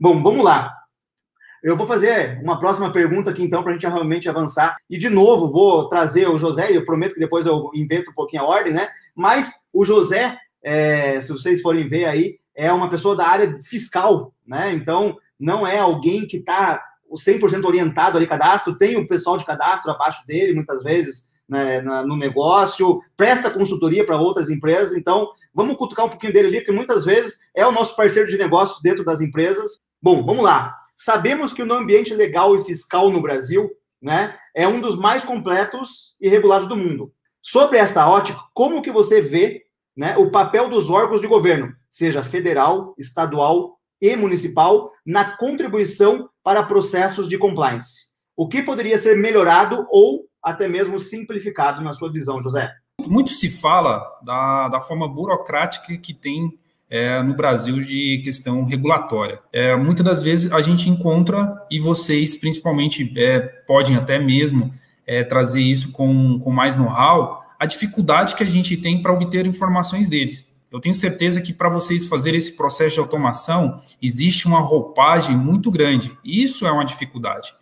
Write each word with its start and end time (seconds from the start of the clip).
Bom, 0.00 0.22
vamos 0.22 0.44
lá. 0.44 0.74
Eu 1.62 1.76
vou 1.76 1.86
fazer 1.86 2.40
uma 2.42 2.58
próxima 2.60 2.92
pergunta 2.92 3.30
aqui, 3.30 3.42
então, 3.42 3.62
para 3.62 3.72
a 3.72 3.74
gente 3.74 3.86
realmente 3.86 4.28
avançar. 4.28 4.76
E, 4.88 4.96
de 4.96 5.10
novo, 5.10 5.50
vou 5.50 5.88
trazer 5.88 6.28
o 6.28 6.38
José, 6.38 6.70
e 6.70 6.76
eu 6.76 6.84
prometo 6.84 7.14
que 7.14 7.20
depois 7.20 7.46
eu 7.46 7.70
invento 7.74 8.10
um 8.10 8.14
pouquinho 8.14 8.42
a 8.42 8.46
ordem, 8.46 8.72
né? 8.72 8.88
Mas 9.14 9.52
o 9.72 9.84
José, 9.84 10.38
é, 10.62 11.20
se 11.20 11.32
vocês 11.32 11.60
forem 11.60 11.88
ver 11.88 12.04
aí, 12.04 12.38
é 12.54 12.72
uma 12.72 12.88
pessoa 12.88 13.16
da 13.16 13.26
área 13.26 13.58
fiscal, 13.60 14.32
né? 14.46 14.72
Então, 14.72 15.16
não 15.38 15.66
é 15.66 15.78
alguém 15.78 16.26
que 16.26 16.36
está 16.36 16.80
100% 17.12 17.64
orientado 17.64 18.16
ali 18.16 18.26
cadastro, 18.26 18.76
tem 18.76 18.96
o 18.96 19.06
pessoal 19.06 19.36
de 19.36 19.44
cadastro 19.44 19.90
abaixo 19.90 20.24
dele, 20.26 20.54
muitas 20.54 20.82
vezes, 20.82 21.28
né, 21.48 21.80
no 21.80 22.16
negócio, 22.16 23.00
presta 23.16 23.50
consultoria 23.50 24.04
para 24.04 24.20
outras 24.20 24.50
empresas. 24.50 24.96
Então, 24.96 25.28
vamos 25.54 25.76
cutucar 25.76 26.06
um 26.06 26.10
pouquinho 26.10 26.32
dele 26.32 26.48
ali, 26.48 26.58
porque 26.58 26.72
muitas 26.72 27.04
vezes 27.04 27.38
é 27.54 27.66
o 27.66 27.72
nosso 27.72 27.96
parceiro 27.96 28.28
de 28.28 28.36
negócios 28.36 28.80
dentro 28.82 29.04
das 29.04 29.20
empresas. 29.20 29.80
Bom, 30.00 30.24
vamos 30.24 30.44
lá. 30.44 30.76
Sabemos 30.96 31.52
que 31.52 31.62
o 31.62 31.72
ambiente 31.72 32.14
legal 32.14 32.54
e 32.54 32.64
fiscal 32.64 33.10
no 33.10 33.20
Brasil 33.20 33.70
né, 34.00 34.36
é 34.54 34.66
um 34.66 34.80
dos 34.80 34.96
mais 34.96 35.24
completos 35.24 36.14
e 36.20 36.28
regulados 36.28 36.68
do 36.68 36.76
mundo. 36.76 37.12
Sobre 37.42 37.78
essa 37.78 38.06
ótica, 38.06 38.38
como 38.54 38.82
que 38.82 38.92
você 38.92 39.20
vê 39.20 39.64
né, 39.96 40.16
o 40.16 40.30
papel 40.30 40.68
dos 40.68 40.90
órgãos 40.90 41.20
de 41.20 41.26
governo, 41.26 41.72
seja 41.90 42.22
federal, 42.22 42.94
estadual 42.98 43.78
e 44.00 44.14
municipal, 44.14 44.92
na 45.04 45.36
contribuição 45.36 46.28
para 46.44 46.62
processos 46.62 47.28
de 47.28 47.36
compliance? 47.38 48.08
O 48.36 48.48
que 48.48 48.62
poderia 48.62 48.98
ser 48.98 49.16
melhorado 49.16 49.86
ou 49.90 50.26
até 50.40 50.68
mesmo 50.68 50.98
simplificado 50.98 51.82
na 51.82 51.92
sua 51.92 52.12
visão, 52.12 52.40
José? 52.40 52.72
Muito 53.04 53.30
se 53.30 53.50
fala 53.50 54.04
da, 54.22 54.68
da 54.68 54.80
forma 54.80 55.08
burocrática 55.08 55.96
que 55.96 56.14
tem 56.14 56.56
é, 56.90 57.22
no 57.22 57.34
Brasil 57.34 57.80
de 57.80 58.18
questão 58.24 58.64
regulatória. 58.64 59.40
É, 59.52 59.76
muitas 59.76 60.04
das 60.04 60.22
vezes 60.22 60.52
a 60.52 60.60
gente 60.60 60.88
encontra, 60.88 61.54
e 61.70 61.78
vocês 61.78 62.34
principalmente 62.34 63.12
é, 63.16 63.40
podem 63.40 63.96
até 63.96 64.18
mesmo 64.18 64.72
é, 65.06 65.22
trazer 65.22 65.60
isso 65.60 65.90
com, 65.92 66.38
com 66.38 66.50
mais 66.50 66.76
know-how, 66.76 67.42
a 67.58 67.66
dificuldade 67.66 68.34
que 68.34 68.42
a 68.42 68.46
gente 68.46 68.76
tem 68.76 69.02
para 69.02 69.12
obter 69.12 69.46
informações 69.46 70.08
deles. 70.08 70.46
Eu 70.70 70.80
tenho 70.80 70.94
certeza 70.94 71.40
que 71.40 71.52
para 71.52 71.70
vocês 71.70 72.06
fazerem 72.06 72.36
esse 72.36 72.52
processo 72.52 72.94
de 72.94 73.00
automação, 73.00 73.80
existe 74.02 74.46
uma 74.46 74.60
roupagem 74.60 75.36
muito 75.36 75.70
grande. 75.70 76.16
Isso 76.22 76.66
é 76.66 76.70
uma 76.70 76.84
dificuldade. 76.84 77.54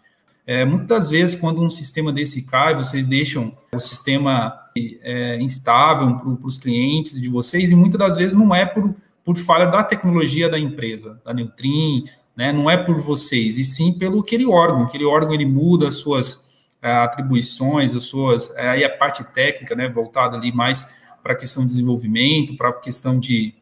É, 0.45 0.65
muitas 0.65 1.09
vezes, 1.09 1.35
quando 1.35 1.63
um 1.63 1.71
sistema 1.71 2.13
desse 2.13 2.43
cai, 2.43 2.75
vocês 2.75 3.07
deixam 3.07 3.57
o 3.75 3.81
sistema 3.81 4.55
é, 5.03 5.41
instável 5.41 6.17
para 6.17 6.47
os 6.47 6.59
clientes 6.59 7.21
de 7.21 7.29
vocês, 7.29 7.71
e 7.71 7.77
muitas 7.77 7.99
das 7.99 8.17
vezes 8.17 8.37
não 8.37 8.55
é 8.55 8.65
por, 8.65 8.95
por 9.27 9.37
falha 9.37 9.67
da 9.67 9.83
tecnologia 9.83 10.49
da 10.49 10.57
empresa, 10.57 11.21
da 11.25 11.35
Neutrin, 11.35 12.05
né, 12.37 12.53
não 12.53 12.71
é 12.71 12.77
por 12.77 13.01
vocês, 13.01 13.59
e 13.59 13.65
sim 13.65 13.99
pelo 13.99 14.21
aquele 14.21 14.47
órgão. 14.47 14.85
Aquele 14.85 15.05
órgão 15.05 15.35
ele 15.35 15.45
muda 15.45 15.89
as 15.89 15.97
suas 15.97 16.49
é, 16.81 16.93
atribuições, 16.93 17.97
as 17.97 18.05
suas. 18.05 18.55
É, 18.57 18.69
aí 18.69 18.85
a 18.85 18.97
parte 18.97 19.25
técnica, 19.33 19.75
né, 19.75 19.89
voltada 19.89 20.37
ali 20.37 20.53
mais 20.53 21.03
para 21.25 21.33
a 21.33 21.37
questão 21.37 21.65
de 21.65 21.71
desenvolvimento, 21.71 22.57
para 22.57 22.69
a 22.69 22.73
questão 22.73 23.19
de, 23.19 23.53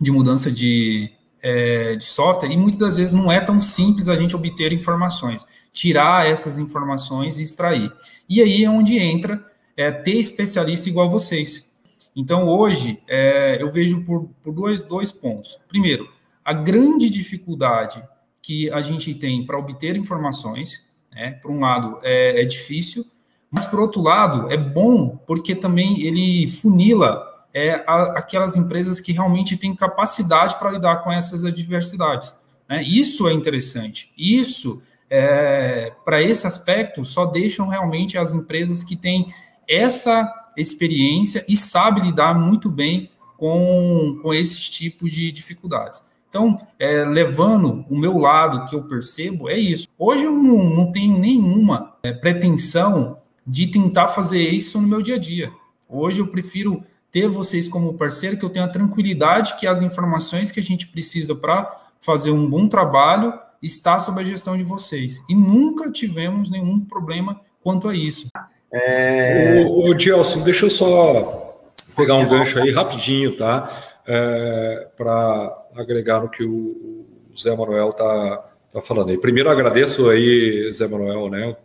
de 0.00 0.10
mudança 0.10 0.50
de, 0.50 1.12
é, 1.42 1.96
de 1.96 2.04
software, 2.04 2.50
e 2.50 2.56
muitas 2.56 2.80
das 2.80 2.96
vezes 2.96 3.14
não 3.14 3.30
é 3.30 3.38
tão 3.38 3.60
simples 3.60 4.08
a 4.08 4.16
gente 4.16 4.34
obter 4.34 4.72
informações, 4.72 5.44
tirar 5.74 6.26
essas 6.26 6.58
informações 6.58 7.38
e 7.38 7.42
extrair. 7.42 7.92
E 8.26 8.40
aí 8.40 8.64
é 8.64 8.70
onde 8.70 8.96
entra 8.96 9.44
é, 9.76 9.90
ter 9.90 10.16
especialista 10.16 10.88
igual 10.88 11.10
vocês. 11.10 11.75
Então, 12.16 12.48
hoje, 12.48 13.02
é, 13.06 13.58
eu 13.60 13.70
vejo 13.70 14.02
por, 14.02 14.30
por 14.42 14.54
dois, 14.54 14.82
dois 14.82 15.12
pontos. 15.12 15.58
Primeiro, 15.68 16.08
a 16.42 16.54
grande 16.54 17.10
dificuldade 17.10 18.02
que 18.40 18.70
a 18.70 18.80
gente 18.80 19.14
tem 19.14 19.44
para 19.44 19.58
obter 19.58 19.96
informações, 19.96 20.90
né, 21.12 21.32
por 21.42 21.50
um 21.50 21.60
lado, 21.60 21.98
é, 22.02 22.40
é 22.40 22.44
difícil, 22.46 23.04
mas, 23.50 23.66
por 23.66 23.80
outro 23.80 24.00
lado, 24.00 24.50
é 24.50 24.56
bom 24.56 25.16
porque 25.26 25.54
também 25.54 26.00
ele 26.00 26.48
funila 26.48 27.22
é, 27.52 27.84
a, 27.86 28.18
aquelas 28.18 28.56
empresas 28.56 29.00
que 29.00 29.12
realmente 29.12 29.56
têm 29.56 29.74
capacidade 29.74 30.58
para 30.58 30.70
lidar 30.70 30.96
com 31.02 31.12
essas 31.12 31.44
adversidades. 31.44 32.34
Né? 32.68 32.82
Isso 32.82 33.28
é 33.28 33.32
interessante. 33.32 34.10
Isso, 34.16 34.82
é, 35.10 35.92
para 36.04 36.22
esse 36.22 36.46
aspecto, 36.46 37.04
só 37.04 37.26
deixam 37.26 37.68
realmente 37.68 38.16
as 38.16 38.32
empresas 38.32 38.82
que 38.82 38.96
têm 38.96 39.26
essa 39.68 40.30
experiência 40.56 41.44
e 41.48 41.56
sabem 41.56 42.04
lidar 42.04 42.34
muito 42.34 42.70
bem 42.70 43.10
com, 43.36 44.18
com 44.22 44.32
esses 44.32 44.68
tipos 44.68 45.12
de 45.12 45.30
dificuldades. 45.30 46.02
Então, 46.28 46.58
é, 46.78 47.04
levando 47.04 47.84
o 47.88 47.96
meu 47.96 48.18
lado 48.18 48.66
que 48.66 48.74
eu 48.74 48.82
percebo, 48.82 49.48
é 49.48 49.58
isso. 49.58 49.88
Hoje 49.98 50.24
eu 50.24 50.32
não, 50.32 50.64
não 50.64 50.92
tenho 50.92 51.18
nenhuma 51.18 51.96
é, 52.02 52.12
pretensão 52.12 53.18
de 53.46 53.68
tentar 53.68 54.08
fazer 54.08 54.40
isso 54.40 54.80
no 54.80 54.88
meu 54.88 55.00
dia 55.00 55.14
a 55.14 55.18
dia. 55.18 55.52
Hoje 55.88 56.20
eu 56.20 56.26
prefiro 56.26 56.82
ter 57.10 57.28
vocês 57.28 57.68
como 57.68 57.94
parceiro, 57.94 58.36
que 58.36 58.44
eu 58.44 58.50
tenho 58.50 58.64
a 58.64 58.68
tranquilidade 58.68 59.56
que 59.56 59.66
as 59.66 59.80
informações 59.80 60.50
que 60.50 60.60
a 60.60 60.62
gente 60.62 60.88
precisa 60.88 61.34
para 61.34 61.70
fazer 62.00 62.30
um 62.30 62.48
bom 62.48 62.68
trabalho 62.68 63.32
está 63.62 63.98
sob 63.98 64.20
a 64.20 64.24
gestão 64.24 64.56
de 64.56 64.62
vocês. 64.62 65.22
E 65.28 65.34
nunca 65.34 65.90
tivemos 65.90 66.50
nenhum 66.50 66.80
problema 66.80 67.40
quanto 67.62 67.88
a 67.88 67.94
isso. 67.94 68.28
É... 68.72 69.64
O, 69.68 69.98
Gelson, 69.98 70.42
deixa 70.42 70.66
eu 70.66 70.70
só 70.70 71.58
pegar 71.96 72.14
um 72.14 72.28
gancho 72.28 72.58
aí 72.58 72.70
rapidinho, 72.70 73.36
tá? 73.36 74.02
É, 74.06 74.88
para 74.96 75.66
agregar 75.74 76.20
no 76.20 76.28
que 76.28 76.44
o, 76.44 77.06
Zé 77.38 77.54
Manuel 77.54 77.92
tá, 77.92 78.50
tá 78.72 78.80
falando. 78.80 79.16
Primeiro 79.18 79.50
agradeço 79.50 80.08
aí, 80.08 80.72
Zé 80.72 80.86
Manuel, 80.86 81.28
né? 81.28 81.56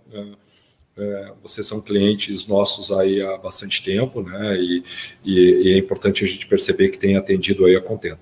É, 0.98 1.32
vocês 1.42 1.66
são 1.66 1.80
clientes 1.80 2.46
nossos 2.46 2.92
aí 2.92 3.22
há 3.22 3.38
bastante 3.38 3.84
tempo, 3.84 4.22
né? 4.22 4.58
E, 4.58 4.84
e, 5.24 5.40
e, 5.64 5.74
é 5.74 5.78
importante 5.78 6.26
a 6.26 6.28
gente 6.28 6.46
perceber 6.48 6.90
que 6.90 6.98
tem 6.98 7.16
atendido 7.16 7.66
aí 7.66 7.76
a 7.76 7.82
contento. 7.82 8.20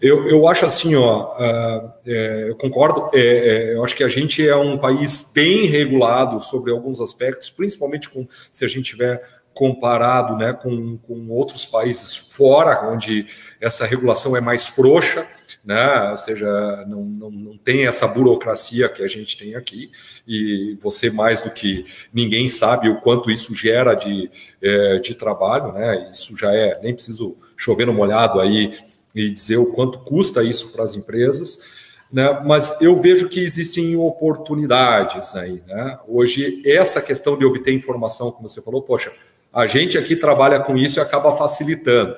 Eu, 0.00 0.26
eu 0.26 0.48
acho 0.48 0.64
assim, 0.64 0.94
ó, 0.94 1.34
uh, 1.36 1.92
é, 2.06 2.48
eu 2.48 2.56
concordo. 2.56 3.10
É, 3.14 3.20
é, 3.20 3.74
eu 3.74 3.84
acho 3.84 3.94
que 3.94 4.04
a 4.04 4.08
gente 4.08 4.46
é 4.46 4.56
um 4.56 4.78
país 4.78 5.30
bem 5.34 5.66
regulado 5.66 6.42
sobre 6.42 6.72
alguns 6.72 7.00
aspectos, 7.00 7.50
principalmente 7.50 8.08
com 8.08 8.26
se 8.50 8.64
a 8.64 8.68
gente 8.68 8.92
tiver 8.92 9.22
comparado, 9.52 10.36
né, 10.36 10.52
com, 10.52 10.96
com 10.98 11.28
outros 11.28 11.66
países 11.66 12.16
fora, 12.16 12.88
onde 12.88 13.26
essa 13.60 13.84
regulação 13.84 14.36
é 14.36 14.40
mais 14.40 14.68
frouxa 14.68 15.26
né? 15.64 16.10
Ou 16.10 16.16
seja, 16.16 16.84
não, 16.86 17.04
não, 17.04 17.30
não 17.30 17.58
tem 17.58 17.86
essa 17.86 18.06
burocracia 18.06 18.88
que 18.88 19.02
a 19.02 19.08
gente 19.08 19.36
tem 19.36 19.54
aqui, 19.54 19.90
e 20.26 20.76
você, 20.80 21.10
mais 21.10 21.40
do 21.40 21.50
que 21.50 21.84
ninguém, 22.12 22.48
sabe 22.48 22.88
o 22.88 23.00
quanto 23.00 23.30
isso 23.30 23.54
gera 23.54 23.94
de, 23.94 24.30
é, 24.62 24.98
de 24.98 25.14
trabalho, 25.14 25.72
né? 25.72 26.10
Isso 26.12 26.36
já 26.36 26.54
é, 26.54 26.80
nem 26.82 26.94
preciso 26.94 27.36
chover 27.56 27.86
no 27.86 27.92
molhado 27.92 28.40
aí 28.40 28.72
e 29.14 29.30
dizer 29.30 29.56
o 29.56 29.66
quanto 29.66 29.98
custa 30.00 30.42
isso 30.42 30.72
para 30.72 30.84
as 30.84 30.94
empresas. 30.94 31.80
Né, 32.12 32.42
mas 32.44 32.80
eu 32.80 32.96
vejo 32.96 33.28
que 33.28 33.38
existem 33.38 33.96
oportunidades 33.96 35.36
aí. 35.36 35.62
Né? 35.66 35.98
Hoje, 36.08 36.60
essa 36.66 37.00
questão 37.00 37.38
de 37.38 37.44
obter 37.44 37.72
informação, 37.72 38.32
como 38.32 38.48
você 38.48 38.60
falou, 38.60 38.82
poxa, 38.82 39.12
a 39.52 39.66
gente 39.66 39.96
aqui 39.96 40.16
trabalha 40.16 40.60
com 40.60 40.76
isso 40.76 40.98
e 40.98 41.00
acaba 41.00 41.30
facilitando 41.32 42.16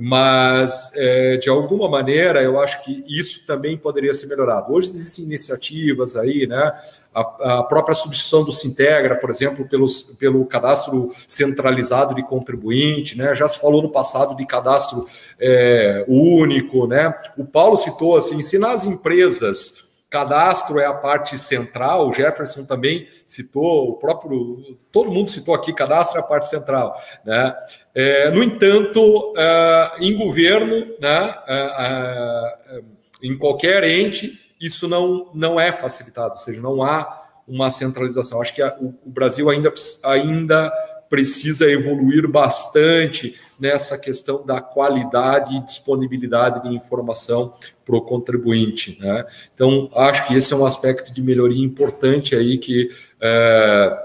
mas 0.00 0.90
é, 0.94 1.36
de 1.36 1.48
alguma 1.48 1.88
maneira 1.88 2.42
eu 2.42 2.60
acho 2.60 2.82
que 2.82 3.04
isso 3.06 3.46
também 3.46 3.76
poderia 3.76 4.12
ser 4.12 4.26
melhorado. 4.26 4.72
Hoje 4.72 4.88
existem 4.88 5.24
iniciativas 5.24 6.16
aí, 6.16 6.46
né? 6.46 6.72
A, 7.14 7.58
a 7.60 7.62
própria 7.62 7.94
substituição 7.94 8.42
do 8.44 8.50
Sintegra, 8.50 9.14
por 9.14 9.30
exemplo, 9.30 9.68
pelos, 9.68 10.02
pelo 10.18 10.44
cadastro 10.46 11.10
centralizado 11.28 12.12
de 12.12 12.24
contribuinte, 12.24 13.16
né? 13.16 13.36
Já 13.36 13.46
se 13.46 13.60
falou 13.60 13.82
no 13.82 13.88
passado 13.88 14.36
de 14.36 14.44
cadastro 14.44 15.06
é, 15.38 16.04
único, 16.08 16.88
né? 16.88 17.14
O 17.38 17.44
Paulo 17.44 17.76
citou 17.76 18.16
assim, 18.16 18.36
ensinar 18.36 18.72
as 18.72 18.84
empresas 18.84 19.83
Cadastro 20.14 20.78
é 20.78 20.86
a 20.86 20.94
parte 20.94 21.36
central, 21.36 22.06
o 22.06 22.12
Jefferson 22.12 22.64
também 22.64 23.08
citou, 23.26 23.90
o 23.90 23.94
próprio, 23.94 24.78
todo 24.92 25.10
mundo 25.10 25.28
citou 25.28 25.52
aqui, 25.52 25.74
cadastro 25.74 26.20
é 26.20 26.20
a 26.20 26.24
parte 26.24 26.48
central. 26.48 26.96
Né? 27.24 27.52
É, 27.92 28.30
no 28.30 28.40
entanto, 28.40 29.34
é, 29.36 29.92
em 29.98 30.16
governo, 30.16 30.86
né, 31.00 31.34
é, 31.48 32.76
é, 32.76 32.80
em 33.24 33.36
qualquer 33.36 33.82
ente, 33.82 34.54
isso 34.60 34.86
não, 34.86 35.32
não 35.34 35.58
é 35.58 35.72
facilitado, 35.72 36.34
ou 36.34 36.38
seja, 36.38 36.60
não 36.60 36.84
há 36.84 37.24
uma 37.48 37.68
centralização. 37.68 38.40
Acho 38.40 38.54
que 38.54 38.62
a, 38.62 38.72
o, 38.80 38.94
o 39.04 39.10
Brasil 39.10 39.50
ainda, 39.50 39.74
ainda 40.04 40.72
precisa 41.14 41.70
evoluir 41.70 42.26
bastante 42.26 43.36
nessa 43.56 43.96
questão 43.96 44.44
da 44.44 44.60
qualidade 44.60 45.54
e 45.54 45.60
disponibilidade 45.64 46.68
de 46.68 46.74
informação 46.74 47.54
para 47.84 47.94
o 47.94 48.02
contribuinte. 48.02 48.98
Né? 49.00 49.24
Então, 49.54 49.88
acho 49.94 50.26
que 50.26 50.34
esse 50.34 50.52
é 50.52 50.56
um 50.56 50.66
aspecto 50.66 51.14
de 51.14 51.22
melhoria 51.22 51.64
importante 51.64 52.34
aí 52.34 52.58
que 52.58 52.88
é, 53.20 53.96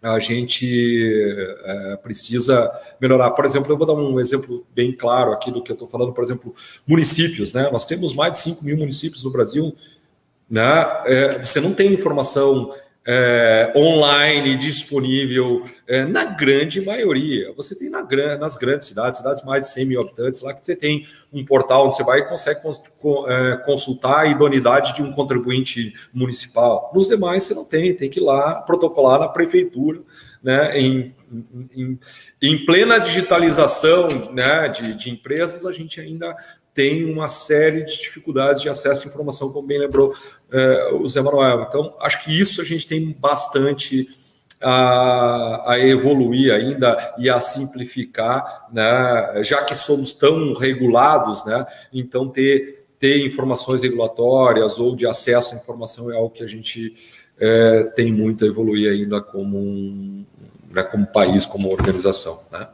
a 0.00 0.18
gente 0.18 0.66
é, 1.62 1.96
precisa 1.96 2.72
melhorar. 2.98 3.32
Por 3.32 3.44
exemplo, 3.44 3.70
eu 3.70 3.76
vou 3.76 3.86
dar 3.86 3.92
um 3.92 4.18
exemplo 4.18 4.66
bem 4.74 4.92
claro 4.92 5.32
aqui 5.32 5.50
do 5.50 5.62
que 5.62 5.70
eu 5.70 5.74
estou 5.74 5.86
falando, 5.86 6.14
por 6.14 6.24
exemplo, 6.24 6.54
municípios. 6.86 7.52
Né? 7.52 7.68
Nós 7.70 7.84
temos 7.84 8.14
mais 8.14 8.32
de 8.32 8.38
5 8.38 8.64
mil 8.64 8.78
municípios 8.78 9.22
no 9.22 9.30
Brasil, 9.30 9.76
né? 10.48 11.02
É, 11.04 11.44
você 11.44 11.60
não 11.60 11.74
tem 11.74 11.92
informação 11.92 12.72
é, 13.06 13.72
online 13.76 14.56
disponível 14.56 15.64
é, 15.86 16.04
na 16.04 16.24
grande 16.24 16.80
maioria. 16.80 17.52
Você 17.56 17.76
tem 17.76 17.88
na, 17.88 18.02
nas 18.36 18.56
grandes 18.56 18.88
cidades, 18.88 19.18
cidades 19.18 19.44
mais 19.44 19.62
de 19.62 19.68
100 19.68 19.86
mil 19.86 20.00
habitantes, 20.00 20.40
lá 20.40 20.52
que 20.52 20.66
você 20.66 20.74
tem 20.74 21.06
um 21.32 21.44
portal 21.44 21.86
onde 21.86 21.96
você 21.96 22.02
vai 22.02 22.18
e 22.18 22.24
consegue 22.24 22.60
é, 23.28 23.56
consultar 23.64 24.20
a 24.20 24.26
idoneidade 24.26 24.94
de 24.94 25.02
um 25.02 25.12
contribuinte 25.12 25.94
municipal. 26.12 26.90
Nos 26.92 27.06
demais 27.06 27.44
você 27.44 27.54
não 27.54 27.64
tem, 27.64 27.94
tem 27.94 28.10
que 28.10 28.18
ir 28.18 28.24
lá 28.24 28.56
protocolar 28.62 29.20
na 29.20 29.28
prefeitura, 29.28 30.00
né, 30.42 30.78
em, 30.78 31.14
em, 31.74 31.98
em 32.42 32.64
plena 32.64 32.98
digitalização 32.98 34.32
né, 34.32 34.68
de, 34.68 34.94
de 34.94 35.10
empresas, 35.10 35.64
a 35.64 35.72
gente 35.72 36.00
ainda 36.00 36.36
tem 36.76 37.10
uma 37.10 37.26
série 37.26 37.84
de 37.84 37.96
dificuldades 37.96 38.60
de 38.60 38.68
acesso 38.68 39.04
à 39.04 39.06
informação, 39.06 39.50
como 39.50 39.66
bem 39.66 39.78
lembrou 39.78 40.14
é, 40.52 40.90
o 40.92 41.08
Zé 41.08 41.22
Manuel. 41.22 41.62
Então, 41.62 41.96
acho 42.02 42.22
que 42.22 42.38
isso 42.38 42.60
a 42.60 42.64
gente 42.64 42.86
tem 42.86 43.16
bastante 43.18 44.06
a, 44.60 45.72
a, 45.72 45.78
evoluir 45.80 46.52
ainda 46.52 47.14
e 47.16 47.30
a 47.30 47.40
simplificar, 47.40 48.68
né? 48.70 49.42
já 49.42 49.64
que 49.64 49.74
somos 49.74 50.12
tão 50.12 50.52
regulados, 50.52 51.42
né? 51.46 51.66
então 51.94 52.28
ter, 52.28 52.84
ter 52.98 53.24
informações 53.24 53.82
regulatórias 53.82 54.78
ou 54.78 54.94
de 54.94 55.06
acesso 55.06 55.54
à 55.54 55.56
informação 55.56 56.12
é 56.12 56.16
algo 56.16 56.28
que 56.28 56.44
a 56.44 56.46
gente 56.46 56.94
é, 57.40 57.84
tem 57.94 58.12
muito 58.12 58.44
a 58.44 58.48
evoluir 58.48 58.92
ainda 58.92 59.22
como, 59.22 59.56
um, 59.56 60.26
né? 60.70 60.82
como 60.82 61.06
país, 61.06 61.46
como 61.46 61.70
organização. 61.70 62.38
Né? 62.52 62.68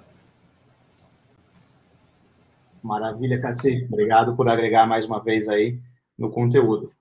Maravilha, 2.82 3.40
Cassi. 3.40 3.87
Obrigado 3.90 4.34
por 4.34 4.49
agregar 4.49 4.87
mais 4.87 5.06
uma 5.06 5.23
vez 5.23 5.49
aí 5.49 5.79
no 6.19 6.31
conteúdo. 6.31 6.93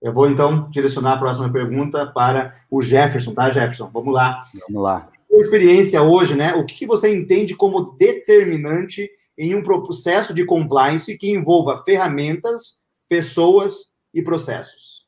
Eu 0.00 0.12
vou 0.12 0.28
então 0.28 0.70
direcionar 0.70 1.14
a 1.14 1.18
próxima 1.18 1.52
pergunta 1.52 2.06
para 2.06 2.56
o 2.70 2.80
Jefferson, 2.80 3.34
tá, 3.34 3.50
Jefferson? 3.50 3.90
Vamos 3.92 4.14
lá. 4.14 4.42
Vamos 4.66 4.82
lá. 4.82 5.08
Sua 5.28 5.40
experiência 5.40 6.02
hoje, 6.02 6.34
né? 6.34 6.54
O 6.54 6.64
que 6.64 6.86
você 6.86 7.14
entende 7.14 7.54
como 7.54 7.92
determinante 7.92 9.10
em 9.36 9.54
um 9.54 9.62
processo 9.62 10.32
de 10.32 10.44
compliance 10.44 11.16
que 11.16 11.30
envolva 11.30 11.84
ferramentas, 11.84 12.78
pessoas 13.08 13.94
e 14.12 14.22
processos? 14.22 15.06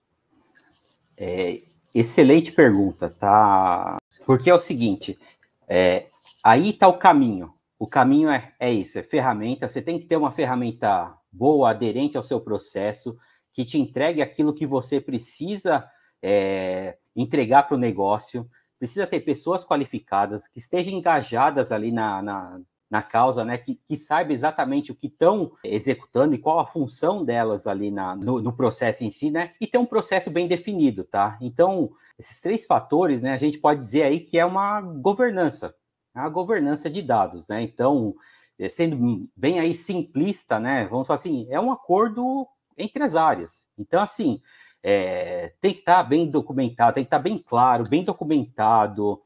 É, 1.16 1.60
excelente 1.94 2.52
pergunta, 2.52 3.10
tá? 3.18 3.96
Porque 4.26 4.50
é 4.50 4.54
o 4.54 4.58
seguinte, 4.58 5.18
é, 5.66 6.06
aí 6.44 6.70
está 6.70 6.86
o 6.86 6.98
caminho. 6.98 7.52
O 7.82 7.88
caminho 7.88 8.30
é, 8.30 8.52
é 8.60 8.72
isso, 8.72 8.96
é 8.96 9.02
ferramenta. 9.02 9.68
Você 9.68 9.82
tem 9.82 9.98
que 9.98 10.06
ter 10.06 10.16
uma 10.16 10.30
ferramenta 10.30 11.12
boa, 11.32 11.70
aderente 11.70 12.16
ao 12.16 12.22
seu 12.22 12.40
processo, 12.40 13.16
que 13.52 13.64
te 13.64 13.76
entregue 13.76 14.22
aquilo 14.22 14.54
que 14.54 14.64
você 14.64 15.00
precisa 15.00 15.84
é, 16.22 16.96
entregar 17.16 17.64
para 17.64 17.74
o 17.74 17.80
negócio. 17.80 18.48
Precisa 18.78 19.04
ter 19.04 19.18
pessoas 19.22 19.64
qualificadas, 19.64 20.46
que 20.46 20.60
estejam 20.60 20.94
engajadas 20.94 21.72
ali 21.72 21.90
na, 21.90 22.22
na, 22.22 22.60
na 22.88 23.02
causa, 23.02 23.44
né? 23.44 23.58
Que, 23.58 23.74
que 23.74 23.96
saiba 23.96 24.32
exatamente 24.32 24.92
o 24.92 24.94
que 24.94 25.08
estão 25.08 25.50
executando 25.64 26.36
e 26.36 26.38
qual 26.38 26.60
a 26.60 26.66
função 26.68 27.24
delas 27.24 27.66
ali 27.66 27.90
na, 27.90 28.14
no, 28.14 28.40
no, 28.40 28.52
processo 28.52 29.02
em 29.02 29.10
si, 29.10 29.28
né? 29.28 29.54
E 29.60 29.66
ter 29.66 29.78
um 29.78 29.86
processo 29.86 30.30
bem 30.30 30.46
definido, 30.46 31.02
tá? 31.02 31.36
Então, 31.40 31.90
esses 32.16 32.40
três 32.40 32.64
fatores, 32.64 33.22
né? 33.22 33.32
A 33.32 33.38
gente 33.38 33.58
pode 33.58 33.80
dizer 33.80 34.04
aí 34.04 34.20
que 34.20 34.38
é 34.38 34.44
uma 34.46 34.80
governança 34.80 35.74
a 36.14 36.28
governança 36.28 36.90
de 36.90 37.02
dados, 37.02 37.48
né? 37.48 37.62
Então, 37.62 38.14
eh, 38.58 38.68
sendo 38.68 39.28
bem 39.36 39.58
aí 39.60 39.74
simplista, 39.74 40.58
né? 40.58 40.86
Vamos 40.86 41.06
falar 41.06 41.18
assim, 41.18 41.46
é 41.50 41.60
um 41.60 41.72
acordo 41.72 42.46
entre 42.76 43.02
as 43.02 43.14
áreas. 43.14 43.68
Então, 43.78 44.00
assim, 44.02 44.40
é, 44.82 45.52
tem 45.60 45.72
que 45.72 45.80
estar 45.80 45.96
tá 45.96 46.02
bem 46.02 46.28
documentado, 46.28 46.94
tem 46.94 47.04
que 47.04 47.08
estar 47.08 47.18
tá 47.18 47.22
bem 47.22 47.38
claro, 47.38 47.88
bem 47.88 48.02
documentado, 48.02 49.22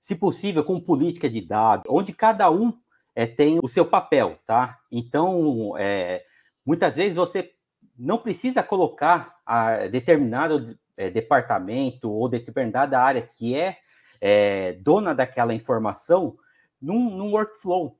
se 0.00 0.14
possível, 0.16 0.64
com 0.64 0.80
política 0.80 1.28
de 1.28 1.40
dados, 1.40 1.84
onde 1.88 2.12
cada 2.12 2.50
um 2.50 2.72
é, 3.14 3.26
tem 3.26 3.58
o 3.62 3.68
seu 3.68 3.84
papel, 3.84 4.38
tá? 4.46 4.78
Então, 4.90 5.74
é, 5.78 6.24
muitas 6.64 6.96
vezes 6.96 7.14
você 7.14 7.52
não 7.98 8.18
precisa 8.18 8.62
colocar 8.62 9.36
a 9.46 9.86
determinado 9.86 10.76
é, 10.96 11.08
departamento 11.08 12.10
ou 12.10 12.28
determinada 12.28 13.00
área 13.00 13.22
que 13.22 13.54
é 13.54 13.78
é, 14.20 14.74
dona 14.74 15.14
daquela 15.14 15.54
informação 15.54 16.38
num, 16.80 17.10
num 17.10 17.32
workflow, 17.32 17.98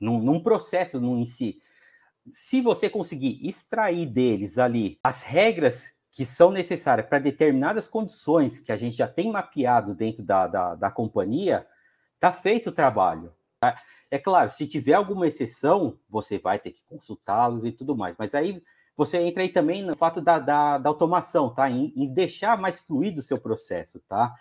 num, 0.00 0.20
num 0.20 0.42
processo 0.42 1.00
num, 1.00 1.18
em 1.18 1.26
si. 1.26 1.60
Se 2.32 2.60
você 2.60 2.90
conseguir 2.90 3.46
extrair 3.46 4.06
deles 4.06 4.58
ali 4.58 4.98
as 5.02 5.22
regras 5.22 5.90
que 6.10 6.26
são 6.26 6.50
necessárias 6.50 7.06
para 7.06 7.20
determinadas 7.20 7.86
condições 7.86 8.58
que 8.58 8.72
a 8.72 8.76
gente 8.76 8.96
já 8.96 9.06
tem 9.06 9.30
mapeado 9.30 9.94
dentro 9.94 10.22
da, 10.22 10.46
da, 10.46 10.74
da 10.74 10.90
companhia, 10.90 11.66
está 12.14 12.32
feito 12.32 12.70
o 12.70 12.72
trabalho. 12.72 13.32
Tá? 13.60 13.80
É 14.10 14.18
claro, 14.18 14.50
se 14.50 14.66
tiver 14.66 14.94
alguma 14.94 15.26
exceção, 15.26 15.98
você 16.08 16.38
vai 16.38 16.58
ter 16.58 16.72
que 16.72 16.82
consultá-los 16.84 17.64
e 17.64 17.72
tudo 17.72 17.96
mais, 17.96 18.16
mas 18.18 18.34
aí 18.34 18.62
você 18.96 19.18
entra 19.18 19.44
aí 19.44 19.48
também 19.48 19.80
no 19.80 19.94
fato 19.94 20.20
da, 20.20 20.40
da, 20.40 20.76
da 20.76 20.90
automação, 20.90 21.54
tá? 21.54 21.70
Em, 21.70 21.92
em, 21.96 22.12
deixar 22.12 22.58
mais 22.58 22.80
fluido 22.80 23.20
o 23.20 23.22
seu 23.22 23.40
processo, 23.40 24.00
tá? 24.08 24.34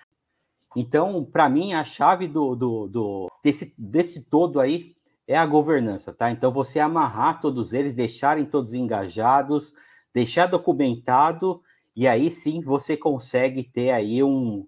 Então, 0.80 1.26
para 1.26 1.50
mim, 1.50 1.74
a 1.74 1.84
chave 1.84 2.28
do, 2.28 2.56
do, 2.56 2.88
do, 2.88 3.32
desse, 3.44 3.74
desse 3.76 4.22
todo 4.22 4.60
aí 4.60 4.94
é 5.28 5.36
a 5.36 5.44
governança, 5.44 6.14
tá? 6.14 6.30
Então, 6.30 6.52
você 6.52 6.80
amarrar 6.80 7.42
todos 7.42 7.74
eles, 7.74 7.96
deixarem 7.96 8.46
todos 8.46 8.76
engajados, 8.76 9.74
deixar 10.14 10.46
documentado, 10.46 11.64
e 11.96 12.08
aí 12.08 12.30
sim 12.30 12.62
você 12.62 12.96
consegue 12.96 13.64
ter 13.64 13.90
aí 13.90 14.22
um, 14.22 14.68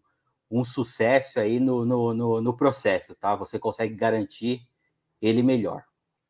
um 0.49 0.65
sucesso 0.65 1.39
aí 1.39 1.59
no, 1.59 1.85
no, 1.85 2.11
no, 2.11 2.41
no 2.41 2.57
processo, 2.57 3.13
tá? 3.13 3.35
Você 3.35 3.59
consegue 3.59 3.93
garantir 3.93 4.61
ele 5.21 5.43
melhor. 5.43 5.83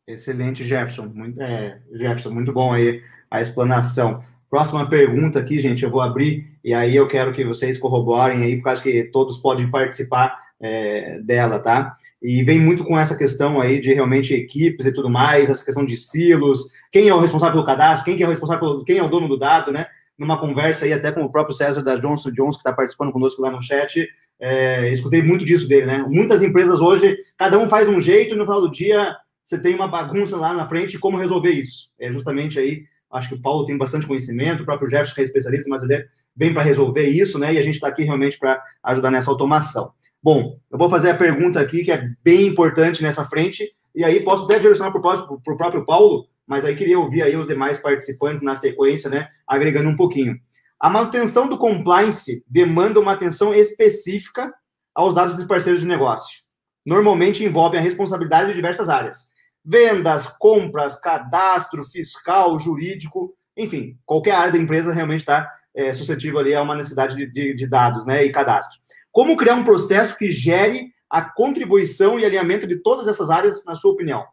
Excelente, 0.05 0.61
Jefferson. 0.61 1.05
Muito, 1.05 1.41
é, 1.41 1.81
Jefferson, 1.93 2.31
muito 2.31 2.51
bom 2.51 2.73
aí 2.73 3.01
a 3.31 3.39
explanação. 3.39 4.21
Próxima 4.49 4.89
pergunta 4.89 5.39
aqui, 5.39 5.59
gente, 5.59 5.83
eu 5.83 5.91
vou 5.91 6.01
abrir 6.01 6.47
e 6.63 6.73
aí 6.73 6.95
eu 6.95 7.07
quero 7.07 7.33
que 7.33 7.45
vocês 7.45 7.77
corroborem 7.77 8.41
aí, 8.41 8.57
por 8.57 8.63
causa 8.63 8.81
que 8.81 9.03
todos 9.03 9.37
podem 9.37 9.69
participar 9.69 10.39
é, 10.59 11.19
dela, 11.19 11.59
tá? 11.59 11.93
E 12.21 12.43
vem 12.43 12.59
muito 12.59 12.83
com 12.83 12.97
essa 12.97 13.15
questão 13.15 13.61
aí 13.61 13.79
de 13.79 13.93
realmente 13.93 14.33
equipes 14.33 14.87
e 14.87 14.91
tudo 14.91 15.09
mais, 15.09 15.49
essa 15.49 15.63
questão 15.63 15.85
de 15.85 15.95
silos, 15.95 16.71
quem 16.91 17.07
é 17.07 17.13
o 17.13 17.19
responsável 17.19 17.53
pelo 17.53 17.65
cadastro, 17.65 18.05
quem 18.05 18.21
é 18.21 18.25
o 18.25 18.29
responsável 18.29 18.59
pelo, 18.59 18.83
quem 18.83 18.97
é 18.97 19.03
o 19.03 19.07
dono 19.07 19.27
do 19.27 19.37
dado, 19.37 19.71
né? 19.71 19.85
Numa 20.17 20.39
conversa 20.39 20.85
aí 20.85 20.93
até 20.93 21.11
com 21.11 21.21
o 21.21 21.31
próprio 21.31 21.55
César 21.55 21.83
da 21.83 21.95
Johnson 21.95 22.31
Jones, 22.31 22.55
que 22.55 22.61
está 22.61 22.73
participando 22.73 23.11
conosco 23.11 23.41
lá 23.43 23.51
no 23.51 23.61
chat, 23.61 24.07
é, 24.39 24.91
escutei 24.91 25.21
muito 25.21 25.45
disso 25.45 25.67
dele, 25.67 25.85
né? 25.85 26.05
Muitas 26.07 26.41
empresas 26.41 26.79
hoje, 26.79 27.17
cada 27.37 27.57
um 27.59 27.69
faz 27.69 27.87
um 27.87 28.01
jeito 28.01 28.33
e 28.33 28.37
no 28.37 28.45
final 28.45 28.61
do 28.61 28.71
dia 28.71 29.15
você 29.43 29.59
tem 29.59 29.75
uma 29.75 29.87
bagunça 29.87 30.35
lá 30.35 30.53
na 30.53 30.67
frente, 30.67 30.97
como 30.97 31.17
resolver 31.17 31.51
isso? 31.51 31.89
É 31.99 32.11
justamente 32.11 32.59
aí 32.59 32.83
Acho 33.11 33.29
que 33.29 33.35
o 33.35 33.41
Paulo 33.41 33.65
tem 33.65 33.77
bastante 33.77 34.05
conhecimento, 34.05 34.61
o 34.61 34.65
próprio 34.65 34.89
Jefferson, 34.89 35.15
que 35.15 35.21
é 35.21 35.23
especialista, 35.23 35.69
mas 35.69 35.83
ele 35.83 36.05
vem 36.35 36.53
para 36.53 36.61
resolver 36.61 37.07
isso, 37.07 37.39
né? 37.39 37.53
E 37.53 37.57
a 37.57 37.61
gente 37.61 37.75
está 37.75 37.87
aqui 37.87 38.03
realmente 38.03 38.37
para 38.37 38.63
ajudar 38.83 39.09
nessa 39.09 39.31
automação. 39.31 39.91
Bom, 40.21 40.59
eu 40.71 40.77
vou 40.77 40.89
fazer 40.89 41.09
a 41.09 41.15
pergunta 41.15 41.59
aqui, 41.59 41.83
que 41.83 41.91
é 41.91 42.09
bem 42.23 42.47
importante 42.47 43.01
nessa 43.01 43.25
frente, 43.25 43.73
e 43.95 44.03
aí 44.03 44.23
posso 44.23 44.45
até 44.45 44.59
direcionar 44.59 44.91
para 44.91 44.99
o 44.99 45.57
próprio 45.57 45.85
Paulo, 45.85 46.27
mas 46.45 46.63
aí 46.65 46.75
queria 46.75 46.99
ouvir 46.99 47.23
aí 47.23 47.35
os 47.35 47.47
demais 47.47 47.77
participantes 47.77 48.43
na 48.43 48.55
sequência, 48.55 49.09
né? 49.09 49.27
Agregando 49.47 49.89
um 49.89 49.95
pouquinho. 49.95 50.39
A 50.79 50.89
manutenção 50.89 51.49
do 51.49 51.57
compliance 51.57 52.43
demanda 52.47 52.99
uma 52.99 53.13
atenção 53.13 53.53
específica 53.53 54.53
aos 54.93 55.15
dados 55.15 55.35
de 55.35 55.45
parceiros 55.45 55.81
de 55.81 55.87
negócio. 55.87 56.41
Normalmente 56.85 57.43
envolve 57.43 57.77
a 57.77 57.81
responsabilidade 57.81 58.49
de 58.49 58.55
diversas 58.55 58.87
áreas 58.87 59.27
vendas, 59.69 60.25
compras, 60.25 60.99
cadastro, 60.99 61.83
fiscal, 61.83 62.57
jurídico, 62.57 63.35
enfim, 63.55 63.95
qualquer 64.03 64.31
área 64.31 64.51
da 64.51 64.57
empresa 64.57 64.91
realmente 64.91 65.19
está 65.19 65.47
é, 65.75 65.93
suscetível 65.93 66.39
ali 66.39 66.55
a 66.55 66.61
uma 66.63 66.75
necessidade 66.75 67.15
de, 67.15 67.27
de, 67.27 67.53
de, 67.53 67.67
dados 67.67 68.03
né, 68.03 68.25
e 68.25 68.31
cadastro. 68.31 68.79
Como 69.11 69.37
criar 69.37 69.53
um 69.53 69.63
processo 69.63 70.17
que 70.17 70.31
gere 70.31 70.91
a 71.07 71.21
contribuição 71.21 72.19
e 72.19 72.25
alinhamento 72.25 72.65
de 72.65 72.77
todas 72.77 73.07
essas 73.07 73.29
áreas, 73.29 73.63
na 73.63 73.75
sua 73.75 73.91
opinião? 73.91 74.25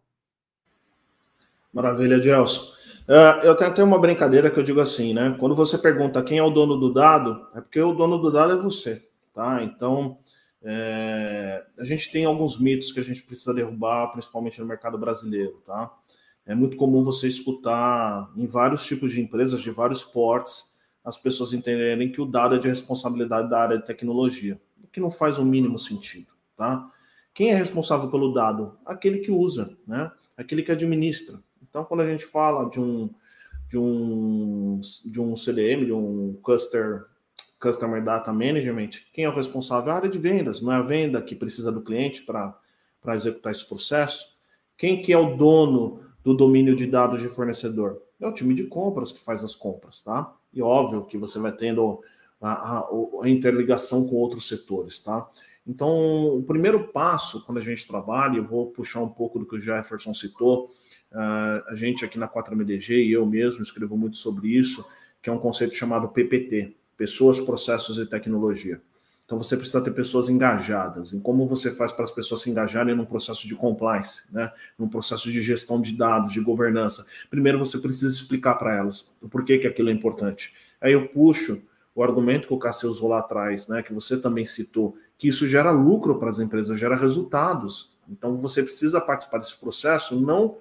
Maravilha, 1.70 2.22
Gelson. 2.22 2.74
Uh, 3.06 3.44
eu 3.44 3.54
tenho 3.56 3.70
até 3.70 3.84
uma 3.84 4.00
brincadeira 4.00 4.50
que 4.50 4.58
eu 4.58 4.64
digo 4.64 4.80
assim, 4.80 5.12
né? 5.12 5.36
Quando 5.38 5.54
você 5.54 5.76
pergunta 5.76 6.22
quem 6.22 6.38
é 6.38 6.42
o 6.42 6.50
dono 6.50 6.76
do 6.76 6.92
dado, 6.92 7.46
é 7.54 7.60
porque 7.60 7.80
o 7.80 7.92
dono 7.92 8.18
do 8.18 8.32
dado 8.32 8.54
é 8.54 8.56
você, 8.56 9.06
tá? 9.34 9.62
Então, 9.62 10.18
é, 10.68 11.64
a 11.78 11.84
gente 11.84 12.10
tem 12.10 12.24
alguns 12.24 12.58
mitos 12.60 12.90
que 12.90 12.98
a 12.98 13.02
gente 13.04 13.22
precisa 13.22 13.54
derrubar, 13.54 14.08
principalmente 14.08 14.58
no 14.58 14.66
mercado 14.66 14.98
brasileiro, 14.98 15.62
tá? 15.64 15.96
É 16.44 16.56
muito 16.56 16.76
comum 16.76 17.04
você 17.04 17.28
escutar 17.28 18.32
em 18.36 18.46
vários 18.46 18.84
tipos 18.84 19.12
de 19.12 19.20
empresas, 19.20 19.60
de 19.60 19.70
vários 19.70 20.02
portes, 20.02 20.74
as 21.04 21.16
pessoas 21.16 21.52
entenderem 21.52 22.10
que 22.10 22.20
o 22.20 22.26
dado 22.26 22.56
é 22.56 22.58
de 22.58 22.66
responsabilidade 22.66 23.48
da 23.48 23.60
área 23.60 23.78
de 23.78 23.86
tecnologia, 23.86 24.60
o 24.82 24.88
que 24.88 24.98
não 24.98 25.10
faz 25.10 25.38
o 25.38 25.44
mínimo 25.44 25.78
sentido, 25.78 26.32
tá? 26.56 26.90
Quem 27.32 27.52
é 27.52 27.54
responsável 27.54 28.10
pelo 28.10 28.34
dado? 28.34 28.76
Aquele 28.84 29.18
que 29.20 29.30
usa, 29.30 29.78
né? 29.86 30.10
Aquele 30.36 30.64
que 30.64 30.72
administra. 30.72 31.40
Então, 31.62 31.84
quando 31.84 32.00
a 32.00 32.10
gente 32.10 32.24
fala 32.24 32.68
de 32.68 32.80
um 32.80 33.08
de 33.68 33.78
um, 33.78 34.80
de 35.04 35.20
um 35.20 35.34
CDM, 35.34 35.84
de 35.84 35.92
um 35.92 36.38
Customer, 36.42 37.06
Customer 37.60 38.02
Data 38.02 38.32
Management, 38.32 38.90
quem 39.12 39.24
é 39.24 39.28
o 39.28 39.34
responsável? 39.34 39.92
A 39.92 39.96
área 39.96 40.10
de 40.10 40.18
vendas, 40.18 40.60
não 40.60 40.72
é 40.72 40.76
a 40.76 40.82
venda 40.82 41.22
que 41.22 41.34
precisa 41.34 41.72
do 41.72 41.82
cliente 41.82 42.22
para 42.22 42.54
executar 43.14 43.52
esse 43.52 43.66
processo. 43.66 44.36
Quem 44.76 45.00
que 45.00 45.12
é 45.12 45.18
o 45.18 45.36
dono 45.36 46.00
do 46.22 46.34
domínio 46.34 46.76
de 46.76 46.86
dados 46.86 47.20
de 47.20 47.28
fornecedor? 47.28 48.02
É 48.20 48.26
o 48.26 48.32
time 48.32 48.54
de 48.54 48.64
compras 48.64 49.12
que 49.12 49.20
faz 49.20 49.42
as 49.42 49.54
compras, 49.54 50.02
tá? 50.02 50.34
E 50.52 50.62
óbvio 50.62 51.04
que 51.04 51.16
você 51.16 51.38
vai 51.38 51.52
tendo 51.52 52.00
a, 52.40 52.78
a, 52.78 52.88
a 53.22 53.28
interligação 53.28 54.06
com 54.06 54.16
outros 54.16 54.48
setores, 54.48 55.02
tá? 55.02 55.28
Então, 55.66 56.36
o 56.38 56.42
primeiro 56.42 56.88
passo, 56.88 57.44
quando 57.44 57.58
a 57.58 57.62
gente 57.62 57.86
trabalha, 57.86 58.36
eu 58.36 58.44
vou 58.44 58.70
puxar 58.70 59.00
um 59.00 59.08
pouco 59.08 59.38
do 59.38 59.46
que 59.46 59.56
o 59.56 59.60
Jefferson 59.60 60.14
citou, 60.14 60.66
uh, 61.12 61.68
a 61.68 61.74
gente 61.74 62.04
aqui 62.04 62.18
na 62.18 62.28
4MDG 62.28 62.90
e 62.90 63.12
eu 63.12 63.26
mesmo 63.26 63.62
escrevo 63.62 63.96
muito 63.96 64.16
sobre 64.16 64.48
isso, 64.48 64.86
que 65.20 65.28
é 65.28 65.32
um 65.32 65.38
conceito 65.38 65.74
chamado 65.74 66.08
PPT, 66.08 66.76
Pessoas, 66.96 67.40
Processos 67.40 67.98
e 67.98 68.06
Tecnologia. 68.06 68.80
Então 69.26 69.38
você 69.38 69.56
precisa 69.56 69.82
ter 69.82 69.90
pessoas 69.90 70.28
engajadas. 70.28 71.12
E 71.12 71.18
como 71.18 71.46
você 71.46 71.72
faz 71.72 71.90
para 71.90 72.04
as 72.04 72.12
pessoas 72.12 72.42
se 72.42 72.50
engajarem 72.50 72.94
num 72.94 73.04
processo 73.04 73.46
de 73.46 73.56
compliance, 73.56 74.22
né? 74.32 74.52
num 74.78 74.88
processo 74.88 75.30
de 75.30 75.42
gestão 75.42 75.80
de 75.80 75.96
dados, 75.96 76.32
de 76.32 76.40
governança? 76.40 77.04
Primeiro 77.28 77.58
você 77.58 77.78
precisa 77.78 78.14
explicar 78.14 78.54
para 78.54 78.76
elas 78.76 79.10
o 79.20 79.28
porquê 79.28 79.58
que 79.58 79.66
aquilo 79.66 79.90
é 79.90 79.92
importante. 79.92 80.54
Aí 80.80 80.92
eu 80.92 81.08
puxo 81.08 81.60
o 81.92 82.04
argumento 82.04 82.46
que 82.46 82.54
o 82.54 82.58
Cássio 82.58 82.88
usou 82.88 83.08
lá 83.08 83.18
atrás, 83.18 83.66
né? 83.66 83.82
que 83.82 83.92
você 83.92 84.20
também 84.20 84.44
citou, 84.44 84.96
que 85.18 85.26
isso 85.26 85.48
gera 85.48 85.72
lucro 85.72 86.18
para 86.20 86.30
as 86.30 86.38
empresas, 86.38 86.78
gera 86.78 86.94
resultados. 86.94 87.96
Então 88.08 88.36
você 88.36 88.62
precisa 88.62 89.00
participar 89.00 89.38
desse 89.38 89.58
processo, 89.58 90.20
não 90.20 90.56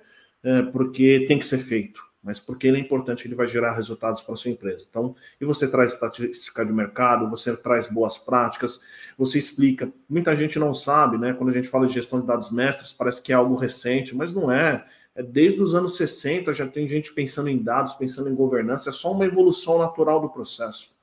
é, 0.46 0.62
porque 0.62 1.26
tem 1.28 1.40
que 1.40 1.46
ser 1.46 1.58
feito, 1.58 2.05
mas 2.26 2.40
porque 2.40 2.68
ele 2.68 2.78
é 2.78 2.80
importante, 2.80 3.28
ele 3.28 3.36
vai 3.36 3.48
gerar 3.48 3.76
resultados 3.76 4.24
para 4.24 4.34
a 4.34 4.36
sua 4.36 4.50
empresa. 4.50 4.88
Então, 4.90 5.16
e 5.40 5.46
você 5.46 5.70
traz 5.70 5.94
estatística 5.94 6.66
de 6.66 6.74
mercado, 6.74 7.30
você 7.30 7.56
traz 7.56 7.88
boas 7.88 8.18
práticas, 8.18 8.84
você 9.16 9.38
explica. 9.38 9.94
Muita 10.10 10.36
gente 10.36 10.58
não 10.58 10.74
sabe, 10.74 11.20
né? 11.20 11.34
Quando 11.34 11.52
a 11.52 11.54
gente 11.54 11.70
fala 11.70 11.86
de 11.86 11.94
gestão 11.94 12.20
de 12.20 12.26
dados 12.26 12.50
mestres, 12.50 12.92
parece 12.92 13.22
que 13.22 13.32
é 13.32 13.36
algo 13.36 13.54
recente, 13.56 14.16
mas 14.16 14.34
não 14.34 14.52
é. 14.52 14.84
É 15.14 15.22
desde 15.22 15.62
os 15.62 15.76
anos 15.76 15.96
60 15.98 16.52
já 16.52 16.66
tem 16.68 16.88
gente 16.88 17.14
pensando 17.14 17.48
em 17.48 17.62
dados, 17.62 17.94
pensando 17.94 18.28
em 18.28 18.36
governança, 18.36 18.90
é 18.90 18.92
só 18.92 19.12
uma 19.12 19.26
evolução 19.26 19.78
natural 19.78 20.20
do 20.20 20.30
processo. 20.30 20.96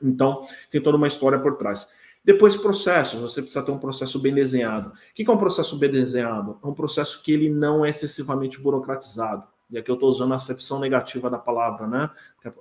Então, 0.00 0.46
tem 0.70 0.80
toda 0.80 0.96
uma 0.96 1.08
história 1.08 1.40
por 1.40 1.56
trás. 1.56 1.88
Depois, 2.24 2.54
processos. 2.54 3.20
Você 3.20 3.42
precisa 3.42 3.64
ter 3.64 3.72
um 3.72 3.78
processo 3.78 4.16
bem 4.20 4.32
desenhado. 4.32 4.90
O 4.90 4.94
que 5.12 5.28
é 5.28 5.32
um 5.32 5.36
processo 5.36 5.76
bem 5.76 5.90
desenhado? 5.90 6.56
É 6.62 6.66
um 6.68 6.74
processo 6.74 7.20
que 7.20 7.32
ele 7.32 7.50
não 7.50 7.84
é 7.84 7.90
excessivamente 7.90 8.60
burocratizado. 8.60 9.51
E 9.72 9.78
aqui 9.78 9.90
eu 9.90 9.94
estou 9.94 10.10
usando 10.10 10.32
a 10.32 10.36
acepção 10.36 10.78
negativa 10.78 11.30
da 11.30 11.38
palavra, 11.38 11.86
né? 11.86 12.10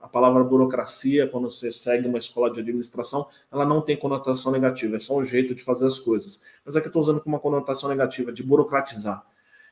A 0.01 0.07
palavra 0.07 0.45
burocracia, 0.45 1.27
quando 1.27 1.51
você 1.51 1.69
segue 1.69 2.07
uma 2.07 2.17
escola 2.17 2.49
de 2.49 2.61
administração, 2.61 3.27
ela 3.51 3.65
não 3.65 3.81
tem 3.81 3.97
conotação 3.97 4.49
negativa, 4.49 4.95
é 4.95 4.99
só 4.99 5.17
um 5.17 5.25
jeito 5.25 5.53
de 5.53 5.61
fazer 5.61 5.85
as 5.85 5.99
coisas. 5.99 6.41
Mas 6.65 6.77
aqui 6.77 6.87
eu 6.87 6.89
estou 6.89 7.01
usando 7.01 7.19
com 7.19 7.27
uma 7.27 7.39
conotação 7.39 7.89
negativa, 7.89 8.31
de 8.31 8.41
burocratizar. 8.41 9.25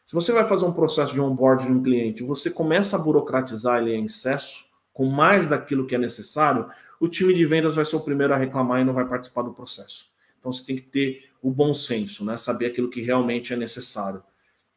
Se 0.06 0.14
você 0.14 0.34
vai 0.34 0.44
fazer 0.44 0.66
um 0.66 0.74
processo 0.74 1.14
de 1.14 1.22
onboard 1.22 1.66
de 1.66 1.72
um 1.72 1.82
cliente, 1.82 2.24
você 2.24 2.52
começa 2.52 2.98
a 2.98 3.00
burocratizar 3.00 3.82
ele 3.82 3.96
em 3.96 4.04
excesso, 4.04 4.66
com 4.92 5.06
mais 5.06 5.48
daquilo 5.48 5.88
que 5.88 5.96
é 5.96 5.98
necessário, 5.98 6.70
o 7.00 7.08
time 7.08 7.34
de 7.34 7.46
vendas 7.46 7.74
vai 7.74 7.86
ser 7.86 7.96
o 7.96 8.02
primeiro 8.02 8.34
a 8.34 8.38
reclamar 8.38 8.82
e 8.82 8.84
não 8.84 8.94
vai 8.94 9.08
participar 9.08 9.44
do 9.44 9.54
processo. 9.54 10.08
Então 10.38 10.52
você 10.52 10.66
tem 10.66 10.76
que 10.76 10.82
ter 10.82 11.30
o 11.42 11.50
bom 11.50 11.74
senso, 11.74 12.26
né? 12.26 12.36
Saber 12.36 12.66
aquilo 12.66 12.90
que 12.90 13.02
realmente 13.02 13.54
é 13.54 13.56
necessário. 13.56 14.22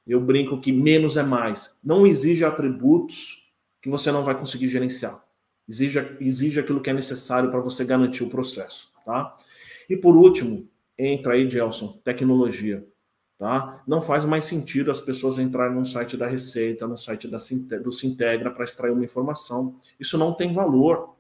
Eu 0.07 0.21
brinco 0.21 0.61
que 0.61 0.73
menos 0.73 1.17
é 1.17 1.23
mais. 1.23 1.79
Não 1.85 2.07
exige 2.07 2.45
atributos 2.45 3.51
que 3.81 3.89
você 3.89 4.11
não 4.11 4.25
vai 4.25 4.37
conseguir 4.37 4.69
gerenciar. 4.69 5.23
Exige, 5.69 6.17
exige 6.21 6.61
aquilo 6.61 6.81
que 6.81 6.91
é 6.91 6.93
necessário 6.93 7.51
para 7.51 7.61
você 7.61 7.85
garantir 7.85 8.25
o 8.25 8.31
processo, 8.31 8.93
tá? 9.05 9.37
E 9.89 9.97
por 9.97 10.17
último, 10.17 10.69
entra 10.99 11.35
aí, 11.35 11.49
Gelson, 11.49 12.01
tecnologia, 12.05 12.87
tá? 13.39 13.83
Não 13.87 14.01
faz 14.01 14.25
mais 14.25 14.45
sentido 14.45 14.91
as 14.91 15.01
pessoas 15.01 15.39
entrarem 15.39 15.77
no 15.77 15.85
site 15.85 16.17
da 16.17 16.27
Receita, 16.27 16.87
no 16.87 16.97
site 16.97 17.29
da, 17.29 17.39
do 17.83 17.93
Sintegra 17.93 18.51
para 18.51 18.65
extrair 18.65 18.93
uma 18.93 19.05
informação. 19.05 19.77
Isso 19.99 20.19
não 20.19 20.33
tem 20.33 20.53
valor. 20.53 21.17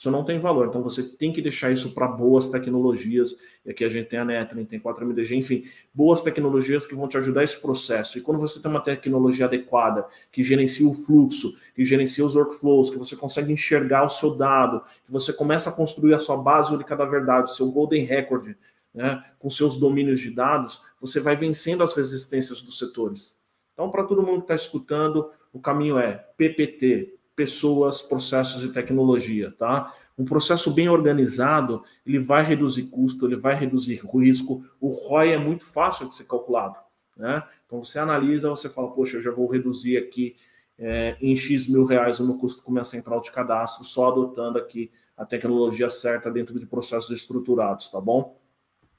Isso 0.00 0.10
não 0.10 0.24
tem 0.24 0.38
valor. 0.38 0.68
Então 0.68 0.82
você 0.82 1.02
tem 1.02 1.30
que 1.30 1.42
deixar 1.42 1.70
isso 1.70 1.92
para 1.92 2.08
boas 2.08 2.48
tecnologias. 2.48 3.36
E 3.66 3.70
aqui 3.70 3.84
a 3.84 3.88
gente 3.90 4.08
tem 4.08 4.18
a 4.18 4.24
Netrin, 4.24 4.64
tem 4.64 4.80
4MDG, 4.80 5.32
enfim, 5.36 5.64
boas 5.92 6.22
tecnologias 6.22 6.86
que 6.86 6.94
vão 6.94 7.06
te 7.06 7.18
ajudar 7.18 7.44
esse 7.44 7.60
processo. 7.60 8.16
E 8.16 8.22
quando 8.22 8.40
você 8.40 8.62
tem 8.62 8.70
uma 8.70 8.80
tecnologia 8.80 9.44
adequada, 9.44 10.06
que 10.32 10.42
gerencia 10.42 10.88
o 10.88 10.94
fluxo, 10.94 11.54
que 11.74 11.84
gerencia 11.84 12.24
os 12.24 12.34
workflows, 12.34 12.88
que 12.88 12.96
você 12.96 13.14
consegue 13.14 13.52
enxergar 13.52 14.06
o 14.06 14.08
seu 14.08 14.34
dado, 14.38 14.80
que 15.04 15.12
você 15.12 15.34
começa 15.34 15.68
a 15.68 15.72
construir 15.74 16.14
a 16.14 16.18
sua 16.18 16.38
base 16.38 16.72
única 16.72 16.96
da 16.96 17.04
verdade, 17.04 17.54
seu 17.54 17.70
golden 17.70 18.02
record, 18.02 18.54
né, 18.94 19.22
com 19.38 19.50
seus 19.50 19.76
domínios 19.76 20.18
de 20.18 20.30
dados, 20.30 20.80
você 20.98 21.20
vai 21.20 21.36
vencendo 21.36 21.82
as 21.82 21.92
resistências 21.92 22.62
dos 22.62 22.78
setores. 22.78 23.44
Então, 23.74 23.90
para 23.90 24.04
todo 24.04 24.22
mundo 24.22 24.38
que 24.38 24.52
está 24.52 24.54
escutando, 24.54 25.30
o 25.52 25.60
caminho 25.60 25.98
é 25.98 26.12
PPT, 26.38 27.19
pessoas, 27.40 28.02
processos 28.02 28.62
e 28.62 28.68
tecnologia, 28.68 29.50
tá? 29.50 29.96
Um 30.18 30.26
processo 30.26 30.70
bem 30.70 30.90
organizado, 30.90 31.82
ele 32.04 32.18
vai 32.18 32.44
reduzir 32.44 32.82
custo, 32.90 33.24
ele 33.24 33.36
vai 33.36 33.54
reduzir 33.54 33.98
risco. 34.12 34.62
O 34.78 34.90
ROI 34.90 35.32
é 35.32 35.38
muito 35.38 35.64
fácil 35.64 36.06
de 36.06 36.14
ser 36.14 36.24
calculado, 36.24 36.76
né? 37.16 37.42
Então 37.64 37.82
você 37.82 37.98
analisa, 37.98 38.50
você 38.50 38.68
fala, 38.68 38.90
poxa, 38.90 39.16
eu 39.16 39.22
já 39.22 39.30
vou 39.30 39.46
reduzir 39.46 39.96
aqui 39.96 40.36
é, 40.78 41.16
em 41.18 41.34
X 41.34 41.66
mil 41.66 41.86
reais 41.86 42.20
o 42.20 42.26
meu 42.26 42.36
custo 42.36 42.62
com 42.62 42.72
minha 42.72 42.84
central 42.84 43.22
de 43.22 43.32
cadastro, 43.32 43.84
só 43.84 44.08
adotando 44.08 44.58
aqui 44.58 44.90
a 45.16 45.24
tecnologia 45.24 45.88
certa 45.88 46.30
dentro 46.30 46.60
de 46.60 46.66
processos 46.66 47.08
estruturados, 47.08 47.88
tá 47.88 48.02
bom? 48.02 48.38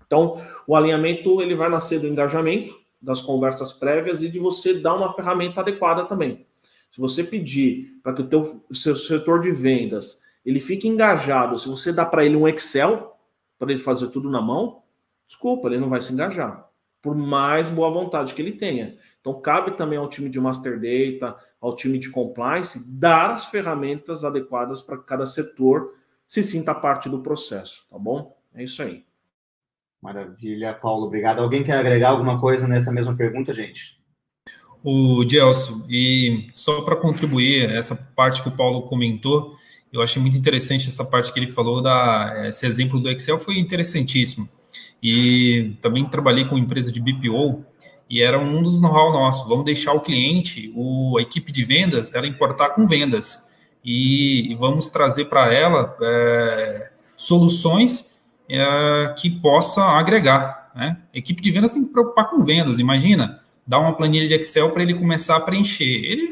Então, 0.07 0.41
o 0.65 0.75
alinhamento 0.75 1.43
ele 1.43 1.53
vai 1.53 1.69
nascer 1.69 1.99
do 1.99 2.07
engajamento, 2.07 2.75
das 2.99 3.21
conversas 3.21 3.71
prévias 3.71 4.23
e 4.23 4.29
de 4.29 4.39
você 4.39 4.73
dar 4.73 4.95
uma 4.95 5.13
ferramenta 5.13 5.61
adequada 5.61 6.05
também. 6.05 6.47
Se 6.91 6.99
você 6.99 7.23
pedir 7.23 7.99
para 8.03 8.13
que 8.13 8.21
o, 8.21 8.27
teu, 8.27 8.65
seu 8.73 8.95
setor 8.95 9.41
de 9.41 9.51
vendas 9.51 10.21
ele 10.45 10.59
fique 10.59 10.87
engajado, 10.87 11.57
se 11.57 11.67
você 11.67 11.93
dá 11.93 12.05
para 12.05 12.25
ele 12.25 12.35
um 12.35 12.47
Excel 12.47 13.17
para 13.57 13.71
ele 13.71 13.79
fazer 13.79 14.09
tudo 14.09 14.29
na 14.29 14.41
mão, 14.41 14.81
desculpa, 15.27 15.67
ele 15.67 15.77
não 15.77 15.89
vai 15.89 16.01
se 16.01 16.11
engajar, 16.11 16.67
por 17.01 17.15
mais 17.15 17.69
boa 17.69 17.91
vontade 17.91 18.33
que 18.33 18.41
ele 18.41 18.53
tenha. 18.53 18.97
Então, 19.19 19.39
cabe 19.39 19.77
também 19.77 19.99
ao 19.99 20.09
time 20.09 20.29
de 20.29 20.39
Master 20.39 20.79
Data, 20.79 21.37
ao 21.61 21.75
time 21.75 21.99
de 21.99 22.09
Compliance, 22.09 22.91
dar 22.91 23.33
as 23.33 23.45
ferramentas 23.45 24.25
adequadas 24.25 24.81
para 24.81 24.97
que 24.97 25.05
cada 25.05 25.27
setor 25.27 25.93
se 26.27 26.41
sinta 26.41 26.73
parte 26.73 27.07
do 27.07 27.21
processo, 27.21 27.87
tá 27.89 27.99
bom? 27.99 28.35
É 28.55 28.63
isso 28.63 28.81
aí. 28.81 29.05
Maravilha, 30.01 30.73
Paulo, 30.73 31.05
obrigado. 31.05 31.39
Alguém 31.39 31.63
quer 31.63 31.77
agregar 31.77 32.09
alguma 32.09 32.39
coisa 32.39 32.67
nessa 32.67 32.91
mesma 32.91 33.15
pergunta, 33.15 33.53
gente? 33.53 34.00
O 34.83 35.23
Gelson, 35.27 35.85
e 35.87 36.47
só 36.55 36.81
para 36.81 36.95
contribuir 36.95 37.69
essa 37.69 37.95
parte 37.95 38.41
que 38.41 38.47
o 38.47 38.51
Paulo 38.51 38.81
comentou, 38.83 39.55
eu 39.93 40.01
achei 40.01 40.21
muito 40.21 40.37
interessante 40.37 40.87
essa 40.87 41.05
parte 41.05 41.31
que 41.31 41.39
ele 41.39 41.47
falou 41.47 41.81
da 41.81 42.47
esse 42.47 42.65
exemplo 42.65 42.99
do 42.99 43.09
Excel 43.09 43.37
foi 43.37 43.59
interessantíssimo. 43.59 44.49
E 45.03 45.75
também 45.81 46.05
trabalhei 46.05 46.45
com 46.45 46.57
empresa 46.57 46.91
de 46.91 47.01
BPO 47.01 47.63
e 48.09 48.21
era 48.21 48.39
um 48.39 48.63
dos 48.63 48.81
know-how 48.81 49.11
nossos. 49.11 49.47
Vamos 49.47 49.65
deixar 49.65 49.93
o 49.93 50.01
cliente, 50.01 50.71
o, 50.75 51.17
a 51.17 51.21
equipe 51.21 51.51
de 51.51 51.63
vendas, 51.63 52.13
ela 52.13 52.25
importar 52.25 52.69
com 52.69 52.87
vendas 52.87 53.51
e, 53.83 54.51
e 54.51 54.55
vamos 54.55 54.89
trazer 54.89 55.25
para 55.25 55.53
ela 55.53 55.95
é, 56.01 56.91
soluções 57.15 58.17
é, 58.49 59.13
que 59.17 59.29
possa 59.29 59.83
agregar. 59.83 60.71
Né? 60.75 60.97
A 61.13 61.17
equipe 61.17 61.41
de 61.41 61.51
vendas 61.51 61.71
tem 61.71 61.83
que 61.83 61.91
preocupar 61.91 62.29
com 62.29 62.43
vendas. 62.43 62.79
Imagina 62.79 63.41
dar 63.71 63.79
uma 63.79 63.95
planilha 63.95 64.27
de 64.27 64.33
Excel 64.33 64.69
para 64.71 64.83
ele 64.83 64.93
começar 64.93 65.37
a 65.37 65.39
preencher. 65.39 65.85
Ele 65.85 66.29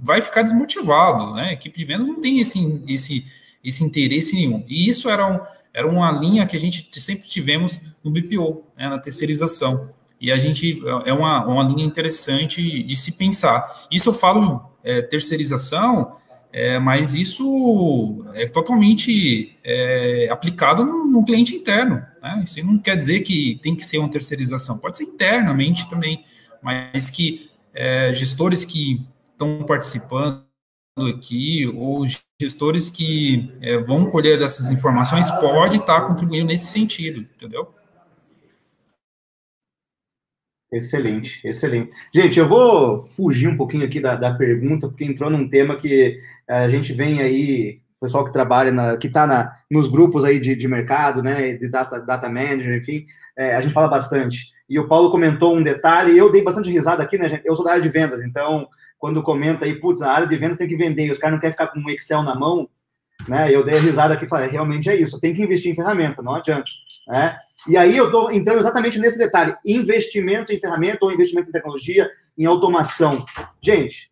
vai 0.00 0.22
ficar 0.22 0.40
desmotivado, 0.40 1.34
né? 1.34 1.50
A 1.50 1.52
equipe 1.52 1.78
de 1.78 1.84
vendas 1.84 2.08
não 2.08 2.18
tem 2.18 2.40
esse, 2.40 2.82
esse, 2.88 3.26
esse 3.62 3.84
interesse 3.84 4.34
nenhum. 4.34 4.64
E 4.66 4.88
isso 4.88 5.10
era, 5.10 5.30
um, 5.30 5.38
era 5.74 5.86
uma 5.86 6.10
linha 6.10 6.46
que 6.46 6.56
a 6.56 6.58
gente 6.58 6.88
sempre 6.98 7.28
tivemos 7.28 7.78
no 8.02 8.10
BPO, 8.10 8.64
né, 8.74 8.88
na 8.88 8.98
terceirização. 8.98 9.92
E 10.18 10.32
a 10.32 10.38
gente 10.38 10.82
é 11.04 11.12
uma, 11.12 11.44
uma 11.44 11.62
linha 11.62 11.84
interessante 11.84 12.82
de 12.82 12.96
se 12.96 13.18
pensar. 13.18 13.86
Isso 13.90 14.08
eu 14.08 14.14
falo 14.14 14.72
é, 14.82 15.02
terceirização, 15.02 16.16
é, 16.50 16.78
mas 16.78 17.14
isso 17.14 18.24
é 18.32 18.46
totalmente 18.46 19.54
é, 19.62 20.28
aplicado 20.30 20.86
no, 20.86 21.04
no, 21.04 21.22
cliente 21.22 21.54
interno. 21.54 22.02
Né? 22.22 22.40
Isso 22.42 22.64
não 22.64 22.78
quer 22.78 22.96
dizer 22.96 23.20
que 23.20 23.60
tem 23.62 23.76
que 23.76 23.84
ser 23.84 23.98
uma 23.98 24.08
terceirização, 24.08 24.78
pode 24.78 24.96
ser 24.96 25.04
internamente 25.04 25.86
também 25.90 26.24
mas 26.62 27.10
que 27.10 27.50
é, 27.74 28.12
gestores 28.12 28.64
que 28.64 29.06
estão 29.30 29.64
participando 29.64 30.44
aqui, 31.08 31.66
ou 31.66 32.04
gestores 32.40 32.90
que 32.90 33.52
é, 33.60 33.78
vão 33.78 34.10
colher 34.10 34.40
essas 34.42 34.70
informações, 34.70 35.30
pode 35.30 35.76
estar 35.76 36.00
tá 36.00 36.06
contribuindo 36.06 36.46
nesse 36.46 36.66
sentido, 36.72 37.20
entendeu? 37.20 37.72
Excelente, 40.70 41.40
excelente. 41.46 41.96
Gente, 42.14 42.38
eu 42.38 42.46
vou 42.46 43.02
fugir 43.02 43.48
um 43.48 43.56
pouquinho 43.56 43.86
aqui 43.86 44.00
da, 44.00 44.14
da 44.14 44.34
pergunta, 44.34 44.86
porque 44.86 45.04
entrou 45.04 45.30
num 45.30 45.48
tema 45.48 45.76
que 45.76 46.18
a 46.46 46.68
gente 46.68 46.92
vem 46.92 47.22
aí, 47.22 47.80
o 47.96 48.04
pessoal 48.04 48.24
que 48.24 48.32
trabalha, 48.32 48.70
na, 48.70 48.96
que 48.98 49.06
está 49.06 49.54
nos 49.70 49.88
grupos 49.88 50.24
aí 50.24 50.38
de, 50.38 50.54
de 50.54 50.68
mercado, 50.68 51.22
né, 51.22 51.54
de 51.54 51.70
data, 51.70 52.00
data 52.00 52.28
manager, 52.28 52.76
enfim, 52.76 53.04
é, 53.36 53.56
a 53.56 53.62
gente 53.62 53.72
fala 53.72 53.88
bastante. 53.88 54.52
E 54.68 54.78
o 54.78 54.86
Paulo 54.86 55.10
comentou 55.10 55.56
um 55.56 55.62
detalhe, 55.62 56.16
eu 56.16 56.30
dei 56.30 56.42
bastante 56.42 56.70
risada 56.70 57.02
aqui, 57.02 57.16
né, 57.16 57.28
gente? 57.28 57.46
Eu 57.46 57.56
sou 57.56 57.64
da 57.64 57.72
área 57.72 57.82
de 57.82 57.88
vendas, 57.88 58.22
então, 58.22 58.68
quando 58.98 59.22
comenta 59.22 59.64
aí, 59.64 59.74
putz, 59.74 60.02
a 60.02 60.12
área 60.12 60.26
de 60.26 60.36
vendas 60.36 60.56
tem 60.56 60.68
que 60.68 60.76
vender, 60.76 61.06
e 61.06 61.10
os 61.10 61.18
caras 61.18 61.34
não 61.34 61.40
querem 61.40 61.52
ficar 61.52 61.68
com 61.68 61.80
um 61.80 61.88
Excel 61.88 62.22
na 62.22 62.34
mão, 62.34 62.68
né? 63.26 63.52
Eu 63.52 63.64
dei 63.64 63.78
a 63.78 63.80
risada 63.80 64.14
aqui 64.14 64.26
e 64.26 64.28
falei, 64.28 64.48
realmente 64.48 64.90
é 64.90 64.94
isso, 64.94 65.20
tem 65.20 65.32
que 65.32 65.42
investir 65.42 65.72
em 65.72 65.74
ferramenta, 65.74 66.22
não 66.22 66.34
adianta, 66.34 66.70
né? 67.08 67.38
E 67.66 67.76
aí 67.76 67.96
eu 67.96 68.06
estou 68.06 68.30
entrando 68.30 68.58
exatamente 68.58 68.98
nesse 68.98 69.18
detalhe: 69.18 69.56
investimento 69.64 70.52
em 70.52 70.60
ferramenta 70.60 71.04
ou 71.04 71.12
investimento 71.12 71.48
em 71.48 71.52
tecnologia, 71.52 72.08
em 72.36 72.44
automação. 72.44 73.24
Gente, 73.60 74.10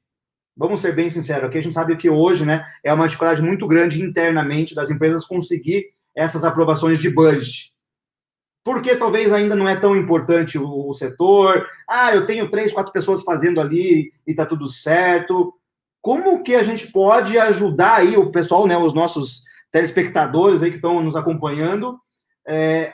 vamos 0.57 0.81
ser 0.81 0.95
bem 0.95 1.11
sinceros 1.11 1.45
aqui, 1.45 1.59
a 1.59 1.63
gente 1.63 1.75
sabe 1.75 1.97
que 1.97 2.09
hoje 2.11 2.45
né, 2.45 2.67
é 2.83 2.93
uma 2.93 3.07
dificuldade 3.07 3.43
muito 3.43 3.67
grande 3.69 4.03
internamente 4.03 4.75
das 4.75 4.91
empresas 4.91 5.25
conseguir 5.25 5.87
essas 6.15 6.45
aprovações 6.45 6.99
de 6.99 7.11
budget. 7.11 7.73
Porque 8.67 8.97
talvez 8.97 9.33
ainda 9.33 9.55
não 9.55 9.69
é 9.69 9.77
tão 9.77 9.95
importante 9.95 10.59
o, 10.59 10.89
o 10.89 10.93
setor. 10.93 11.69
Ah, 11.89 12.13
eu 12.13 12.27
tenho 12.27 12.51
três, 12.51 12.73
quatro 12.73 12.93
pessoas 12.93 13.23
fazendo 13.23 13.61
ali 13.61 14.13
e 14.27 14.33
está 14.33 14.45
tudo 14.45 14.67
certo. 14.67 15.55
Como 16.03 16.43
que 16.43 16.53
a 16.57 16.65
gente 16.65 16.91
pode 16.91 17.39
ajudar 17.39 17.99
aí 17.99 18.17
o 18.17 18.33
pessoal, 18.33 18.67
né, 18.67 18.77
os 18.77 18.93
nossos 18.93 19.45
telespectadores 19.71 20.65
aí 20.65 20.71
que 20.71 20.79
estão 20.79 21.01
nos 21.01 21.15
acompanhando, 21.15 21.97
é, 22.45 22.93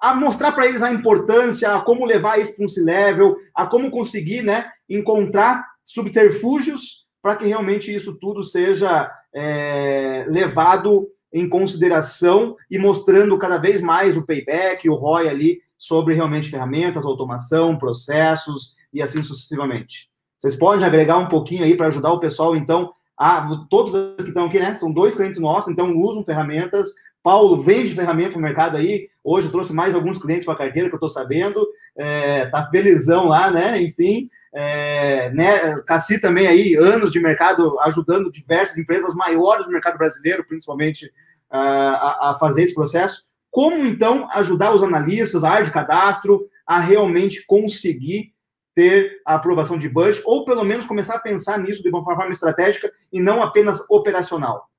a 0.00 0.14
mostrar 0.14 0.52
para 0.52 0.66
eles 0.66 0.82
a 0.82 0.90
importância, 0.90 1.74
a 1.74 1.82
como 1.82 2.06
levar 2.06 2.40
isso 2.40 2.56
para 2.56 2.64
um 2.64 2.68
C-level, 2.68 3.36
a 3.54 3.66
como 3.66 3.90
conseguir 3.90 4.40
né, 4.40 4.70
encontrar 4.88 5.66
subterfúgios 5.84 7.04
para 7.20 7.36
que 7.36 7.46
realmente 7.46 7.94
isso 7.94 8.16
tudo 8.18 8.42
seja 8.42 9.10
é, 9.34 10.24
levado 10.30 11.06
em 11.32 11.48
consideração 11.48 12.56
e 12.70 12.78
mostrando 12.78 13.38
cada 13.38 13.58
vez 13.58 13.80
mais 13.80 14.16
o 14.16 14.24
payback, 14.26 14.88
o 14.88 14.94
ROI 14.94 15.28
ali 15.28 15.60
sobre 15.78 16.14
realmente 16.14 16.50
ferramentas, 16.50 17.04
automação, 17.04 17.78
processos 17.78 18.74
e 18.92 19.00
assim 19.00 19.22
sucessivamente. 19.22 20.10
Vocês 20.36 20.56
podem 20.56 20.84
agregar 20.84 21.18
um 21.18 21.28
pouquinho 21.28 21.64
aí 21.64 21.76
para 21.76 21.86
ajudar 21.86 22.12
o 22.12 22.20
pessoal, 22.20 22.56
então, 22.56 22.92
a, 23.16 23.48
todos 23.68 23.92
que 24.16 24.28
estão 24.28 24.46
aqui, 24.46 24.58
né? 24.58 24.76
São 24.76 24.90
dois 24.92 25.14
clientes 25.14 25.38
nossos, 25.38 25.70
então 25.70 25.96
usam 25.96 26.24
ferramentas, 26.24 26.90
Paulo 27.22 27.60
vende 27.60 27.94
ferramenta 27.94 28.34
no 28.34 28.40
mercado 28.40 28.76
aí. 28.76 29.08
Hoje 29.22 29.46
eu 29.46 29.52
trouxe 29.52 29.72
mais 29.72 29.94
alguns 29.94 30.18
clientes 30.18 30.44
para 30.44 30.54
a 30.54 30.58
carteira 30.58 30.88
que 30.88 30.94
eu 30.94 30.98
estou 30.98 31.08
sabendo. 31.08 31.66
É, 31.96 32.46
tá 32.46 32.68
felizão 32.70 33.26
lá, 33.26 33.50
né? 33.50 33.80
Enfim. 33.82 34.30
É, 34.52 35.30
né, 35.30 35.80
Cassi 35.86 36.20
também 36.20 36.46
aí, 36.46 36.74
anos 36.74 37.12
de 37.12 37.20
mercado, 37.20 37.78
ajudando 37.80 38.32
diversas 38.32 38.76
empresas 38.76 39.14
maiores 39.14 39.66
do 39.66 39.72
mercado 39.72 39.96
brasileiro, 39.96 40.44
principalmente, 40.44 41.10
a, 41.48 42.30
a 42.30 42.34
fazer 42.34 42.62
esse 42.62 42.74
processo. 42.74 43.24
Como, 43.50 43.84
então, 43.84 44.28
ajudar 44.32 44.72
os 44.72 44.82
analistas, 44.82 45.42
a 45.42 45.50
área 45.50 45.64
de 45.64 45.72
cadastro, 45.72 46.46
a 46.66 46.78
realmente 46.78 47.44
conseguir 47.46 48.32
ter 48.74 49.20
a 49.26 49.34
aprovação 49.34 49.76
de 49.76 49.88
budget, 49.88 50.22
ou 50.24 50.44
pelo 50.44 50.64
menos 50.64 50.86
começar 50.86 51.16
a 51.16 51.20
pensar 51.20 51.58
nisso 51.58 51.82
de 51.82 51.88
uma 51.88 52.04
forma 52.04 52.30
estratégica 52.30 52.90
e 53.12 53.20
não 53.20 53.42
apenas 53.42 53.84
operacional? 53.90 54.69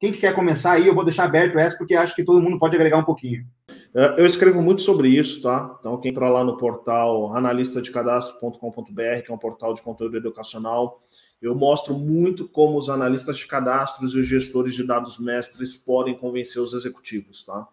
Quem 0.00 0.10
que 0.10 0.18
quer 0.18 0.34
começar 0.34 0.72
aí? 0.72 0.86
Eu 0.86 0.94
vou 0.94 1.04
deixar 1.04 1.24
aberto 1.24 1.58
essa, 1.58 1.76
porque 1.76 1.94
acho 1.94 2.16
que 2.16 2.24
todo 2.24 2.40
mundo 2.40 2.58
pode 2.58 2.74
agregar 2.74 2.96
um 2.96 3.04
pouquinho. 3.04 3.46
É, 3.94 4.18
eu 4.18 4.24
escrevo 4.24 4.62
muito 4.62 4.80
sobre 4.80 5.08
isso, 5.08 5.42
tá? 5.42 5.76
Então, 5.78 6.00
quem 6.00 6.10
entrar 6.10 6.30
lá 6.30 6.42
no 6.42 6.56
portal 6.56 7.36
analistadecadastro.com.br, 7.36 9.22
que 9.22 9.30
é 9.30 9.34
um 9.34 9.38
portal 9.38 9.74
de 9.74 9.82
conteúdo 9.82 10.16
educacional, 10.16 11.02
eu 11.42 11.54
mostro 11.54 11.92
muito 11.92 12.48
como 12.48 12.78
os 12.78 12.88
analistas 12.88 13.36
de 13.36 13.46
cadastros 13.46 14.14
e 14.14 14.20
os 14.20 14.26
gestores 14.26 14.74
de 14.74 14.84
dados 14.84 15.18
mestres 15.18 15.76
podem 15.76 16.16
convencer 16.16 16.62
os 16.62 16.72
executivos, 16.72 17.44
tá? 17.44 17.68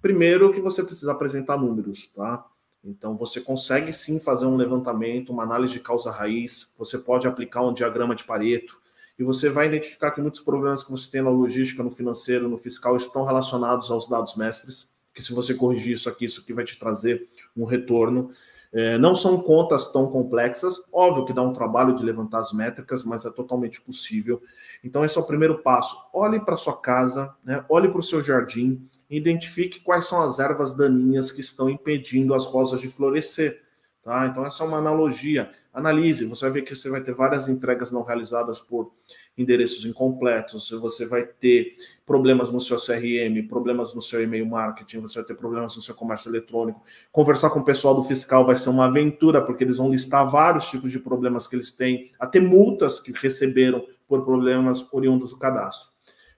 Primeiro 0.00 0.50
que 0.54 0.62
você 0.62 0.82
precisa 0.82 1.12
apresentar 1.12 1.58
números, 1.58 2.08
tá? 2.14 2.46
Então 2.82 3.14
você 3.14 3.42
consegue 3.42 3.92
sim 3.92 4.18
fazer 4.18 4.46
um 4.46 4.56
levantamento, 4.56 5.32
uma 5.32 5.42
análise 5.42 5.74
de 5.74 5.80
causa 5.80 6.10
raiz, 6.10 6.74
você 6.78 6.96
pode 6.96 7.26
aplicar 7.26 7.62
um 7.62 7.74
diagrama 7.74 8.14
de 8.14 8.24
Pareto, 8.24 8.77
e 9.18 9.24
você 9.24 9.48
vai 9.48 9.66
identificar 9.66 10.12
que 10.12 10.20
muitos 10.20 10.40
problemas 10.40 10.84
que 10.84 10.90
você 10.90 11.10
tem 11.10 11.22
na 11.22 11.30
logística, 11.30 11.82
no 11.82 11.90
financeiro, 11.90 12.48
no 12.48 12.56
fiscal 12.56 12.96
estão 12.96 13.24
relacionados 13.24 13.90
aos 13.90 14.08
dados 14.08 14.36
mestres, 14.36 14.94
que 15.12 15.22
se 15.22 15.32
você 15.32 15.52
corrigir 15.54 15.94
isso 15.94 16.08
aqui, 16.08 16.26
isso 16.26 16.40
aqui 16.40 16.52
vai 16.52 16.64
te 16.64 16.78
trazer 16.78 17.28
um 17.56 17.64
retorno. 17.64 18.30
É, 18.72 18.96
não 18.98 19.14
são 19.14 19.40
contas 19.40 19.90
tão 19.90 20.08
complexas, 20.08 20.76
óbvio 20.92 21.24
que 21.24 21.32
dá 21.32 21.42
um 21.42 21.52
trabalho 21.52 21.96
de 21.96 22.04
levantar 22.04 22.38
as 22.38 22.52
métricas, 22.52 23.02
mas 23.02 23.24
é 23.24 23.30
totalmente 23.30 23.80
possível. 23.80 24.40
Então, 24.84 25.04
esse 25.04 25.18
é 25.18 25.20
o 25.20 25.26
primeiro 25.26 25.58
passo. 25.58 25.96
Olhe 26.12 26.38
para 26.38 26.56
sua 26.56 26.76
casa, 26.80 27.34
né? 27.42 27.64
olhe 27.68 27.88
para 27.88 27.98
o 27.98 28.02
seu 28.02 28.22
jardim, 28.22 28.88
identifique 29.10 29.80
quais 29.80 30.06
são 30.06 30.22
as 30.22 30.38
ervas 30.38 30.76
daninhas 30.76 31.32
que 31.32 31.40
estão 31.40 31.68
impedindo 31.68 32.34
as 32.34 32.46
rosas 32.46 32.80
de 32.80 32.88
florescer. 32.88 33.62
Tá? 34.04 34.26
Então, 34.26 34.46
essa 34.46 34.62
é 34.62 34.66
uma 34.66 34.78
analogia. 34.78 35.50
Analise, 35.78 36.24
você 36.24 36.44
vai 36.44 36.50
ver 36.54 36.62
que 36.62 36.74
você 36.74 36.90
vai 36.90 37.00
ter 37.00 37.14
várias 37.14 37.48
entregas 37.48 37.92
não 37.92 38.02
realizadas 38.02 38.58
por 38.58 38.90
endereços 39.36 39.84
incompletos, 39.84 40.70
você 40.70 41.06
vai 41.06 41.22
ter 41.22 41.76
problemas 42.04 42.50
no 42.50 42.60
seu 42.60 42.76
CRM, 42.76 43.46
problemas 43.48 43.94
no 43.94 44.02
seu 44.02 44.20
e-mail 44.20 44.44
marketing, 44.44 44.98
você 44.98 45.20
vai 45.20 45.28
ter 45.28 45.36
problemas 45.36 45.76
no 45.76 45.82
seu 45.82 45.94
comércio 45.94 46.28
eletrônico. 46.28 46.82
Conversar 47.12 47.50
com 47.50 47.60
o 47.60 47.64
pessoal 47.64 47.94
do 47.94 48.02
fiscal 48.02 48.44
vai 48.44 48.56
ser 48.56 48.70
uma 48.70 48.86
aventura, 48.86 49.40
porque 49.40 49.62
eles 49.62 49.76
vão 49.76 49.88
listar 49.88 50.28
vários 50.28 50.68
tipos 50.68 50.90
de 50.90 50.98
problemas 50.98 51.46
que 51.46 51.54
eles 51.54 51.70
têm, 51.70 52.10
até 52.18 52.40
multas 52.40 52.98
que 52.98 53.12
receberam 53.12 53.86
por 54.08 54.24
problemas 54.24 54.92
oriundos 54.92 55.30
do 55.30 55.38
cadastro. 55.38 55.90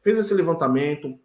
Fez 0.02 0.18
esse 0.18 0.34
levantamento, 0.34 1.18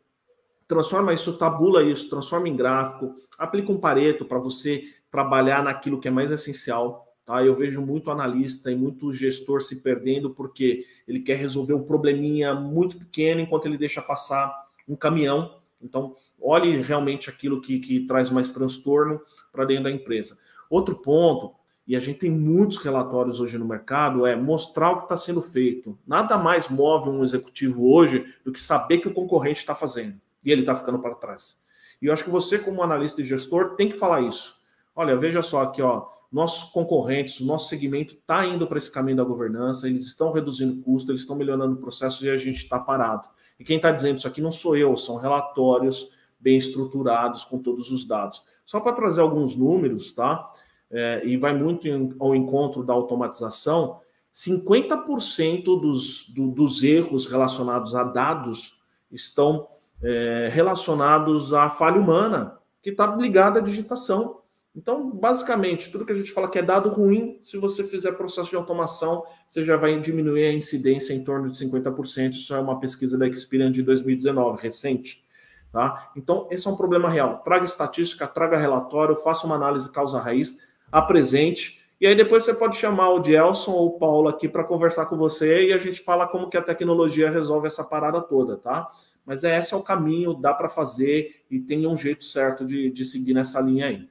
transforma 0.69 1.13
isso, 1.13 1.38
tabula 1.38 1.84
isso, 1.84 2.10
transforma 2.10 2.47
em 2.47 2.56
gráfico, 2.56 3.13
aplica 3.38 3.73
um 3.73 3.78
pareto 3.78 4.23
para 4.23 4.39
você 4.39 4.86
trabalhar 5.12 5.62
naquilo 5.62 5.99
que 5.99 6.08
é 6.08 6.12
mais 6.12 6.32
essencial 6.32 7.05
Tá? 7.25 7.43
Eu 7.43 7.55
vejo 7.55 7.81
muito 7.81 8.11
analista 8.11 8.71
e 8.71 8.75
muito 8.75 9.11
gestor 9.11 9.61
se 9.61 9.81
perdendo 9.81 10.29
porque 10.29 10.85
ele 11.07 11.19
quer 11.19 11.38
resolver 11.38 11.73
um 11.73 11.83
probleminha 11.83 12.53
muito 12.53 12.97
pequeno 12.97 13.41
enquanto 13.41 13.65
ele 13.65 13.77
deixa 13.77 14.01
passar 14.01 14.53
um 14.88 14.95
caminhão. 14.95 15.57
Então, 15.81 16.15
olhe 16.39 16.81
realmente 16.81 17.29
aquilo 17.29 17.59
que, 17.59 17.79
que 17.79 18.01
traz 18.01 18.29
mais 18.29 18.51
transtorno 18.51 19.19
para 19.51 19.65
dentro 19.65 19.85
da 19.85 19.91
empresa. 19.91 20.38
Outro 20.69 20.95
ponto, 20.95 21.55
e 21.88 21.95
a 21.95 21.99
gente 21.99 22.19
tem 22.19 22.29
muitos 22.29 22.77
relatórios 22.77 23.39
hoje 23.39 23.57
no 23.57 23.65
mercado, 23.65 24.25
é 24.25 24.35
mostrar 24.35 24.91
o 24.91 24.97
que 24.97 25.03
está 25.03 25.17
sendo 25.17 25.41
feito. 25.41 25.97
Nada 26.05 26.38
mais 26.38 26.69
move 26.69 27.09
um 27.09 27.23
executivo 27.23 27.91
hoje 27.91 28.33
do 28.43 28.51
que 28.51 28.61
saber 28.61 28.99
que 28.99 29.07
o 29.07 29.13
concorrente 29.13 29.59
está 29.59 29.73
fazendo 29.73 30.19
e 30.43 30.51
ele 30.51 30.61
está 30.61 30.75
ficando 30.75 30.99
para 30.99 31.15
trás. 31.15 31.63
E 31.99 32.05
eu 32.05 32.13
acho 32.13 32.23
que 32.23 32.29
você, 32.29 32.59
como 32.59 32.83
analista 32.83 33.21
e 33.21 33.25
gestor, 33.25 33.75
tem 33.75 33.89
que 33.89 33.97
falar 33.97 34.21
isso. 34.21 34.63
Olha, 34.95 35.15
veja 35.15 35.41
só 35.41 35.63
aqui, 35.63 35.81
ó 35.81 36.14
nossos 36.31 36.71
concorrentes, 36.71 37.39
o 37.39 37.45
nosso 37.45 37.69
segmento 37.69 38.13
está 38.13 38.45
indo 38.45 38.67
para 38.67 38.77
esse 38.77 38.91
caminho 38.91 39.17
da 39.17 39.23
governança, 39.23 39.88
eles 39.88 40.05
estão 40.05 40.31
reduzindo 40.31 40.81
custo, 40.81 41.11
eles 41.11 41.21
estão 41.21 41.35
melhorando 41.35 41.75
o 41.75 41.79
processo 41.79 42.25
e 42.25 42.29
a 42.29 42.38
gente 42.38 42.57
está 42.57 42.79
parado. 42.79 43.27
E 43.59 43.63
quem 43.63 43.77
está 43.77 43.91
dizendo 43.91 44.17
isso 44.17 44.27
aqui 44.27 44.41
não 44.41 44.51
sou 44.51 44.75
eu, 44.75 44.95
são 44.97 45.17
relatórios 45.17 46.09
bem 46.39 46.57
estruturados 46.57 47.43
com 47.43 47.61
todos 47.61 47.91
os 47.91 48.05
dados. 48.05 48.43
Só 48.65 48.79
para 48.79 48.93
trazer 48.93 49.21
alguns 49.21 49.55
números, 49.55 50.13
tá? 50.13 50.51
É, 50.91 51.21
e 51.25 51.38
vai 51.38 51.55
muito 51.57 51.88
ao 52.19 52.35
encontro 52.35 52.83
da 52.83 52.93
automatização, 52.93 53.99
50% 54.33 55.63
dos, 55.63 56.29
do, 56.29 56.51
dos 56.51 56.83
erros 56.83 57.25
relacionados 57.25 57.95
a 57.95 58.03
dados 58.03 58.81
estão 59.09 59.67
é, 60.03 60.49
relacionados 60.51 61.53
à 61.53 61.69
falha 61.69 61.99
humana, 61.99 62.59
que 62.81 62.89
está 62.89 63.15
ligada 63.15 63.59
à 63.59 63.63
digitação. 63.63 64.41
Então, 64.75 65.09
basicamente, 65.09 65.89
tudo 65.89 66.05
que 66.05 66.11
a 66.11 66.15
gente 66.15 66.31
fala 66.31 66.49
que 66.49 66.59
é 66.59 66.61
dado 66.61 66.89
ruim, 66.89 67.39
se 67.41 67.57
você 67.57 67.83
fizer 67.83 68.11
processo 68.11 68.49
de 68.49 68.57
automação, 68.57 69.23
você 69.49 69.63
já 69.63 69.77
vai 69.77 69.99
diminuir 70.01 70.45
a 70.45 70.53
incidência 70.53 71.13
em 71.13 71.23
torno 71.23 71.49
de 71.49 71.57
50%. 71.57 72.31
Isso 72.31 72.53
é 72.53 72.59
uma 72.59 72.77
pesquisa 72.79 73.17
da 73.17 73.25
Experian 73.25 73.71
de 73.71 73.81
2019, 73.81 74.61
recente. 74.61 75.23
Tá? 75.71 76.11
Então, 76.15 76.47
esse 76.51 76.67
é 76.67 76.71
um 76.71 76.75
problema 76.75 77.09
real. 77.09 77.39
Traga 77.39 77.63
estatística, 77.63 78.27
traga 78.27 78.57
relatório, 78.57 79.15
faça 79.15 79.45
uma 79.45 79.55
análise 79.55 79.91
causa-raiz, 79.91 80.57
apresente, 80.91 81.85
e 81.99 82.05
aí 82.05 82.15
depois 82.15 82.43
você 82.43 82.53
pode 82.53 82.75
chamar 82.75 83.09
o 83.11 83.23
Gelson 83.23 83.71
ou 83.71 83.88
o 83.88 83.99
Paulo 83.99 84.27
aqui 84.27 84.49
para 84.49 84.65
conversar 84.65 85.05
com 85.05 85.17
você 85.17 85.67
e 85.67 85.73
a 85.73 85.77
gente 85.77 86.01
fala 86.01 86.27
como 86.27 86.49
que 86.49 86.57
a 86.57 86.61
tecnologia 86.61 87.29
resolve 87.29 87.67
essa 87.67 87.85
parada 87.85 88.19
toda, 88.21 88.57
tá? 88.57 88.91
Mas 89.25 89.43
é, 89.45 89.57
esse 89.57 89.73
é 89.73 89.77
o 89.77 89.81
caminho, 89.81 90.33
dá 90.33 90.53
para 90.53 90.67
fazer 90.67 91.43
e 91.49 91.59
tem 91.59 91.88
um 91.88 91.95
jeito 91.95 92.25
certo 92.25 92.65
de, 92.65 92.91
de 92.91 93.05
seguir 93.05 93.33
nessa 93.33 93.61
linha 93.61 93.88
aí. 93.88 94.09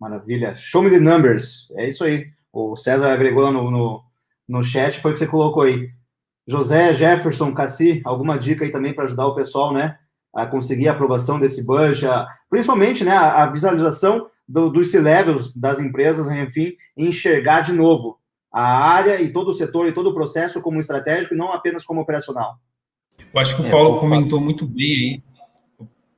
Maravilha. 0.00 0.54
Show 0.56 0.82
me 0.82 0.90
the 0.90 1.00
numbers. 1.00 1.68
É 1.72 1.88
isso 1.88 2.04
aí. 2.04 2.26
O 2.52 2.76
César 2.76 3.12
agregou 3.12 3.42
lá 3.42 3.50
no, 3.50 3.70
no, 3.70 4.02
no 4.48 4.62
chat, 4.62 5.00
foi 5.00 5.10
o 5.10 5.14
que 5.14 5.20
você 5.20 5.26
colocou 5.26 5.62
aí. 5.62 5.90
José, 6.46 6.94
Jefferson, 6.94 7.52
Cassi, 7.52 8.00
alguma 8.04 8.38
dica 8.38 8.64
aí 8.64 8.72
também 8.72 8.94
para 8.94 9.04
ajudar 9.04 9.26
o 9.26 9.34
pessoal, 9.34 9.72
né? 9.72 9.98
A 10.34 10.46
conseguir 10.46 10.88
a 10.88 10.92
aprovação 10.92 11.38
desse 11.38 11.64
budget, 11.64 12.06
a, 12.06 12.26
principalmente, 12.48 13.04
né? 13.04 13.12
A, 13.12 13.42
a, 13.42 13.46
visualização 13.46 14.30
do, 14.48 14.70
dos 14.70 14.90
C-levels 14.90 15.52
das 15.54 15.78
empresas, 15.78 16.26
enfim, 16.30 16.74
enxergar 16.96 17.60
de 17.60 17.72
novo 17.72 18.18
a 18.50 18.62
área 18.62 19.20
e 19.20 19.30
todo 19.30 19.48
o 19.48 19.54
setor 19.54 19.88
e 19.88 19.92
todo 19.92 20.08
o 20.08 20.14
processo 20.14 20.62
como 20.62 20.80
estratégico 20.80 21.34
e 21.34 21.36
não 21.36 21.52
apenas 21.52 21.84
como 21.84 22.00
operacional. 22.00 22.56
Eu 23.34 23.40
acho 23.40 23.56
que 23.56 23.62
o 23.62 23.66
é, 23.66 23.70
Paulo 23.70 24.00
comentou 24.00 24.40
muito 24.40 24.66
bem 24.66 24.90
aí. 24.90 25.22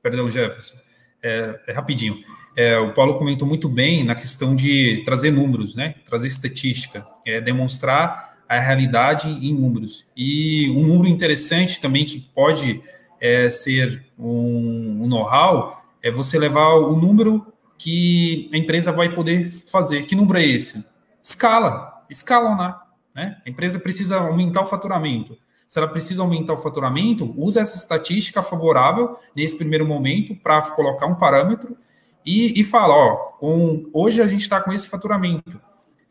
Perdão, 0.01 0.31
Jefferson. 0.31 0.77
É, 1.21 1.59
é 1.67 1.73
rapidinho. 1.73 2.23
É, 2.55 2.77
o 2.77 2.93
Paulo 2.93 3.17
comentou 3.17 3.47
muito 3.47 3.69
bem 3.69 4.03
na 4.03 4.15
questão 4.15 4.53
de 4.53 5.03
trazer 5.05 5.31
números, 5.31 5.75
né? 5.75 5.95
Trazer 6.05 6.27
estatística, 6.27 7.05
é, 7.25 7.39
demonstrar 7.39 8.37
a 8.47 8.59
realidade 8.59 9.29
em 9.29 9.53
números. 9.53 10.05
E 10.15 10.69
um 10.71 10.85
número 10.85 11.07
interessante 11.07 11.79
também 11.79 12.05
que 12.05 12.19
pode 12.35 12.81
é, 13.19 13.49
ser 13.49 14.03
um, 14.19 15.03
um 15.03 15.07
know-how 15.07 15.81
é 16.03 16.11
você 16.11 16.37
levar 16.37 16.75
o 16.75 16.95
número 16.97 17.45
que 17.77 18.49
a 18.53 18.57
empresa 18.57 18.91
vai 18.91 19.13
poder 19.13 19.49
fazer. 19.49 20.05
Que 20.05 20.15
número 20.15 20.37
é 20.37 20.45
esse? 20.45 20.85
Escala, 21.23 22.03
escalonar. 22.09 22.87
Né? 23.15 23.37
A 23.45 23.49
empresa 23.49 23.79
precisa 23.79 24.17
aumentar 24.17 24.61
o 24.61 24.65
faturamento. 24.65 25.37
Se 25.67 25.79
ela 25.79 25.87
precisa 25.87 26.21
aumentar 26.21 26.53
o 26.53 26.57
faturamento, 26.57 27.33
usa 27.37 27.61
essa 27.61 27.77
estatística 27.77 28.43
favorável 28.43 29.17
nesse 29.33 29.57
primeiro 29.57 29.85
momento 29.85 30.35
para 30.35 30.61
colocar 30.63 31.05
um 31.05 31.15
parâmetro 31.15 31.77
e, 32.25 32.59
e 32.59 32.63
fala, 32.63 32.93
ó, 32.93 33.15
com, 33.39 33.89
hoje 33.93 34.21
a 34.21 34.27
gente 34.27 34.41
está 34.41 34.61
com 34.61 34.71
esse 34.71 34.87
faturamento. 34.87 35.59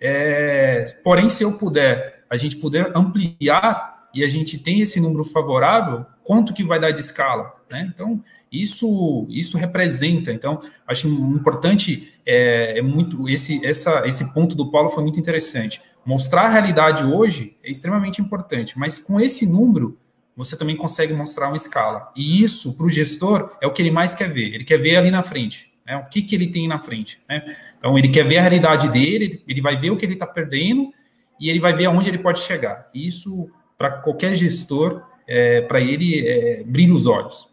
É, 0.00 0.84
porém, 1.04 1.28
se 1.28 1.44
eu 1.44 1.52
puder, 1.52 2.24
a 2.28 2.36
gente 2.36 2.56
puder 2.56 2.90
ampliar 2.94 4.08
e 4.14 4.24
a 4.24 4.28
gente 4.28 4.58
tem 4.58 4.80
esse 4.80 5.00
número 5.00 5.24
favorável, 5.24 6.04
quanto 6.24 6.54
que 6.54 6.64
vai 6.64 6.80
dar 6.80 6.90
de 6.90 7.00
escala? 7.00 7.54
Né? 7.70 7.90
Então, 7.92 8.22
isso, 8.50 9.26
isso 9.30 9.56
representa. 9.56 10.32
Então, 10.32 10.60
acho 10.86 11.06
importante 11.06 12.12
é, 12.26 12.78
é, 12.78 12.82
muito 12.82 13.28
esse, 13.28 13.64
essa, 13.64 14.06
esse 14.06 14.32
ponto 14.34 14.54
do 14.56 14.70
Paulo 14.70 14.88
foi 14.88 15.02
muito 15.02 15.20
interessante. 15.20 15.80
Mostrar 16.04 16.42
a 16.42 16.48
realidade 16.48 17.04
hoje 17.04 17.56
é 17.62 17.70
extremamente 17.70 18.20
importante, 18.20 18.78
mas 18.78 18.98
com 18.98 19.20
esse 19.20 19.46
número 19.46 19.98
você 20.36 20.56
também 20.56 20.76
consegue 20.76 21.12
mostrar 21.12 21.48
uma 21.48 21.56
escala. 21.56 22.10
E 22.16 22.42
isso, 22.42 22.72
para 22.74 22.86
o 22.86 22.90
gestor, 22.90 23.56
é 23.60 23.66
o 23.66 23.72
que 23.72 23.82
ele 23.82 23.90
mais 23.90 24.14
quer 24.14 24.30
ver. 24.30 24.54
Ele 24.54 24.64
quer 24.64 24.78
ver 24.78 24.96
ali 24.96 25.10
na 25.10 25.22
frente. 25.22 25.69
Né? 25.90 25.96
O 25.96 26.08
que, 26.08 26.22
que 26.22 26.36
ele 26.36 26.46
tem 26.46 26.68
na 26.68 26.78
frente. 26.78 27.20
Né? 27.28 27.56
Então, 27.76 27.98
ele 27.98 28.08
quer 28.08 28.24
ver 28.24 28.38
a 28.38 28.42
realidade 28.42 28.88
dele, 28.90 29.42
ele 29.48 29.60
vai 29.60 29.76
ver 29.76 29.90
o 29.90 29.96
que 29.96 30.06
ele 30.06 30.12
está 30.12 30.26
perdendo 30.26 30.92
e 31.40 31.50
ele 31.50 31.58
vai 31.58 31.72
ver 31.72 31.86
aonde 31.86 32.08
ele 32.08 32.18
pode 32.18 32.38
chegar. 32.38 32.88
Isso, 32.94 33.50
para 33.76 33.90
qualquer 34.00 34.36
gestor, 34.36 35.04
é, 35.26 35.62
para 35.62 35.80
ele, 35.80 36.24
é, 36.24 36.62
brilha 36.62 36.92
os 36.92 37.06
olhos. 37.06 37.50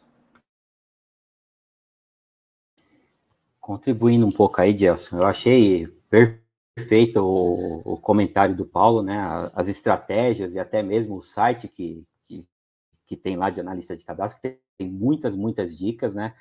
Contribuindo 3.59 4.25
um 4.25 4.31
pouco 4.31 4.61
aí, 4.61 4.77
Gelson, 4.77 5.17
eu 5.17 5.25
achei 5.25 5.87
perfeito 6.09 7.19
o, 7.19 7.93
o, 7.93 7.97
comentário 7.97 8.55
do 8.55 8.65
Paulo, 8.65 9.01
né? 9.01 9.19
As 9.53 9.67
estratégias 9.67 10.55
e 10.55 10.59
até 10.59 10.81
mesmo 10.81 11.17
o 11.17 11.21
site 11.21 11.67
que, 11.67 12.05
que, 12.25 12.45
que 13.05 13.17
tem 13.17 13.35
lá 13.35 13.49
de 13.49 13.59
analista 13.59 13.97
de 13.97 14.05
cadastro, 14.05 14.39
que 14.41 14.57
tem 14.77 14.89
muitas, 14.89 15.35
muitas 15.35 15.77
dicas, 15.77 16.15
né? 16.15 16.33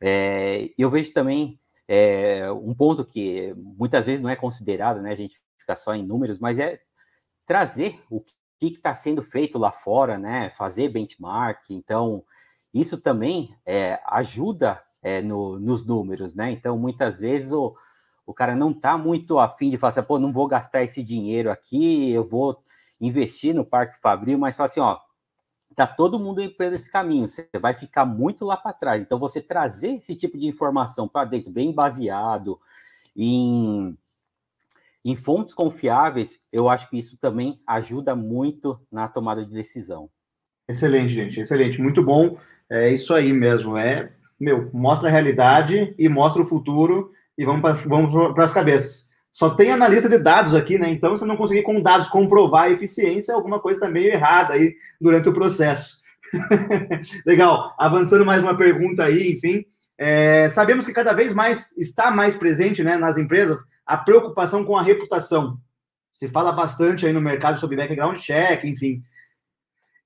É, 0.00 0.70
eu 0.78 0.90
vejo 0.90 1.12
também 1.12 1.58
é, 1.86 2.50
um 2.52 2.74
ponto 2.74 3.04
que 3.04 3.54
muitas 3.56 4.06
vezes 4.06 4.22
não 4.22 4.30
é 4.30 4.36
considerado, 4.36 5.00
né? 5.00 5.12
A 5.12 5.16
gente 5.16 5.40
fica 5.58 5.74
só 5.74 5.94
em 5.94 6.06
números, 6.06 6.38
mas 6.38 6.58
é 6.58 6.80
trazer 7.46 8.00
o 8.10 8.20
que 8.20 8.66
está 8.66 8.94
sendo 8.94 9.22
feito 9.22 9.58
lá 9.58 9.72
fora, 9.72 10.18
né? 10.18 10.50
Fazer 10.50 10.88
benchmark. 10.88 11.70
Então, 11.70 12.24
isso 12.72 12.98
também 12.98 13.56
é, 13.64 14.00
ajuda 14.06 14.82
é, 15.02 15.22
no, 15.22 15.58
nos 15.58 15.84
números, 15.86 16.34
né? 16.34 16.50
Então, 16.50 16.78
muitas 16.78 17.20
vezes 17.20 17.52
o, 17.52 17.74
o 18.26 18.34
cara 18.34 18.54
não 18.54 18.70
está 18.72 18.98
muito 18.98 19.38
afim 19.38 19.70
de 19.70 19.78
falar 19.78 19.90
assim, 19.90 20.02
pô, 20.02 20.18
não 20.18 20.32
vou 20.32 20.46
gastar 20.46 20.82
esse 20.82 21.02
dinheiro 21.02 21.50
aqui, 21.50 22.10
eu 22.10 22.26
vou 22.26 22.62
investir 23.00 23.54
no 23.54 23.64
Parque 23.64 23.98
Fabril, 24.00 24.38
mas 24.38 24.56
fala 24.56 24.66
assim, 24.66 24.80
ó, 24.80 24.98
Está 25.70 25.86
todo 25.86 26.18
mundo 26.18 26.42
indo 26.42 26.54
por 26.54 26.66
esse 26.66 26.90
caminho, 26.90 27.28
você 27.28 27.48
vai 27.60 27.74
ficar 27.74 28.04
muito 28.04 28.44
lá 28.44 28.56
para 28.56 28.72
trás. 28.72 29.02
Então, 29.02 29.18
você 29.18 29.40
trazer 29.40 29.90
esse 29.90 30.16
tipo 30.16 30.36
de 30.36 30.46
informação 30.46 31.06
para 31.06 31.24
dentro, 31.24 31.50
bem 31.50 31.72
baseado 31.72 32.58
em, 33.16 33.96
em 35.04 35.16
fontes 35.16 35.54
confiáveis, 35.54 36.40
eu 36.52 36.68
acho 36.68 36.88
que 36.90 36.98
isso 36.98 37.18
também 37.18 37.60
ajuda 37.66 38.16
muito 38.16 38.80
na 38.90 39.08
tomada 39.08 39.44
de 39.44 39.52
decisão. 39.52 40.10
Excelente, 40.68 41.12
gente, 41.12 41.40
excelente, 41.40 41.80
muito 41.80 42.02
bom. 42.02 42.36
É 42.68 42.92
isso 42.92 43.14
aí 43.14 43.32
mesmo, 43.32 43.76
é, 43.76 44.12
meu, 44.38 44.70
mostra 44.72 45.08
a 45.08 45.12
realidade 45.12 45.94
e 45.98 46.08
mostra 46.08 46.42
o 46.42 46.46
futuro 46.46 47.12
e 47.36 47.44
vamos 47.44 47.62
para 47.62 47.74
vamos 47.88 48.38
as 48.38 48.52
cabeças 48.52 49.07
só 49.30 49.50
tem 49.50 49.70
analista 49.70 50.08
de 50.08 50.18
dados 50.18 50.54
aqui, 50.54 50.78
né? 50.78 50.90
Então, 50.90 51.16
se 51.16 51.24
não 51.24 51.36
conseguir 51.36 51.62
com 51.62 51.80
dados 51.80 52.08
comprovar 52.08 52.64
a 52.64 52.70
eficiência, 52.70 53.34
alguma 53.34 53.60
coisa 53.60 53.78
está 53.78 53.90
meio 53.90 54.12
errada 54.12 54.54
aí 54.54 54.74
durante 55.00 55.28
o 55.28 55.32
processo. 55.32 56.02
Legal. 57.26 57.74
Avançando 57.78 58.24
mais 58.24 58.42
uma 58.42 58.56
pergunta 58.56 59.04
aí, 59.04 59.32
enfim. 59.32 59.64
É, 59.96 60.48
sabemos 60.48 60.86
que 60.86 60.92
cada 60.92 61.12
vez 61.12 61.32
mais 61.32 61.76
está 61.76 62.10
mais 62.10 62.36
presente 62.36 62.84
né, 62.84 62.96
nas 62.96 63.18
empresas 63.18 63.64
a 63.84 63.96
preocupação 63.96 64.64
com 64.64 64.76
a 64.76 64.82
reputação. 64.82 65.58
Se 66.12 66.28
fala 66.28 66.52
bastante 66.52 67.06
aí 67.06 67.12
no 67.12 67.20
mercado 67.20 67.58
sobre 67.60 67.76
background 67.76 68.18
check, 68.18 68.64
enfim. 68.64 69.00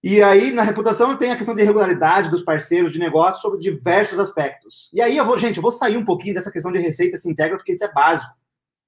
E 0.03 0.21
aí, 0.21 0.51
na 0.51 0.63
reputação, 0.63 1.17
tem 1.17 1.31
a 1.31 1.37
questão 1.37 1.55
de 1.55 1.63
regularidade 1.63 2.29
dos 2.29 2.43
parceiros 2.43 2.93
de 2.93 2.99
negócio 2.99 3.41
sobre 3.41 3.61
diversos 3.61 4.19
aspectos. 4.19 4.91
E 4.93 5.01
aí, 5.01 5.17
eu 5.17 5.25
vou, 5.25 5.39
gente, 5.39 5.59
eu 5.59 5.63
vou 5.63 5.71
sair 5.71 5.97
um 5.97 6.05
pouquinho 6.05 6.35
dessa 6.35 6.51
questão 6.51 6.73
de 6.73 6.79
receita 6.79 7.17
se 7.17 7.31
integra, 7.31 7.57
porque 7.57 7.73
isso 7.73 7.85
é 7.85 7.93
básico. 7.93 8.33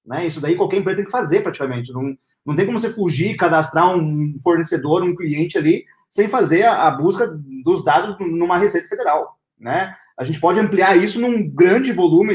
Né? 0.07 0.27
Isso 0.27 0.41
daí 0.41 0.57
qualquer 0.57 0.79
empresa 0.79 0.99
tem 0.99 1.07
que 1.07 1.11
fazer 1.11 1.41
praticamente. 1.41 1.93
Não, 1.93 2.17
não 2.45 2.55
tem 2.55 2.67
como 2.67 2.79
você 2.79 2.91
fugir, 2.91 3.37
cadastrar 3.37 3.97
um 3.97 4.37
fornecedor, 4.43 5.03
um 5.03 5.15
cliente 5.15 5.57
ali, 5.57 5.85
sem 6.11 6.29
fazer 6.29 6.63
a, 6.63 6.87
a 6.87 6.91
busca 6.91 7.27
dos 7.65 7.85
dados 7.85 8.17
numa 8.21 8.59
Receita 8.59 8.89
Federal. 8.89 9.39
Né? 9.59 9.95
A 10.17 10.25
gente 10.25 10.41
pode 10.41 10.61
ampliar 10.61 10.97
isso 10.97 11.21
num 11.21 11.49
grande 11.49 11.93
volume. 11.93 12.35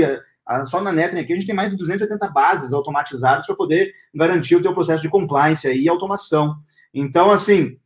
Só 0.65 0.81
na 0.81 0.91
Netring 0.91 1.19
aqui 1.19 1.33
a 1.33 1.35
gente 1.35 1.45
tem 1.45 1.55
mais 1.55 1.69
de 1.69 1.77
280 1.77 2.27
bases 2.29 2.73
automatizadas 2.73 3.45
para 3.45 3.55
poder 3.55 3.93
garantir 4.13 4.55
o 4.55 4.61
teu 4.61 4.73
processo 4.73 5.01
de 5.01 5.09
compliance 5.09 5.67
e 5.67 5.87
automação. 5.87 6.55
Então, 6.93 7.29
assim, 7.29 7.77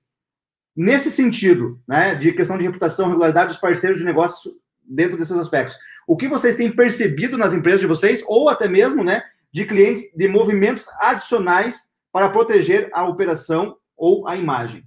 nesse 0.76 1.12
sentido, 1.12 1.80
né, 1.88 2.16
de 2.16 2.32
questão 2.32 2.58
de 2.58 2.64
reputação, 2.64 3.10
regularidade 3.10 3.50
dos 3.50 3.58
parceiros 3.58 4.00
de 4.00 4.06
negócio 4.06 4.52
dentro 4.82 5.18
desses 5.18 5.38
aspectos, 5.38 5.78
o 6.08 6.18
que 6.18 6.28
vocês 6.28 6.56
têm 6.56 6.74
percebido 6.74 7.38
nas 7.38 7.54
empresas 7.54 7.80
de 7.80 7.88
vocês, 7.88 8.24
ou 8.28 8.50
até 8.50 8.68
mesmo, 8.68 9.04
né, 9.04 9.24
de 9.54 9.66
clientes 9.66 10.12
de 10.16 10.28
movimentos 10.28 10.88
adicionais 11.00 11.90
para 12.12 12.30
proteger 12.30 12.90
a 12.94 13.08
operação 13.08 13.78
ou 13.96 14.28
a 14.28 14.36
imagem. 14.36 14.84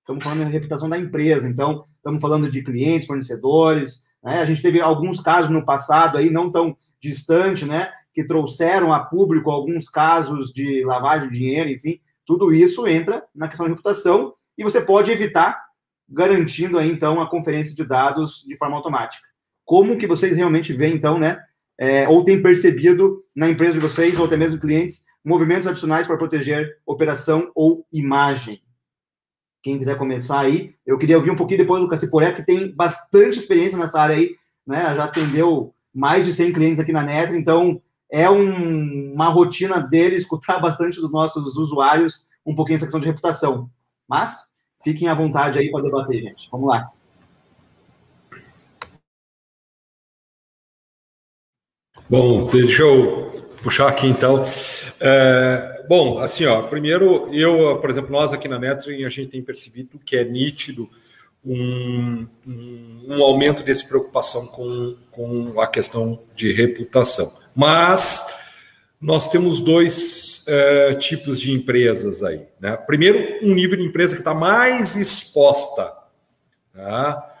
Estamos 0.00 0.24
falando 0.24 0.44
da 0.44 0.46
reputação 0.46 0.88
da 0.88 0.98
empresa, 0.98 1.48
então 1.48 1.84
estamos 1.84 2.20
falando 2.20 2.50
de 2.50 2.62
clientes, 2.62 3.06
fornecedores. 3.06 4.04
Né? 4.22 4.40
A 4.40 4.44
gente 4.44 4.62
teve 4.62 4.80
alguns 4.80 5.20
casos 5.20 5.50
no 5.50 5.64
passado 5.64 6.16
aí, 6.16 6.30
não 6.30 6.50
tão 6.50 6.76
distante, 7.00 7.64
né? 7.64 7.92
Que 8.14 8.24
trouxeram 8.24 8.92
a 8.92 9.00
público 9.00 9.50
alguns 9.50 9.88
casos 9.88 10.52
de 10.52 10.84
lavagem 10.84 11.28
de 11.28 11.38
dinheiro, 11.38 11.70
enfim, 11.70 12.00
tudo 12.24 12.54
isso 12.54 12.86
entra 12.86 13.22
na 13.34 13.48
questão 13.48 13.66
de 13.66 13.72
reputação 13.72 14.34
e 14.56 14.64
você 14.64 14.80
pode 14.80 15.12
evitar 15.12 15.60
garantindo 16.08 16.78
aí 16.78 16.90
então 16.90 17.20
a 17.20 17.28
conferência 17.28 17.74
de 17.74 17.84
dados 17.84 18.44
de 18.46 18.56
forma 18.56 18.76
automática. 18.76 19.26
Como 19.64 19.98
que 19.98 20.06
vocês 20.06 20.36
realmente 20.36 20.72
veem 20.72 20.94
então, 20.94 21.18
né, 21.18 21.38
é, 21.78 22.08
ou 22.08 22.24
tem 22.24 22.40
percebido 22.40 23.16
na 23.34 23.48
empresa 23.48 23.74
de 23.74 23.80
vocês, 23.80 24.18
ou 24.18 24.24
até 24.24 24.36
mesmo 24.36 24.60
clientes, 24.60 25.04
movimentos 25.24 25.68
adicionais 25.68 26.06
para 26.06 26.16
proteger 26.16 26.78
operação 26.86 27.50
ou 27.54 27.86
imagem? 27.92 28.62
Quem 29.62 29.78
quiser 29.78 29.98
começar 29.98 30.40
aí, 30.40 30.74
eu 30.86 30.96
queria 30.96 31.18
ouvir 31.18 31.30
um 31.30 31.36
pouquinho 31.36 31.58
depois 31.58 31.82
do 31.82 31.88
Caciporé, 31.88 32.32
que 32.32 32.44
tem 32.44 32.72
bastante 32.74 33.38
experiência 33.38 33.76
nessa 33.76 34.00
área 34.00 34.16
aí, 34.16 34.36
né? 34.66 34.94
Já 34.94 35.04
atendeu 35.04 35.74
mais 35.92 36.24
de 36.24 36.32
100 36.32 36.52
clientes 36.52 36.80
aqui 36.80 36.92
na 36.92 37.02
Netra, 37.02 37.36
então 37.36 37.80
é 38.10 38.30
um, 38.30 39.12
uma 39.12 39.28
rotina 39.28 39.80
dele 39.80 40.16
escutar 40.16 40.58
bastante 40.62 41.00
dos 41.00 41.10
nossos 41.10 41.56
usuários 41.56 42.24
um 42.44 42.54
pouquinho 42.54 42.76
essa 42.76 42.86
questão 42.86 43.00
de 43.00 43.06
reputação. 43.06 43.68
Mas 44.08 44.52
fiquem 44.84 45.08
à 45.08 45.14
vontade 45.14 45.58
aí 45.58 45.70
para 45.70 45.82
debater, 45.82 46.22
gente. 46.22 46.48
Vamos 46.50 46.68
lá. 46.68 46.88
Bom, 52.08 52.46
deixa 52.46 52.82
eu 52.82 53.48
puxar 53.62 53.88
aqui 53.88 54.06
então. 54.06 54.40
É, 55.00 55.84
bom, 55.88 56.20
assim, 56.20 56.46
ó, 56.46 56.62
primeiro, 56.62 57.28
eu, 57.34 57.78
por 57.78 57.90
exemplo, 57.90 58.12
nós 58.12 58.32
aqui 58.32 58.46
na 58.46 58.60
Netring, 58.60 59.04
a 59.04 59.08
gente 59.08 59.30
tem 59.30 59.42
percebido 59.42 59.98
que 59.98 60.16
é 60.16 60.24
nítido 60.24 60.88
um, 61.44 62.24
um, 62.46 63.06
um 63.08 63.22
aumento 63.24 63.64
dessa 63.64 63.88
preocupação 63.88 64.46
com, 64.46 64.96
com 65.10 65.60
a 65.60 65.66
questão 65.66 66.20
de 66.36 66.52
reputação. 66.52 67.32
Mas 67.56 68.24
nós 69.00 69.26
temos 69.26 69.58
dois 69.58 70.44
é, 70.46 70.94
tipos 70.94 71.40
de 71.40 71.50
empresas 71.50 72.22
aí. 72.22 72.46
Né? 72.60 72.76
Primeiro, 72.76 73.44
um 73.44 73.52
nível 73.52 73.76
de 73.76 73.84
empresa 73.84 74.14
que 74.14 74.20
está 74.20 74.32
mais 74.32 74.94
exposta. 74.94 75.92
Tá? 76.72 77.36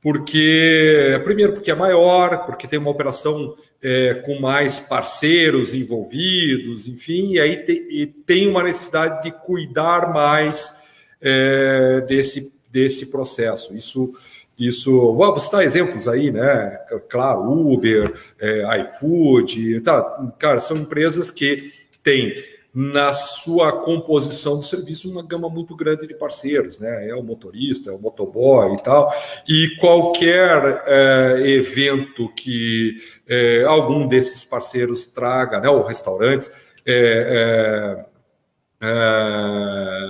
porque, 0.00 1.20
primeiro, 1.24 1.54
porque 1.54 1.70
é 1.70 1.74
maior, 1.74 2.46
porque 2.46 2.68
tem 2.68 2.78
uma 2.78 2.90
operação 2.90 3.56
é, 3.82 4.14
com 4.14 4.40
mais 4.40 4.80
parceiros 4.80 5.74
envolvidos, 5.74 6.88
enfim, 6.88 7.34
e 7.34 7.40
aí 7.40 7.64
te, 7.64 7.72
e 7.90 8.06
tem 8.06 8.48
uma 8.48 8.62
necessidade 8.62 9.22
de 9.22 9.30
cuidar 9.30 10.12
mais 10.12 10.82
é, 11.20 12.00
desse, 12.02 12.52
desse 12.70 13.06
processo. 13.06 13.76
Isso, 13.76 14.12
isso, 14.58 15.14
vou 15.14 15.38
citar 15.38 15.62
exemplos 15.62 16.08
aí, 16.08 16.30
né? 16.30 16.78
Claro, 17.08 17.50
Uber, 17.50 18.12
é, 18.40 18.80
iFood, 18.82 19.80
tá, 19.82 20.02
cara, 20.38 20.58
são 20.58 20.76
empresas 20.76 21.30
que 21.30 21.72
têm 22.02 22.34
na 22.80 23.12
sua 23.12 23.72
composição 23.72 24.56
do 24.56 24.62
serviço 24.62 25.10
uma 25.10 25.20
gama 25.20 25.50
muito 25.50 25.74
grande 25.74 26.06
de 26.06 26.14
parceiros, 26.14 26.78
né? 26.78 27.08
É 27.08 27.14
o 27.16 27.24
motorista, 27.24 27.90
é 27.90 27.92
o 27.92 27.98
motoboy 27.98 28.72
e 28.74 28.80
tal. 28.80 29.12
E 29.48 29.74
qualquer 29.80 30.84
é, 30.86 31.42
evento 31.44 32.32
que 32.36 32.94
é, 33.28 33.64
algum 33.64 34.06
desses 34.06 34.44
parceiros 34.44 35.06
traga, 35.06 35.58
né? 35.58 35.68
Ou 35.68 35.82
restaurantes, 35.82 36.52
é, 36.86 38.04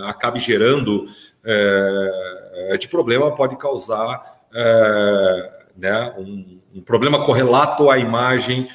acabe 0.04 0.38
gerando 0.38 1.06
de 2.78 2.86
problema, 2.88 3.34
pode 3.34 3.56
causar 3.56 4.20
né? 5.74 6.14
um, 6.18 6.60
um, 6.74 6.82
problema 6.82 7.24
correlato 7.24 7.90
à 7.90 7.98
imagem 7.98 8.68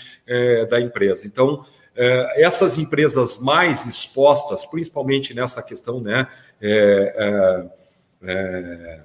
da 0.68 0.82
empresa. 0.82 1.28
Então, 1.28 1.64
essas 2.36 2.78
empresas 2.78 3.38
mais 3.38 3.86
expostas, 3.86 4.66
principalmente 4.66 5.34
nessa 5.34 5.62
questão 5.62 6.02
né, 6.02 6.28
é, 6.62 7.70
é, 8.22 9.00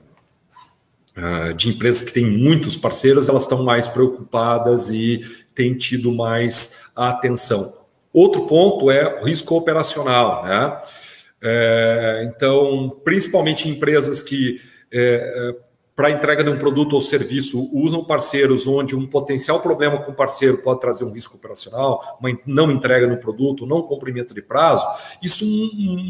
é, 1.16 1.52
de 1.52 1.68
empresas 1.68 2.02
que 2.02 2.12
têm 2.12 2.24
muitos 2.24 2.76
parceiros, 2.76 3.28
elas 3.28 3.42
estão 3.42 3.62
mais 3.62 3.86
preocupadas 3.86 4.90
e 4.90 5.20
têm 5.54 5.76
tido 5.76 6.12
mais 6.12 6.78
atenção. 6.94 7.76
Outro 8.12 8.46
ponto 8.46 8.90
é 8.90 9.20
o 9.20 9.24
risco 9.24 9.56
operacional. 9.56 10.44
Né? 10.44 10.82
É, 11.42 12.30
então, 12.32 13.00
principalmente 13.04 13.68
empresas 13.68 14.22
que 14.22 14.60
é, 14.92 15.54
para 15.98 16.06
a 16.06 16.10
entrega 16.12 16.44
de 16.44 16.50
um 16.50 16.56
produto 16.56 16.92
ou 16.92 17.02
serviço 17.02 17.68
usam 17.72 18.04
parceiros 18.04 18.68
onde 18.68 18.94
um 18.94 19.04
potencial 19.04 19.60
problema 19.60 19.98
com 19.98 20.12
o 20.12 20.14
parceiro 20.14 20.58
pode 20.58 20.80
trazer 20.80 21.02
um 21.02 21.10
risco 21.10 21.34
operacional, 21.34 22.16
uma 22.20 22.30
não 22.46 22.70
entrega 22.70 23.04
no 23.04 23.16
produto, 23.16 23.66
não 23.66 23.82
cumprimento 23.82 24.32
de 24.32 24.40
prazo, 24.40 24.86
isso 25.20 25.44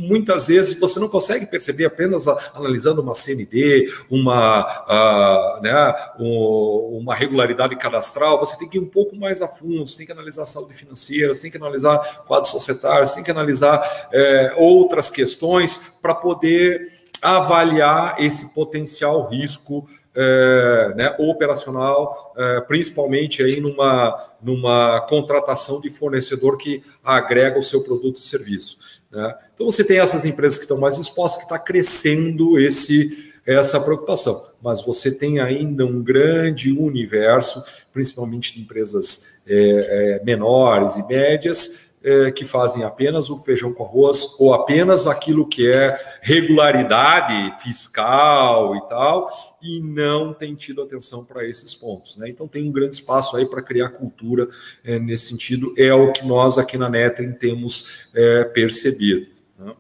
muitas 0.07 0.49
vezes 0.49 0.79
você 0.79 1.01
não 1.01 1.09
consegue 1.09 1.47
perceber 1.47 1.87
apenas 1.87 2.29
analisando 2.29 3.01
uma 3.01 3.15
CND, 3.15 3.91
uma, 4.11 4.61
uh, 4.61 5.63
né, 5.63 5.95
um, 6.21 6.99
uma 7.01 7.15
regularidade 7.15 7.75
cadastral, 7.77 8.39
você 8.39 8.59
tem 8.59 8.69
que 8.69 8.77
ir 8.77 8.83
um 8.83 8.89
pouco 8.91 9.17
mais 9.17 9.41
a 9.41 9.49
fundo, 9.49 9.89
você 9.89 9.97
tem 9.97 10.05
que 10.05 10.13
analisar 10.13 10.45
saúde 10.45 10.75
financeira, 10.75 11.35
você 11.35 11.41
tem 11.41 11.51
que 11.51 11.57
analisar 11.57 12.25
quadros 12.27 12.51
societários, 12.51 13.09
você 13.09 13.15
tem 13.15 13.25
que 13.25 13.31
analisar 13.31 13.81
é, 14.13 14.55
outras 14.59 15.09
questões 15.09 15.81
para 16.03 16.15
poder 16.15 16.98
avaliar 17.23 18.17
esse 18.19 18.53
potencial 18.55 19.29
risco 19.29 19.89
é, 20.15 20.95
né, 20.97 21.15
operacional, 21.19 22.33
é, 22.37 22.61
principalmente 22.63 23.43
aí 23.43 23.61
numa, 23.61 24.17
numa 24.43 25.01
contratação 25.03 25.81
de 25.81 25.91
fornecedor 25.91 26.57
que 26.57 26.83
agrega 27.05 27.59
o 27.59 27.63
seu 27.63 27.83
produto 27.83 28.17
e 28.17 28.21
serviço. 28.21 28.79
Né? 29.11 29.35
Então 29.55 29.71
você 29.71 29.85
tem 29.85 29.99
essas 29.99 30.25
empresas 30.25 30.59
que 30.59 30.65
estão 30.65 30.79
mais 30.79 30.99
expostas, 30.99 31.39
que 31.39 31.45
está 31.45 31.59
crescendo 31.59 32.59
esse, 32.59 33.33
essa 33.47 33.81
preocupação, 33.81 34.43
mas 34.63 34.83
você 34.83 35.11
tem 35.11 35.41
ainda 35.41 35.87
um 35.87 36.03
grande 36.03 36.73
universo, 36.73 37.63
principalmente 37.93 38.55
de 38.55 38.61
empresas 38.61 39.41
é, 39.47 40.19
é 40.21 40.25
menores 40.25 40.97
e 40.97 41.07
médias, 41.07 41.88
é, 42.09 42.33
que 42.33 42.47
fazem 42.47 42.85
apenas 42.85 43.29
o 43.29 43.37
feijão 43.37 43.71
com 43.71 43.85
arroz 43.85 44.35
ou 44.41 44.55
apenas 44.55 45.07
aquilo 45.07 45.47
que 45.47 45.71
é 45.71 46.19
regularidade 46.23 47.63
fiscal 47.63 48.75
e 48.75 48.81
tal, 48.89 49.29
e 49.61 49.79
não 49.79 50.33
tem 50.33 50.55
tido 50.55 50.81
atenção 50.81 51.23
para 51.23 51.47
esses 51.47 51.75
pontos. 51.75 52.17
Né? 52.17 52.31
Então 52.31 52.49
tem 52.49 52.67
um 52.67 52.73
grande 52.73 52.95
espaço 52.95 53.37
aí 53.37 53.45
para 53.45 53.61
criar 53.61 53.91
cultura 53.91 54.49
é, 54.83 54.99
nesse 54.99 55.29
sentido, 55.29 55.75
é 55.77 55.93
o 55.93 56.11
que 56.13 56.25
nós 56.27 56.57
aqui 56.57 56.79
na 56.79 56.89
Netrim 56.89 57.33
temos 57.33 58.09
é, 58.15 58.45
percebido. 58.45 59.27
Né? 59.59 59.75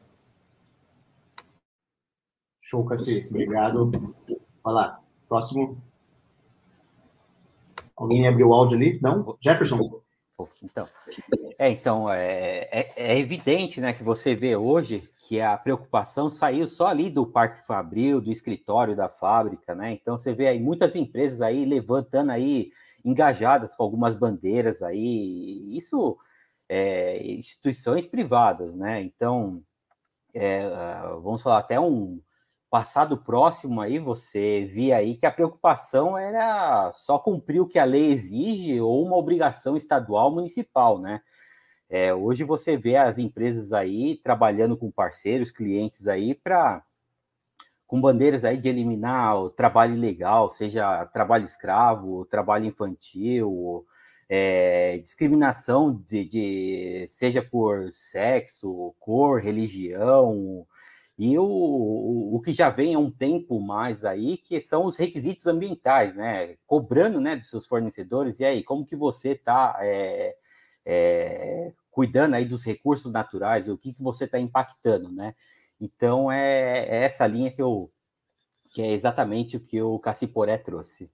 Show, 2.60 2.84
Cassi. 2.84 3.26
Obrigado. 3.30 4.14
Vai 4.62 4.74
lá. 4.74 5.00
Próximo. 5.26 5.80
Alguém 7.96 8.28
abriu 8.28 8.48
o 8.48 8.54
áudio 8.54 8.76
ali? 8.76 8.98
Não? 9.00 9.36
Jefferson. 9.40 10.02
Então, 10.62 10.88
é, 11.58 11.70
então 11.70 12.12
é, 12.12 12.68
é, 12.70 12.92
é, 12.96 13.18
evidente 13.18 13.80
né, 13.80 13.92
que 13.92 14.04
você 14.04 14.34
vê 14.34 14.54
hoje 14.54 15.08
que 15.26 15.40
a 15.40 15.56
preocupação 15.56 16.30
saiu 16.30 16.68
só 16.68 16.86
ali 16.86 17.10
do 17.10 17.26
Parque 17.26 17.66
Fabril, 17.66 18.20
do 18.20 18.30
escritório 18.30 18.94
da 18.94 19.08
fábrica, 19.08 19.74
né? 19.74 19.92
Então 19.92 20.16
você 20.16 20.32
vê 20.32 20.48
aí 20.48 20.60
muitas 20.60 20.96
empresas 20.96 21.42
aí 21.42 21.64
levantando 21.64 22.30
aí, 22.30 22.70
engajadas 23.04 23.74
com 23.74 23.82
algumas 23.82 24.16
bandeiras 24.16 24.82
aí, 24.82 25.76
isso 25.76 26.16
é, 26.68 27.22
instituições 27.32 28.06
privadas, 28.06 28.74
né? 28.74 29.02
Então, 29.02 29.62
é, 30.32 30.68
vamos 31.22 31.42
falar 31.42 31.58
até 31.58 31.78
um, 31.80 32.20
passado 32.70 33.16
próximo 33.16 33.80
aí, 33.80 33.98
você 33.98 34.64
via 34.66 34.96
aí 34.96 35.16
que 35.16 35.26
a 35.26 35.30
preocupação 35.30 36.16
era 36.18 36.92
só 36.92 37.18
cumprir 37.18 37.60
o 37.60 37.66
que 37.66 37.78
a 37.78 37.84
lei 37.84 38.12
exige 38.12 38.80
ou 38.80 39.04
uma 39.04 39.16
obrigação 39.16 39.76
estadual 39.76 40.30
municipal, 40.30 40.98
né? 40.98 41.20
É, 41.90 42.12
hoje 42.14 42.44
você 42.44 42.76
vê 42.76 42.96
as 42.96 43.16
empresas 43.16 43.72
aí 43.72 44.16
trabalhando 44.16 44.76
com 44.76 44.90
parceiros, 44.90 45.50
clientes 45.50 46.06
aí 46.06 46.34
para 46.34 46.84
com 47.86 47.98
bandeiras 48.00 48.44
aí 48.44 48.58
de 48.58 48.68
eliminar 48.68 49.38
o 49.38 49.48
trabalho 49.48 49.94
ilegal, 49.94 50.50
seja 50.50 51.06
trabalho 51.06 51.46
escravo, 51.46 52.26
trabalho 52.26 52.66
infantil, 52.66 53.86
é, 54.28 54.98
discriminação 54.98 55.94
de, 56.06 56.24
de, 56.26 57.06
seja 57.08 57.42
por 57.42 57.90
sexo, 57.90 58.94
cor, 59.00 59.40
religião, 59.40 60.66
e 61.18 61.36
o, 61.36 62.30
o, 62.32 62.40
que 62.40 62.54
já 62.54 62.70
vem 62.70 62.94
há 62.94 62.98
um 62.98 63.10
tempo 63.10 63.60
mais 63.60 64.04
aí, 64.04 64.36
que 64.36 64.60
são 64.60 64.84
os 64.84 64.96
requisitos 64.96 65.48
ambientais, 65.48 66.14
né? 66.14 66.56
Cobrando 66.64 67.20
né, 67.20 67.34
dos 67.34 67.50
seus 67.50 67.66
fornecedores, 67.66 68.38
e 68.38 68.44
aí, 68.44 68.62
como 68.62 68.86
que 68.86 68.94
você 68.94 69.30
está 69.30 69.76
é, 69.80 70.36
é, 70.86 71.72
cuidando 71.90 72.34
aí 72.34 72.44
dos 72.44 72.64
recursos 72.64 73.10
naturais, 73.10 73.68
o 73.68 73.76
que, 73.76 73.92
que 73.92 74.00
você 74.00 74.26
está 74.26 74.38
impactando, 74.38 75.10
né? 75.10 75.34
Então, 75.80 76.30
é, 76.30 76.86
é, 76.88 77.04
essa 77.04 77.26
linha 77.26 77.50
que 77.50 77.60
eu 77.60 77.90
que 78.72 78.82
é 78.82 78.92
exatamente 78.92 79.56
o 79.56 79.60
que 79.60 79.80
o 79.80 79.98
Caciporé 79.98 80.58
trouxe. 80.58 81.10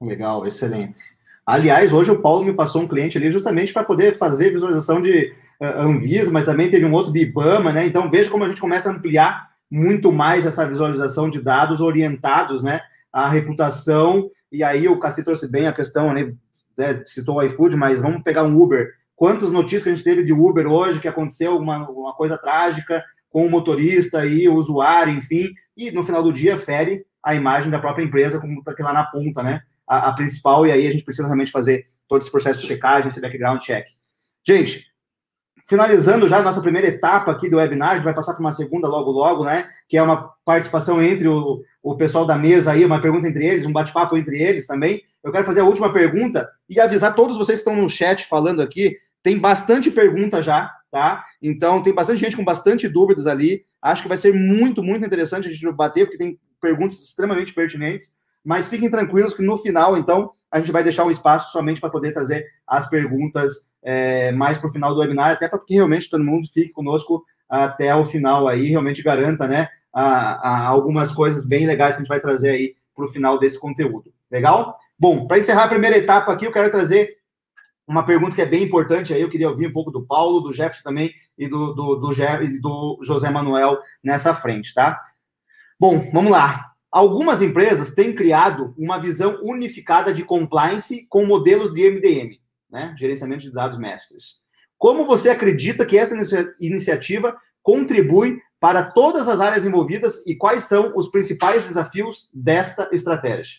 Legal, 0.00 0.46
excelente. 0.46 1.02
Aliás, 1.44 1.92
hoje 1.92 2.12
o 2.12 2.22
Paulo 2.22 2.44
me 2.44 2.54
passou 2.54 2.82
um 2.82 2.88
cliente 2.88 3.18
ali 3.18 3.30
justamente 3.30 3.72
para 3.72 3.84
poder 3.84 4.16
fazer 4.16 4.52
visualização 4.52 5.02
de 5.02 5.34
Anvisa, 5.60 6.30
mas 6.30 6.44
também 6.44 6.68
teve 6.68 6.84
um 6.84 6.92
outro 6.92 7.12
de 7.12 7.20
IBAMA, 7.20 7.72
né? 7.72 7.86
Então 7.86 8.10
veja 8.10 8.30
como 8.30 8.44
a 8.44 8.48
gente 8.48 8.60
começa 8.60 8.88
a 8.88 8.92
ampliar 8.92 9.50
muito 9.70 10.12
mais 10.12 10.46
essa 10.46 10.66
visualização 10.66 11.28
de 11.28 11.40
dados 11.40 11.80
orientados, 11.80 12.62
né, 12.62 12.80
à 13.12 13.28
reputação. 13.28 14.30
E 14.52 14.62
aí 14.62 14.88
o 14.88 14.98
Cassi 14.98 15.24
trouxe 15.24 15.50
bem 15.50 15.66
a 15.66 15.72
questão, 15.72 16.12
né, 16.12 16.32
né 16.78 17.02
citou 17.04 17.36
o 17.36 17.42
iFood, 17.42 17.76
mas 17.76 18.00
vamos 18.00 18.22
pegar 18.22 18.44
um 18.44 18.60
Uber. 18.60 18.92
Quantas 19.16 19.50
notícias 19.50 19.82
que 19.82 19.88
a 19.88 19.94
gente 19.94 20.04
teve 20.04 20.22
de 20.22 20.32
Uber 20.32 20.66
hoje 20.66 21.00
que 21.00 21.08
aconteceu 21.08 21.56
uma, 21.56 21.88
uma 21.88 22.14
coisa 22.14 22.36
trágica 22.36 23.02
com 23.30 23.46
o 23.46 23.50
motorista 23.50 24.24
e 24.24 24.48
o 24.48 24.54
usuário, 24.54 25.12
enfim, 25.12 25.52
e 25.76 25.90
no 25.90 26.02
final 26.02 26.22
do 26.22 26.32
dia 26.32 26.56
fere 26.56 27.04
a 27.22 27.34
imagem 27.34 27.70
da 27.70 27.78
própria 27.78 28.04
empresa 28.04 28.38
como 28.38 28.62
aqui 28.66 28.82
lá 28.82 28.92
na 28.92 29.04
ponta, 29.04 29.42
né? 29.42 29.62
a, 29.86 30.08
a, 30.08 30.12
principal, 30.12 30.66
e 30.66 30.72
aí 30.72 30.86
a 30.86 30.90
gente 30.90 31.04
precisa 31.04 31.28
realmente 31.28 31.52
fazer 31.52 31.86
todo 32.08 32.20
esse 32.20 32.30
processo 32.30 32.60
de 32.60 32.66
checagem, 32.66 33.08
esse 33.08 33.20
background 33.20 33.60
check. 33.60 33.86
Gente, 34.46 34.84
finalizando 35.66 36.28
já 36.28 36.38
a 36.38 36.42
nossa 36.42 36.60
primeira 36.60 36.86
etapa 36.86 37.32
aqui 37.32 37.50
do 37.50 37.56
webinar, 37.56 37.90
a 37.90 37.94
gente 37.96 38.04
vai 38.04 38.14
passar 38.14 38.32
para 38.32 38.40
uma 38.40 38.52
segunda 38.52 38.86
logo 38.86 39.10
logo, 39.10 39.44
né? 39.44 39.68
Que 39.88 39.96
é 39.96 40.02
uma 40.02 40.30
participação 40.44 41.02
entre 41.02 41.26
o, 41.26 41.62
o 41.82 41.96
pessoal 41.96 42.24
da 42.24 42.36
mesa 42.38 42.70
aí, 42.70 42.84
uma 42.84 43.00
pergunta 43.00 43.28
entre 43.28 43.44
eles, 43.44 43.66
um 43.66 43.72
bate-papo 43.72 44.16
entre 44.16 44.40
eles 44.40 44.66
também. 44.66 45.02
Eu 45.22 45.32
quero 45.32 45.44
fazer 45.44 45.60
a 45.60 45.64
última 45.64 45.92
pergunta 45.92 46.48
e 46.68 46.80
avisar 46.80 47.14
todos 47.14 47.36
vocês 47.36 47.62
que 47.62 47.68
estão 47.68 47.82
no 47.82 47.88
chat 47.88 48.24
falando 48.26 48.62
aqui, 48.62 48.96
tem 49.22 49.38
bastante 49.38 49.90
pergunta 49.90 50.40
já, 50.40 50.72
tá? 50.90 51.24
Então 51.42 51.82
tem 51.82 51.92
bastante 51.92 52.20
gente 52.20 52.36
com 52.36 52.44
bastante 52.44 52.88
dúvidas 52.88 53.26
ali. 53.26 53.64
Acho 53.82 54.02
que 54.02 54.08
vai 54.08 54.16
ser 54.16 54.32
muito, 54.32 54.84
muito 54.84 55.04
interessante 55.04 55.48
a 55.48 55.52
gente 55.52 55.68
bater, 55.72 56.04
porque 56.04 56.18
tem 56.18 56.38
perguntas 56.60 57.00
extremamente 57.00 57.52
pertinentes 57.52 58.14
mas 58.46 58.68
fiquem 58.68 58.88
tranquilos 58.88 59.34
que 59.34 59.42
no 59.42 59.56
final, 59.58 59.96
então, 59.98 60.30
a 60.48 60.60
gente 60.60 60.70
vai 60.70 60.84
deixar 60.84 61.04
um 61.04 61.10
espaço 61.10 61.50
somente 61.50 61.80
para 61.80 61.90
poder 61.90 62.12
trazer 62.12 62.46
as 62.64 62.88
perguntas 62.88 63.72
é, 63.82 64.30
mais 64.30 64.56
para 64.56 64.70
o 64.70 64.72
final 64.72 64.94
do 64.94 65.00
webinar, 65.00 65.32
até 65.32 65.48
para 65.48 65.58
que 65.58 65.74
realmente 65.74 66.08
todo 66.08 66.22
mundo 66.22 66.46
fique 66.46 66.70
conosco 66.70 67.24
até 67.48 67.92
o 67.92 68.04
final 68.04 68.46
aí, 68.46 68.68
realmente 68.68 69.02
garanta, 69.02 69.48
né, 69.48 69.68
a, 69.92 70.48
a 70.48 70.66
algumas 70.68 71.10
coisas 71.10 71.44
bem 71.44 71.66
legais 71.66 71.96
que 71.96 72.02
a 72.02 72.04
gente 72.04 72.08
vai 72.08 72.20
trazer 72.20 72.50
aí 72.50 72.76
para 72.94 73.04
o 73.04 73.08
final 73.08 73.36
desse 73.36 73.58
conteúdo. 73.58 74.12
Legal? 74.30 74.78
Bom, 74.96 75.26
para 75.26 75.38
encerrar 75.38 75.64
a 75.64 75.68
primeira 75.68 75.98
etapa 75.98 76.32
aqui, 76.32 76.46
eu 76.46 76.52
quero 76.52 76.70
trazer 76.70 77.16
uma 77.84 78.06
pergunta 78.06 78.36
que 78.36 78.42
é 78.42 78.46
bem 78.46 78.62
importante 78.62 79.12
aí, 79.12 79.22
eu 79.22 79.30
queria 79.30 79.50
ouvir 79.50 79.66
um 79.66 79.72
pouco 79.72 79.90
do 79.90 80.06
Paulo, 80.06 80.40
do 80.40 80.52
Jefferson 80.52 80.84
também 80.84 81.12
e 81.36 81.48
do, 81.48 81.74
do, 81.74 81.96
do, 81.96 82.10
do 82.60 82.98
José 83.02 83.28
Manuel 83.28 83.80
nessa 84.04 84.32
frente, 84.32 84.72
tá? 84.72 85.02
Bom, 85.80 86.10
vamos 86.12 86.30
lá. 86.30 86.75
Algumas 86.96 87.42
empresas 87.42 87.90
têm 87.90 88.14
criado 88.14 88.74
uma 88.78 88.96
visão 88.96 89.38
unificada 89.42 90.14
de 90.14 90.24
compliance 90.24 91.06
com 91.10 91.26
modelos 91.26 91.70
de 91.70 91.90
MDM, 91.90 92.40
né? 92.70 92.94
Gerenciamento 92.98 93.42
de 93.42 93.52
dados 93.52 93.76
mestres. 93.76 94.36
Como 94.78 95.06
você 95.06 95.28
acredita 95.28 95.84
que 95.84 95.98
essa 95.98 96.16
iniciativa 96.58 97.36
contribui 97.62 98.40
para 98.58 98.82
todas 98.82 99.28
as 99.28 99.40
áreas 99.40 99.66
envolvidas 99.66 100.26
e 100.26 100.34
quais 100.34 100.64
são 100.64 100.94
os 100.96 101.08
principais 101.08 101.64
desafios 101.64 102.30
desta 102.32 102.88
estratégia? 102.90 103.58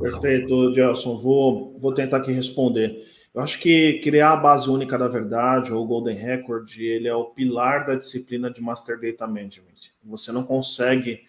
Perfeito, 0.00 0.72
Gelson. 0.72 1.18
Vou, 1.18 1.76
vou 1.80 1.92
tentar 1.92 2.18
aqui 2.18 2.30
responder. 2.30 2.96
Eu 3.34 3.42
acho 3.42 3.58
que 3.58 4.00
criar 4.04 4.34
a 4.34 4.36
base 4.36 4.70
única 4.70 4.96
da 4.96 5.08
verdade, 5.08 5.72
ou 5.72 5.84
Golden 5.84 6.16
Record, 6.16 6.78
ele 6.78 7.08
é 7.08 7.14
o 7.16 7.24
pilar 7.24 7.84
da 7.86 7.96
disciplina 7.96 8.52
de 8.52 8.60
Master 8.60 9.00
Data 9.00 9.26
Management. 9.26 9.90
Você 10.04 10.30
não 10.30 10.44
consegue 10.44 11.22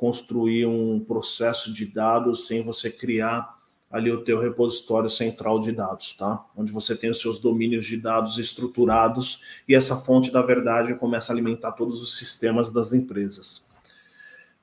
construir 0.00 0.64
um 0.64 0.98
processo 0.98 1.74
de 1.74 1.84
dados 1.84 2.46
sem 2.46 2.62
você 2.64 2.90
criar 2.90 3.60
ali 3.90 4.10
o 4.10 4.24
teu 4.24 4.40
repositório 4.40 5.10
central 5.10 5.60
de 5.60 5.72
dados, 5.72 6.16
tá? 6.16 6.42
Onde 6.56 6.72
você 6.72 6.96
tem 6.96 7.10
os 7.10 7.20
seus 7.20 7.38
domínios 7.38 7.84
de 7.84 7.98
dados 7.98 8.38
estruturados 8.38 9.42
e 9.68 9.74
essa 9.74 9.94
fonte 9.96 10.30
da 10.30 10.40
verdade 10.40 10.94
começa 10.94 11.30
a 11.30 11.34
alimentar 11.34 11.72
todos 11.72 12.02
os 12.02 12.16
sistemas 12.16 12.72
das 12.72 12.94
empresas. 12.94 13.68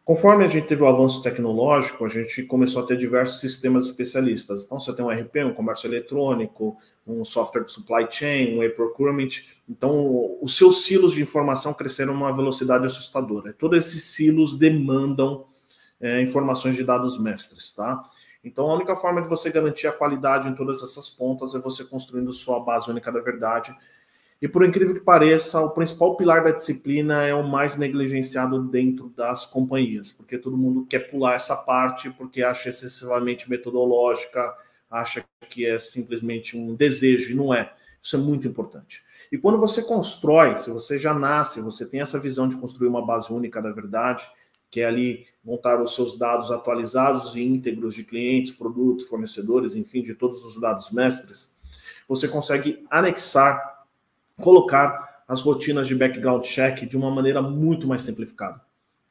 Conforme 0.07 0.45
a 0.45 0.47
gente 0.47 0.67
teve 0.67 0.81
o 0.83 0.87
avanço 0.87 1.21
tecnológico, 1.21 2.05
a 2.05 2.07
gente 2.07 2.41
começou 2.43 2.81
a 2.81 2.85
ter 2.85 2.95
diversos 2.95 3.41
sistemas 3.41 3.87
especialistas. 3.87 4.63
Então, 4.63 4.79
você 4.79 4.95
tem 4.95 5.03
um 5.03 5.09
RP, 5.09 5.43
um 5.43 5.53
comércio 5.53 5.85
eletrônico, 5.85 6.77
um 7.05 7.25
software 7.25 7.65
de 7.65 7.73
supply 7.73 8.07
chain, 8.09 8.57
um 8.57 8.63
e-procurement. 8.63 9.27
Então, 9.67 10.37
os 10.41 10.55
seus 10.55 10.85
silos 10.85 11.11
de 11.11 11.21
informação 11.21 11.73
cresceram 11.73 12.13
uma 12.13 12.33
velocidade 12.33 12.85
assustadora. 12.85 13.51
Todos 13.51 13.79
esses 13.79 14.05
silos 14.05 14.57
demandam 14.57 15.43
é, 15.99 16.21
informações 16.21 16.77
de 16.77 16.85
dados 16.85 17.21
mestres, 17.21 17.75
tá? 17.75 18.01
Então, 18.41 18.71
a 18.71 18.75
única 18.75 18.95
forma 18.95 19.21
de 19.21 19.27
você 19.27 19.49
garantir 19.49 19.87
a 19.87 19.91
qualidade 19.91 20.47
em 20.47 20.55
todas 20.55 20.81
essas 20.81 21.09
pontas 21.09 21.53
é 21.53 21.59
você 21.59 21.83
construindo 21.83 22.31
sua 22.31 22.61
base 22.61 22.89
única 22.89 23.11
da 23.11 23.19
verdade. 23.19 23.75
E 24.41 24.47
por 24.47 24.63
incrível 24.63 24.93
que 24.93 25.01
pareça, 25.01 25.59
o 25.59 25.71
principal 25.71 26.15
pilar 26.15 26.43
da 26.43 26.51
disciplina 26.51 27.23
é 27.23 27.33
o 27.33 27.47
mais 27.47 27.75
negligenciado 27.75 28.61
dentro 28.63 29.09
das 29.09 29.45
companhias, 29.45 30.11
porque 30.11 30.37
todo 30.37 30.55
mundo 30.55 30.85
quer 30.85 31.09
pular 31.09 31.33
essa 31.33 31.55
parte 31.55 32.09
porque 32.11 32.43
acha 32.43 32.69
excessivamente 32.69 33.49
metodológica, 33.49 34.53
acha 34.89 35.25
que 35.49 35.65
é 35.65 35.79
simplesmente 35.79 36.55
um 36.55 36.75
desejo, 36.75 37.31
e 37.31 37.35
não 37.35 37.53
é. 37.53 37.73
Isso 38.01 38.15
é 38.15 38.19
muito 38.19 38.47
importante. 38.47 39.01
E 39.31 39.37
quando 39.37 39.57
você 39.57 39.81
constrói, 39.81 40.57
se 40.57 40.69
você 40.69 40.99
já 40.99 41.13
nasce, 41.13 41.59
você 41.59 41.85
tem 41.85 41.99
essa 41.99 42.19
visão 42.19 42.47
de 42.47 42.55
construir 42.57 42.87
uma 42.87 43.05
base 43.05 43.33
única 43.33 43.61
da 43.61 43.71
verdade, 43.71 44.25
que 44.69 44.81
é 44.81 44.85
ali 44.85 45.25
montar 45.43 45.81
os 45.81 45.95
seus 45.95 46.17
dados 46.17 46.51
atualizados 46.51 47.35
e 47.35 47.41
íntegros 47.41 47.95
de 47.95 48.03
clientes, 48.03 48.51
produtos, 48.51 49.07
fornecedores, 49.07 49.75
enfim, 49.75 50.03
de 50.03 50.13
todos 50.13 50.45
os 50.45 50.59
dados 50.59 50.91
mestres, 50.91 51.55
você 52.07 52.27
consegue 52.27 52.85
anexar, 52.89 53.76
colocar 54.41 55.23
as 55.27 55.41
rotinas 55.41 55.87
de 55.87 55.95
background 55.95 56.43
check 56.45 56.87
de 56.87 56.95
uma 56.95 57.11
maneira 57.11 57.41
muito 57.41 57.87
mais 57.87 58.03
simplificada. 58.03 58.61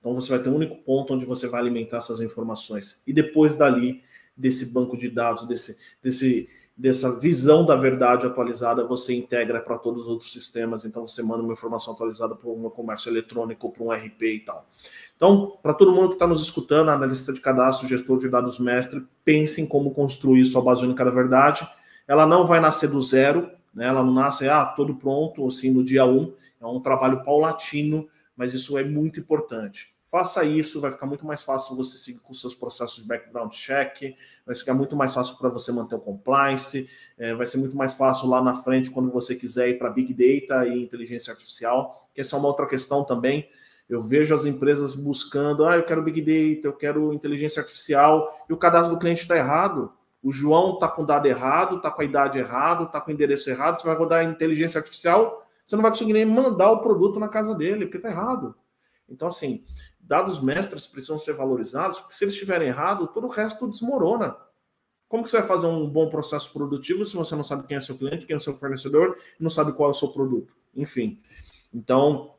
Então 0.01 0.15
você 0.15 0.31
vai 0.31 0.39
ter 0.39 0.49
um 0.49 0.55
único 0.55 0.77
ponto 0.77 1.15
onde 1.15 1.27
você 1.27 1.49
vai 1.49 1.61
alimentar 1.61 1.99
essas 1.99 2.21
informações. 2.21 3.03
E 3.07 3.13
depois 3.13 3.57
dali, 3.57 4.03
desse 4.37 4.73
banco 4.73 4.97
de 4.97 5.09
dados, 5.09 5.47
desse, 5.47 5.79
desse 6.03 6.49
dessa 6.77 7.19
visão 7.19 7.65
da 7.65 7.75
verdade 7.75 8.27
atualizada 8.27 8.85
você 8.85 9.15
integra 9.15 9.61
para 9.61 9.79
todos 9.79 10.03
os 10.03 10.09
outros 10.09 10.31
sistemas. 10.31 10.85
Então 10.85 11.07
você 11.07 11.23
manda 11.23 11.43
uma 11.43 11.55
informação 11.55 11.95
atualizada 11.95 12.35
para 12.37 12.51
um 12.51 12.69
comércio 12.69 13.09
eletrônico, 13.09 13.73
para 13.73 13.83
um 13.83 13.91
RP 13.91 14.23
e 14.23 14.41
tal. 14.41 14.69
Então, 15.17 15.57
para 15.63 15.73
todo 15.73 15.93
mundo 15.93 16.09
que 16.09 16.15
está 16.17 16.27
nos 16.27 16.43
escutando, 16.43 16.91
analista 16.91 17.33
de 17.33 17.41
cadastro, 17.41 17.89
gestor 17.89 18.19
de 18.19 18.29
dados 18.29 18.59
mestre, 18.59 19.03
pense 19.25 19.63
em 19.63 19.67
como 19.67 19.93
construir 19.93 20.45
sua 20.45 20.61
base 20.61 20.85
única 20.85 21.03
da 21.03 21.11
verdade. 21.11 21.67
Ela 22.07 22.27
não 22.27 22.45
vai 22.45 22.61
nascer 22.61 22.91
do 22.91 23.01
zero, 23.01 23.51
né? 23.77 23.87
ela 23.87 24.03
não 24.03 24.13
nasce 24.13 24.49
ah, 24.49 24.65
todo 24.65 24.97
pronto, 24.97 25.47
assim, 25.47 25.71
no 25.71 25.85
dia 25.85 26.07
um. 26.07 26.35
É 26.59 26.67
um 26.67 26.81
trabalho 26.81 27.23
paulatino, 27.23 28.09
mas 28.35 28.55
isso 28.55 28.77
é 28.79 28.83
muito 28.83 29.21
importante. 29.21 29.95
Faça 30.11 30.45
isso, 30.45 30.81
vai 30.81 30.91
ficar 30.91 31.05
muito 31.05 31.27
mais 31.27 31.43
fácil 31.43 31.77
você 31.77 31.99
seguir 31.99 32.21
com 32.21 32.33
seus 32.33 32.55
processos 32.55 33.03
de 33.03 33.09
background 33.09 33.53
check, 33.53 34.15
vai 34.47 34.55
ficar 34.57 34.73
muito 34.73 34.97
mais 34.97 35.13
fácil 35.13 35.37
para 35.37 35.51
você 35.51 35.71
manter 35.73 35.97
o 35.97 36.01
compliance, 36.01 36.89
é, 37.19 37.35
vai 37.35 37.45
ser 37.45 37.59
muito 37.59 37.77
mais 37.77 37.93
fácil 37.93 38.29
lá 38.29 38.43
na 38.43 38.55
frente 38.55 38.91
quando 38.91 39.11
você 39.11 39.35
quiser 39.35 39.69
ir 39.69 39.79
para 39.79 39.91
Big 39.91 40.15
Data 40.15 40.67
e 40.67 40.83
inteligência 40.83 41.33
artificial, 41.33 42.09
que 42.15 42.21
essa 42.21 42.37
é 42.37 42.39
uma 42.39 42.49
outra 42.49 42.67
questão 42.67 43.05
também. 43.05 43.49
Eu 43.89 44.01
vejo 44.01 44.35
as 44.35 44.47
empresas 44.47 44.95
buscando, 44.95 45.67
ah, 45.67 45.77
eu 45.77 45.85
quero 45.85 46.03
Big 46.03 46.21
Data, 46.21 46.69
eu 46.69 46.73
quero 46.73 47.13
inteligência 47.13 47.61
artificial, 47.61 48.47
e 48.49 48.53
o 48.53 48.57
cadastro 48.57 48.95
do 48.95 49.01
cliente 49.01 49.23
está 49.23 49.37
errado. 49.37 49.93
O 50.23 50.33
João 50.33 50.75
está 50.75 50.89
com 50.89 51.05
dado 51.05 51.27
errado, 51.27 51.77
está 51.77 51.91
com 51.91 52.03
a 52.03 52.05
idade 52.05 52.39
errada, 52.39 52.85
está 52.85 53.01
com 53.01 53.11
o 53.11 53.15
endereço 53.15 53.49
errado, 53.49 53.81
você 53.81 53.87
vai 53.87 53.97
rodar 53.97 54.25
inteligência 54.25 54.79
artificial, 54.79 55.47
você 55.65 55.77
não 55.77 55.83
vai 55.83 55.91
conseguir 55.91 56.13
nem 56.13 56.25
mandar 56.25 56.71
o 56.71 56.81
produto 56.83 57.21
na 57.21 57.29
casa 57.29 57.55
dele, 57.55 57.87
porque 57.87 57.99
está 57.99 58.11
errado. 58.11 58.55
Então, 59.09 59.29
assim, 59.29 59.65
dados 60.01 60.43
mestres 60.43 60.87
precisam 60.87 61.19
ser 61.19 61.35
valorizados, 61.35 61.99
porque 61.99 62.15
se 62.15 62.25
eles 62.25 62.35
estiverem 62.35 62.69
errados, 62.69 63.09
todo 63.13 63.27
o 63.27 63.31
resto 63.31 63.69
desmorona. 63.69 64.37
Como 65.09 65.23
que 65.23 65.31
você 65.31 65.39
vai 65.39 65.47
fazer 65.47 65.67
um 65.67 65.89
bom 65.89 66.09
processo 66.09 66.53
produtivo 66.53 67.05
se 67.05 67.17
você 67.17 67.37
não 67.37 67.45
sabe 67.45 67.67
quem 67.67 67.77
é 67.77 67.81
seu 67.81 67.97
cliente, 67.97 68.27
quem 68.27 68.35
é 68.35 68.39
seu 68.39 68.55
fornecedor 68.55 69.17
não 69.39 69.51
sabe 69.51 69.73
qual 69.73 69.91
é 69.91 69.93
o 69.93 69.95
seu 69.95 70.09
produto? 70.09 70.53
Enfim. 70.75 71.21
Então, 71.73 72.35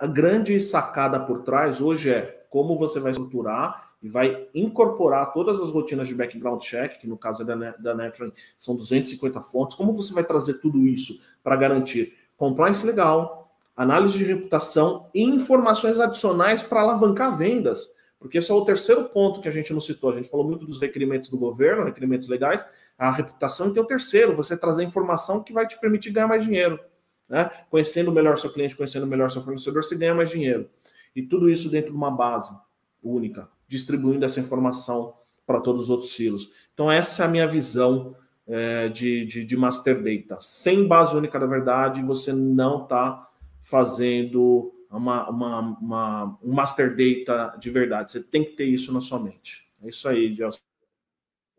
a 0.00 0.06
grande 0.06 0.60
sacada 0.60 1.20
por 1.20 1.42
trás 1.42 1.80
hoje 1.80 2.10
é 2.10 2.46
como 2.50 2.76
você 2.76 2.98
vai 2.98 3.12
estruturar 3.12 3.89
e 4.02 4.08
vai 4.08 4.48
incorporar 4.54 5.32
todas 5.32 5.60
as 5.60 5.70
rotinas 5.70 6.08
de 6.08 6.14
background 6.14 6.60
check, 6.62 6.98
que 7.00 7.06
no 7.06 7.18
caso 7.18 7.44
da, 7.44 7.54
da 7.72 7.94
Netran 7.94 8.30
são 8.56 8.74
250 8.74 9.40
fontes, 9.40 9.76
como 9.76 9.92
você 9.92 10.14
vai 10.14 10.24
trazer 10.24 10.54
tudo 10.54 10.86
isso 10.86 11.20
para 11.42 11.56
garantir 11.56 12.14
compliance 12.36 12.86
legal, 12.86 13.54
análise 13.76 14.16
de 14.16 14.24
reputação 14.24 15.08
e 15.14 15.22
informações 15.22 15.98
adicionais 15.98 16.62
para 16.62 16.80
alavancar 16.80 17.36
vendas. 17.36 17.88
Porque 18.18 18.38
esse 18.38 18.50
é 18.50 18.54
o 18.54 18.64
terceiro 18.64 19.04
ponto 19.04 19.40
que 19.40 19.48
a 19.48 19.50
gente 19.50 19.72
não 19.72 19.80
citou. 19.80 20.10
A 20.10 20.16
gente 20.16 20.28
falou 20.28 20.46
muito 20.46 20.66
dos 20.66 20.78
requerimentos 20.78 21.30
do 21.30 21.38
governo, 21.38 21.84
requerimentos 21.84 22.28
legais, 22.28 22.66
a 22.98 23.10
reputação, 23.10 23.68
e 23.68 23.72
tem 23.74 23.82
o 23.82 23.86
terceiro, 23.86 24.36
você 24.36 24.54
trazer 24.56 24.84
informação 24.84 25.42
que 25.42 25.54
vai 25.54 25.66
te 25.66 25.80
permitir 25.80 26.10
ganhar 26.10 26.28
mais 26.28 26.44
dinheiro. 26.44 26.78
Né? 27.26 27.50
Conhecendo 27.70 28.12
melhor 28.12 28.36
seu 28.36 28.52
cliente, 28.52 28.76
conhecendo 28.76 29.06
melhor 29.06 29.30
seu 29.30 29.42
fornecedor, 29.42 29.82
você 29.82 29.96
ganha 29.96 30.14
mais 30.14 30.28
dinheiro. 30.28 30.68
E 31.16 31.22
tudo 31.22 31.48
isso 31.48 31.70
dentro 31.70 31.92
de 31.92 31.96
uma 31.96 32.10
base 32.10 32.54
única, 33.02 33.48
distribuindo 33.70 34.24
essa 34.24 34.40
informação 34.40 35.14
para 35.46 35.60
todos 35.60 35.84
os 35.84 35.90
outros 35.90 36.12
silos. 36.12 36.52
Então, 36.74 36.90
essa 36.90 37.22
é 37.22 37.26
a 37.26 37.30
minha 37.30 37.46
visão 37.46 38.16
é, 38.46 38.88
de, 38.88 39.24
de, 39.24 39.44
de 39.44 39.56
Master 39.56 40.02
Data. 40.02 40.38
Sem 40.40 40.86
base 40.86 41.16
única 41.16 41.38
da 41.38 41.46
verdade, 41.46 42.02
você 42.02 42.32
não 42.32 42.82
está 42.82 43.28
fazendo 43.62 44.72
uma, 44.90 45.30
uma, 45.30 45.60
uma, 45.80 46.38
um 46.42 46.52
master 46.52 46.96
data 46.96 47.56
de 47.58 47.70
verdade. 47.70 48.10
Você 48.10 48.22
tem 48.24 48.42
que 48.44 48.50
ter 48.52 48.64
isso 48.64 48.92
na 48.92 49.00
sua 49.00 49.20
mente. 49.20 49.68
É 49.82 49.88
isso 49.88 50.08
aí, 50.08 50.34
Gelson. 50.34 50.58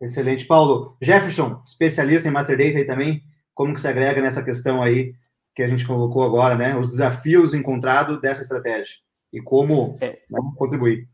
Excelente, 0.00 0.44
Paulo. 0.44 0.96
Jefferson, 1.00 1.62
especialista 1.64 2.28
em 2.28 2.32
master 2.32 2.58
data 2.58 2.78
aí 2.78 2.84
também, 2.84 3.22
como 3.54 3.72
que 3.72 3.80
se 3.80 3.88
agrega 3.88 4.20
nessa 4.20 4.42
questão 4.42 4.82
aí 4.82 5.14
que 5.54 5.62
a 5.62 5.66
gente 5.66 5.86
colocou 5.86 6.22
agora, 6.22 6.56
né? 6.56 6.76
Os 6.76 6.88
desafios 6.88 7.54
encontrados 7.54 8.20
dessa 8.20 8.42
estratégia 8.42 8.96
e 9.32 9.40
como 9.40 9.96
é, 10.00 10.18
contribuir. 10.56 11.06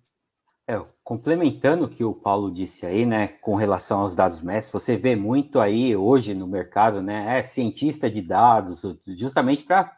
Complementando 1.09 1.86
o 1.86 1.88
que 1.88 2.04
o 2.04 2.12
Paulo 2.12 2.52
disse 2.52 2.84
aí, 2.84 3.06
né, 3.06 3.28
com 3.28 3.54
relação 3.54 4.00
aos 4.00 4.14
dados 4.14 4.42
mestres, 4.42 4.70
você 4.70 4.94
vê 4.94 5.16
muito 5.16 5.59
aí 5.59 5.96
hoje 5.96 6.34
no 6.34 6.46
mercado, 6.46 7.00
né, 7.00 7.38
é 7.38 7.42
cientista 7.44 8.11
de 8.11 8.20
dados, 8.20 8.82
justamente 9.16 9.64
para 9.64 9.90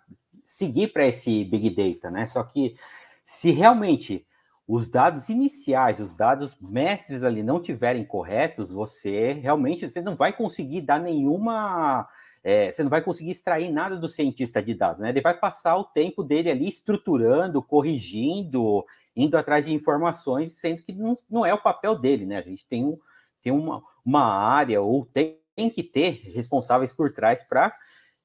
seguir 0.45 0.93
para 0.93 1.05
esse 1.05 1.45
Big 1.45 1.69
Data, 1.71 2.13
né? 2.13 2.27
Só 2.27 2.45
que 2.45 2.77
se 3.25 3.51
realmente 3.51 4.25
os 4.69 4.87
dados 4.87 5.29
iniciais, 5.29 5.99
os 5.99 6.15
dados 6.15 6.57
mestres 6.61 7.25
ali 7.25 7.43
não 7.43 7.61
tiverem 7.61 8.05
corretos, 8.05 8.71
você 8.71 9.33
realmente 9.33 9.91
você 9.91 10.01
não 10.01 10.15
vai 10.15 10.33
conseguir 10.33 10.83
dar 10.83 11.01
nenhuma. 11.01 12.09
É, 12.45 12.71
você 12.71 12.85
não 12.85 12.89
vai 12.89 13.03
conseguir 13.03 13.33
extrair 13.33 13.69
nada 13.69 13.97
do 13.97 14.09
cientista 14.09 14.63
de 14.63 14.75
dados, 14.75 15.01
né? 15.01 15.09
Ele 15.09 15.21
vai 15.21 15.37
passar 15.37 15.77
o 15.77 15.85
tempo 15.85 16.23
dele 16.23 16.53
ali 16.53 16.69
estruturando, 16.69 17.61
corrigindo, 17.61 18.85
indo 19.15 19.37
atrás 19.37 19.67
de 19.67 19.73
informações, 19.73 20.59
sendo 20.59 20.83
que 20.83 20.93
não, 20.93 21.17
não 21.29 21.47
é 21.47 21.53
o 21.53 21.63
papel 21.63 21.99
dele, 21.99 22.27
né? 22.27 22.39
A 22.39 22.43
gente 22.43 22.67
tem, 22.67 22.85
um, 22.85 22.99
tem 23.43 23.53
uma, 23.53 23.83
uma 24.05 24.25
área, 24.25 24.81
ou 24.81 25.05
tem, 25.07 25.39
tem 25.55 25.69
que 25.69 25.83
ter 25.83 26.23
responsáveis 26.35 26.93
por 26.93 27.13
trás 27.13 27.43
para 27.43 27.75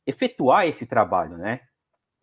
efetuar 0.06 0.68
esse 0.68 0.86
trabalho, 0.86 1.38
né? 1.38 1.62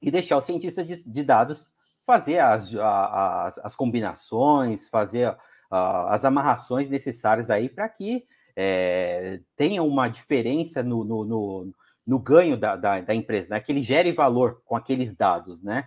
e 0.02 0.10
deixar 0.10 0.36
o 0.36 0.42
cientista 0.42 0.84
de, 0.84 1.02
de 1.04 1.22
dados 1.22 1.72
fazer 2.04 2.40
as, 2.40 2.74
as, 2.74 3.58
as 3.58 3.76
combinações, 3.76 4.88
fazer 4.88 5.36
as 5.70 6.24
amarrações 6.24 6.90
necessárias 6.90 7.48
aí 7.48 7.68
para 7.68 7.88
que 7.88 8.26
é, 8.56 9.40
tenha 9.56 9.82
uma 9.82 10.08
diferença 10.08 10.82
no, 10.82 11.04
no, 11.04 11.24
no, 11.24 11.72
no 12.04 12.18
ganho 12.18 12.56
da, 12.56 12.74
da, 12.74 13.00
da, 13.00 13.14
empresa, 13.14 13.54
né? 13.54 13.60
que 13.60 13.70
ele 13.70 13.80
gere 13.80 14.12
valor 14.12 14.60
com 14.64 14.76
aqueles 14.76 15.14
dados, 15.14 15.62
né? 15.62 15.86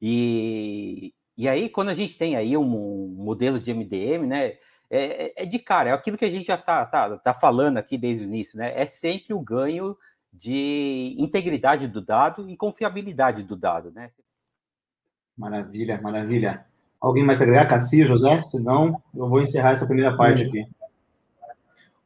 E, 0.00 1.12
e 1.36 1.48
aí, 1.48 1.68
quando 1.68 1.90
a 1.90 1.94
gente 1.94 2.16
tem 2.16 2.34
aí 2.34 2.56
um, 2.56 2.62
um 2.62 3.24
modelo 3.24 3.60
de 3.60 3.72
MDM, 3.72 4.26
né? 4.26 4.54
É, 4.88 5.26
é, 5.26 5.42
é, 5.42 5.46
de 5.46 5.58
cara, 5.58 5.90
é 5.90 5.92
aquilo 5.92 6.16
que 6.16 6.24
a 6.24 6.30
gente 6.30 6.46
já 6.46 6.54
está 6.54 6.84
tá, 6.84 7.18
tá 7.18 7.34
falando 7.34 7.76
aqui 7.76 7.98
desde 7.98 8.24
o 8.24 8.28
início, 8.28 8.56
né? 8.58 8.72
É 8.80 8.86
sempre 8.86 9.34
o 9.34 9.40
ganho 9.40 9.96
de 10.32 11.16
integridade 11.18 11.88
do 11.88 12.00
dado 12.00 12.48
e 12.48 12.56
confiabilidade 12.56 13.42
do 13.42 13.56
dado, 13.56 13.90
né? 13.90 14.08
Maravilha, 15.36 16.00
maravilha. 16.00 16.64
Alguém 17.00 17.24
mais 17.24 17.36
quer 17.36 17.44
agregar? 17.44 17.66
Cassia, 17.66 18.06
José? 18.06 18.40
Senão, 18.42 19.02
eu 19.14 19.28
vou 19.28 19.40
encerrar 19.40 19.72
essa 19.72 19.86
primeira 19.86 20.16
parte 20.16 20.44
aqui. 20.44 20.64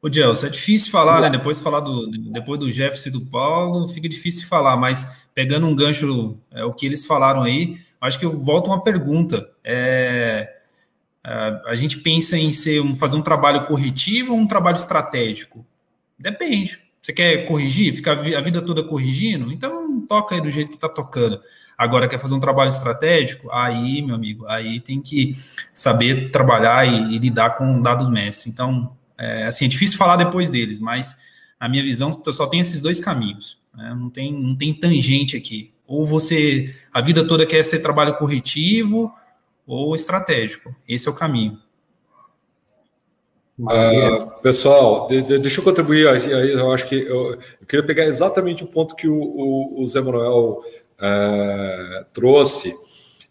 Ô, 0.03 0.11
Gelson, 0.11 0.47
é 0.47 0.51
difícil 0.51 0.91
falar, 0.91 1.21
né? 1.21 1.31
Depois 1.31 1.61
falar 1.61 1.81
do, 1.81 2.11
depois 2.33 2.59
do 2.59 2.71
Jefferson 2.71 3.11
e 3.11 3.13
do 3.13 3.27
Paulo, 3.27 3.87
fica 3.87 4.09
difícil 4.09 4.49
falar, 4.49 4.77
mas 4.77 5.29
pegando 5.35 5.67
um 5.67 5.77
gancho, 5.77 6.39
é, 6.51 6.65
o 6.65 6.73
que 6.73 6.87
eles 6.87 7.05
falaram 7.05 7.43
aí, 7.43 7.79
acho 8.01 8.19
que 8.19 8.25
eu 8.25 8.39
volto 8.39 8.69
uma 8.69 8.83
pergunta. 8.83 9.51
É, 9.63 10.57
a 11.23 11.75
gente 11.75 11.99
pensa 11.99 12.37
em 12.37 12.53
ser 12.53 12.83
fazer 12.95 13.17
um 13.17 13.23
trabalho 13.23 13.65
corretivo 13.67 14.33
ou 14.33 14.39
um 14.39 14.47
trabalho 14.47 14.77
estratégico? 14.77 15.67
Depende. 16.19 16.79
Você 17.03 17.13
quer 17.13 17.47
corrigir, 17.47 17.95
ficar 17.95 18.13
a 18.13 18.41
vida 18.41 18.61
toda 18.61 18.83
corrigindo? 18.83 19.53
Então 19.53 20.01
toca 20.07 20.35
aí 20.35 20.41
do 20.41 20.51
jeito 20.51 20.71
que 20.71 20.77
está 20.77 20.89
tocando. 20.89 21.41
Agora 21.77 22.07
quer 22.07 22.19
fazer 22.19 22.35
um 22.35 22.41
trabalho 22.41 22.69
estratégico? 22.69 23.51
Aí, 23.51 24.03
meu 24.03 24.15
amigo, 24.15 24.47
aí 24.47 24.81
tem 24.81 25.01
que 25.01 25.35
saber 25.73 26.31
trabalhar 26.31 26.87
e, 26.87 27.15
e 27.15 27.19
lidar 27.19 27.55
com 27.55 27.81
dados 27.81 28.11
mestres. 28.11 28.53
Então, 28.53 28.95
é, 29.17 29.47
assim, 29.47 29.65
é 29.65 29.69
difícil 29.69 29.97
falar 29.97 30.17
depois 30.17 30.51
deles, 30.51 30.79
mas 30.79 31.17
na 31.59 31.69
minha 31.71 31.83
visão 31.83 32.13
só 32.13 32.47
tem 32.47 32.61
esses 32.61 32.83
dois 32.83 33.01
caminhos. 33.01 33.59
Né? 33.75 33.95
Não, 33.95 34.11
tem, 34.11 34.31
não 34.31 34.55
tem 34.55 34.75
tangente 34.75 35.37
aqui. 35.37 35.73
Ou 35.91 36.07
você 36.07 36.73
a 36.95 37.01
vida 37.01 37.27
toda 37.27 37.45
quer 37.45 37.65
ser 37.65 37.81
trabalho 37.81 38.15
corretivo 38.15 39.13
ou 39.67 39.93
estratégico. 39.97 40.73
Esse 40.89 41.09
é 41.09 41.11
o 41.11 41.15
caminho. 41.15 41.59
Uh, 43.59 44.41
pessoal, 44.41 45.09
de, 45.09 45.21
de, 45.21 45.39
deixa 45.39 45.59
eu 45.59 45.65
contribuir. 45.65 46.03
Eu 46.03 46.71
acho 46.73 46.89
que 46.89 46.95
eu, 46.95 47.33
eu, 47.33 47.67
queria 47.67 47.85
pegar 47.85 48.05
exatamente 48.05 48.63
o 48.63 48.69
ponto 48.69 48.95
que 48.95 49.09
o, 49.09 49.21
o, 49.21 49.83
o 49.83 49.87
Zé 49.89 50.01
Manuel 50.01 50.63
uh, 50.63 52.05
trouxe. 52.13 52.73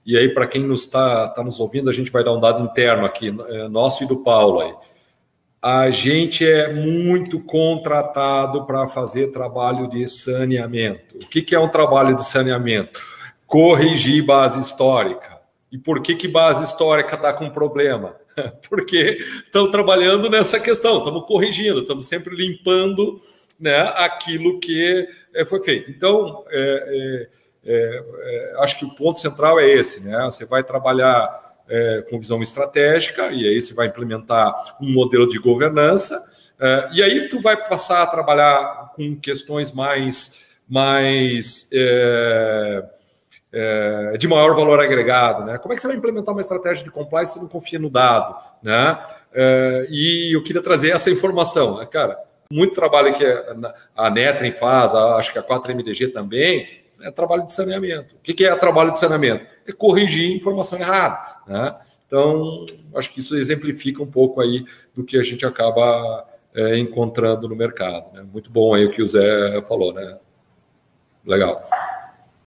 E 0.05 0.17
aí, 0.17 0.27
para 0.27 0.45
quem 0.45 0.61
nos 0.61 0.81
está 0.81 1.29
tá 1.29 1.41
nos 1.41 1.61
ouvindo, 1.61 1.89
a 1.89 1.93
gente 1.93 2.11
vai 2.11 2.25
dar 2.25 2.33
um 2.33 2.41
dado 2.41 2.61
interno 2.61 3.05
aqui, 3.05 3.33
é, 3.47 3.69
nosso 3.69 4.03
e 4.03 4.07
do 4.07 4.17
Paulo 4.17 4.59
aí. 4.59 4.73
A 5.61 5.89
gente 5.89 6.47
é 6.47 6.71
muito 6.71 7.39
contratado 7.41 8.65
para 8.65 8.87
fazer 8.87 9.31
trabalho 9.31 9.89
de 9.89 10.07
saneamento. 10.07 11.17
O 11.17 11.27
que, 11.27 11.41
que 11.41 11.53
é 11.53 11.59
um 11.59 11.67
trabalho 11.67 12.15
de 12.15 12.23
saneamento? 12.23 13.01
Corrigir 13.45 14.25
base 14.25 14.59
histórica. 14.59 15.37
E 15.71 15.77
por 15.77 16.01
que, 16.01 16.15
que 16.15 16.27
base 16.27 16.63
histórica 16.63 17.15
está 17.15 17.33
com 17.33 17.49
problema? 17.49 18.15
Porque 18.69 19.19
estão 19.45 19.69
trabalhando 19.69 20.29
nessa 20.29 20.59
questão, 20.59 20.99
estamos 20.99 21.25
corrigindo, 21.25 21.81
estamos 21.81 22.07
sempre 22.07 22.33
limpando 22.35 23.21
né, 23.59 23.77
aquilo 23.97 24.59
que 24.59 25.07
eh, 25.33 25.45
foi 25.45 25.61
feito. 25.61 25.91
Então, 25.91 26.45
é, 26.49 27.27
é, 27.65 28.03
é, 28.51 28.53
acho 28.59 28.79
que 28.79 28.85
o 28.85 28.95
ponto 28.95 29.19
central 29.19 29.59
é 29.59 29.69
esse, 29.69 30.01
né? 30.01 30.23
Você 30.23 30.45
vai 30.45 30.63
trabalhar 30.63 31.48
com 32.09 32.19
visão 32.19 32.41
estratégica 32.41 33.31
e 33.31 33.47
aí 33.47 33.61
você 33.61 33.73
vai 33.73 33.87
implementar 33.87 34.75
um 34.81 34.91
modelo 34.91 35.27
de 35.27 35.37
governança 35.37 36.19
e 36.93 37.01
aí 37.01 37.29
tu 37.29 37.41
vai 37.41 37.55
passar 37.67 38.01
a 38.01 38.07
trabalhar 38.07 38.91
com 38.95 39.15
questões 39.15 39.71
mais 39.71 40.57
mais 40.67 41.69
é, 43.51 44.15
de 44.17 44.27
maior 44.27 44.55
valor 44.55 44.79
agregado, 44.79 45.43
né? 45.43 45.57
Como 45.57 45.73
é 45.73 45.75
que 45.75 45.81
você 45.81 45.87
vai 45.87 45.97
implementar 45.97 46.33
uma 46.33 46.41
estratégia 46.41 46.83
de 46.83 46.91
compliance 46.91 47.33
se 47.33 47.39
não 47.39 47.47
confia 47.47 47.79
no 47.79 47.89
dado, 47.89 48.35
né? 48.61 48.99
É, 49.33 49.87
e 49.89 50.35
eu 50.35 50.43
queria 50.43 50.61
trazer 50.61 50.91
essa 50.91 51.09
informação, 51.09 51.79
né, 51.79 51.85
cara? 51.85 52.17
Muito 52.51 52.75
trabalho 52.75 53.15
que 53.15 53.25
a 53.95 54.09
Netrim 54.09 54.51
faz, 54.51 54.93
acho 54.93 55.31
que 55.31 55.39
a 55.39 55.43
4MDG 55.43 56.11
também, 56.11 56.78
é 57.01 57.11
trabalho 57.11 57.45
de 57.45 57.51
saneamento. 57.51 58.15
O 58.15 58.19
que 58.19 58.45
é 58.45 58.55
trabalho 58.55 58.91
de 58.91 58.99
saneamento? 58.99 59.45
É 59.67 59.71
corrigir 59.71 60.35
informação 60.35 60.79
errada, 60.79 61.19
né? 61.47 61.75
Então, 62.05 62.65
acho 62.95 63.13
que 63.13 63.19
isso 63.19 63.35
exemplifica 63.35 64.01
um 64.01 64.09
pouco 64.09 64.41
aí 64.41 64.65
do 64.95 65.03
que 65.05 65.17
a 65.17 65.23
gente 65.23 65.45
acaba 65.45 66.25
é, 66.55 66.77
encontrando 66.79 67.47
no 67.47 67.55
mercado. 67.55 68.11
Né? 68.13 68.23
Muito 68.23 68.49
bom 68.49 68.73
aí 68.73 68.85
o 68.85 68.91
que 68.91 69.03
o 69.03 69.07
Zé 69.07 69.61
falou, 69.61 69.93
né? 69.93 70.17
Legal. 71.23 71.61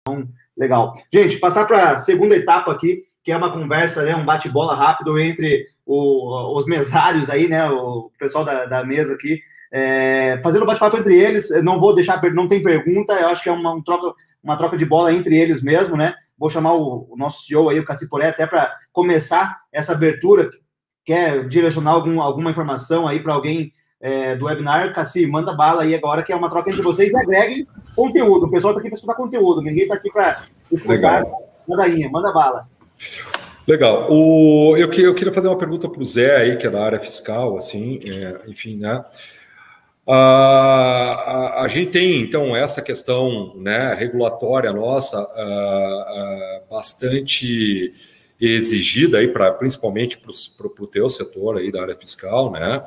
Então, 0.01 0.29
Legal. 0.57 0.93
Gente, 1.13 1.39
passar 1.39 1.67
para 1.67 1.93
a 1.93 1.97
segunda 1.97 2.37
etapa 2.37 2.71
aqui, 2.71 3.03
que 3.23 3.33
é 3.33 3.37
uma 3.37 3.53
conversa, 3.53 4.05
né, 4.05 4.15
um 4.15 4.25
bate-bola 4.25 4.75
rápido 4.75 5.19
entre 5.19 5.67
o, 5.85 6.57
os 6.57 6.65
mesários 6.67 7.29
aí, 7.29 7.49
né, 7.49 7.69
o 7.69 8.11
pessoal 8.19 8.45
da, 8.45 8.65
da 8.65 8.85
mesa 8.85 9.15
aqui, 9.15 9.41
é, 9.73 10.39
fazendo 10.43 10.67
bate-papo 10.67 10.97
entre 10.97 11.19
eles. 11.19 11.51
Não 11.63 11.81
vou 11.81 11.95
deixar, 11.95 12.23
não 12.33 12.47
tem 12.47 12.63
pergunta, 12.63 13.15
eu 13.15 13.29
acho 13.29 13.43
que 13.43 13.49
é 13.49 13.53
uma, 13.53 13.73
um 13.73 13.83
troca, 13.83 14.13
uma 14.45 14.57
troca 14.57 14.77
de 14.77 14.85
bola 14.85 15.13
entre 15.13 15.37
eles 15.37 15.63
mesmo, 15.63 15.97
né? 15.97 16.15
Vou 16.39 16.51
chamar 16.51 16.75
o, 16.75 17.09
o 17.11 17.17
nosso 17.17 17.47
CEO 17.47 17.71
aí, 17.71 17.81
o 17.81 17.85
Caciporé, 17.85 18.29
até 18.29 18.47
para 18.47 18.73
começar 18.93 19.61
essa 19.73 19.93
abertura. 19.93 20.51
Quer 21.05 21.49
direcionar 21.49 21.93
algum, 21.93 22.21
alguma 22.21 22.51
informação 22.51 23.09
aí 23.09 23.21
para 23.21 23.35
alguém 23.35 23.73
é, 24.01 24.37
do 24.37 24.45
webinar, 24.45 24.93
Cassi, 24.93 25.27
manda 25.27 25.55
bala 25.55 25.83
aí 25.83 25.95
agora, 25.95 26.23
que 26.23 26.33
é 26.33 26.37
uma 26.37 26.51
troca 26.51 26.71
entre 26.71 26.83
vocês 26.83 27.13
e 27.13 27.17
agreguem 27.17 27.67
conteúdo. 27.97 28.47
O 28.47 28.51
pessoal 28.51 28.73
está 28.73 28.81
aqui 28.81 28.91
para 28.91 28.97
escutar 28.97 29.15
conteúdo, 29.15 29.63
ninguém 29.63 29.85
está 29.85 29.95
aqui 29.95 30.11
para 30.13 30.43
escutar 30.71 31.25
nadainha. 31.67 32.11
Manda 32.11 32.31
bala. 32.31 32.69
Legal. 33.67 34.09
O, 34.11 34.77
eu, 34.77 34.93
eu 34.93 35.15
queria 35.15 35.33
fazer 35.33 35.49
uma 35.49 35.57
pergunta 35.57 35.89
para 35.89 36.03
o 36.03 36.05
Zé 36.05 36.37
aí, 36.37 36.57
que 36.59 36.67
é 36.67 36.71
da 36.71 36.85
área 36.85 37.01
fiscal, 37.01 37.57
assim, 37.57 37.99
é, 38.05 38.43
enfim, 38.47 38.77
né? 38.77 39.03
A, 40.07 40.15
a, 40.15 41.63
a, 41.63 41.69
gente 41.69 41.93
tem, 41.93 42.21
então, 42.21 42.55
essa 42.55 42.83
questão 42.83 43.55
né, 43.57 43.95
regulatória 43.95 44.73
nossa 44.73 45.19
a, 45.19 45.23
a, 45.23 46.61
bastante 46.71 47.95
exigida 48.39 49.19
aí, 49.19 49.29
pra, 49.29 49.53
principalmente 49.53 50.19
para 50.19 50.67
o 50.67 50.87
teu 50.87 51.09
setor 51.09 51.57
aí 51.59 51.73
da 51.73 51.81
área 51.81 51.97
fiscal, 51.97 52.51
né? 52.51 52.83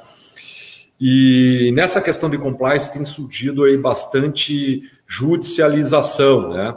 E 1.00 1.72
nessa 1.76 2.02
questão 2.02 2.30
de 2.30 2.38
compliance 2.38 2.92
tem 2.92 3.06
surgido 3.06 3.64
aí 3.64 3.78
bastante 3.78 4.82
judicialização, 5.08 6.50
né? 6.50 6.76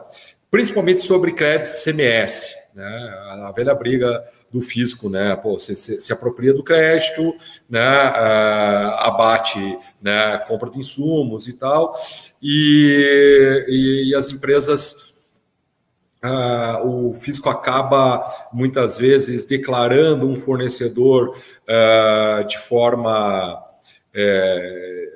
principalmente 0.50 1.02
sobre 1.02 1.32
crédito 1.32 1.72
CMS, 1.82 2.54
né? 2.74 2.86
a 3.44 3.52
velha 3.52 3.74
briga 3.74 4.22
do 4.52 4.60
fisco, 4.60 5.08
né? 5.08 5.36
Pô, 5.36 5.58
você 5.58 5.76
se, 5.76 6.00
se 6.00 6.12
apropria 6.12 6.52
do 6.52 6.62
crédito, 6.62 7.34
né? 7.68 8.10
Uh, 8.10 8.94
abate, 9.00 9.78
né? 10.02 10.38
Compra 10.46 10.70
de 10.70 10.78
insumos 10.78 11.46
e 11.48 11.52
tal, 11.52 11.94
e, 12.42 13.64
e, 13.68 14.10
e 14.10 14.14
as 14.14 14.30
empresas 14.30 15.10
Uh, 16.22 16.86
o 16.86 17.14
fisco 17.14 17.48
acaba 17.48 18.22
muitas 18.52 18.98
vezes 18.98 19.46
declarando 19.46 20.28
um 20.28 20.36
fornecedor 20.36 21.30
uh, 21.30 22.44
de 22.46 22.58
forma 22.58 23.58
é, 24.14 25.08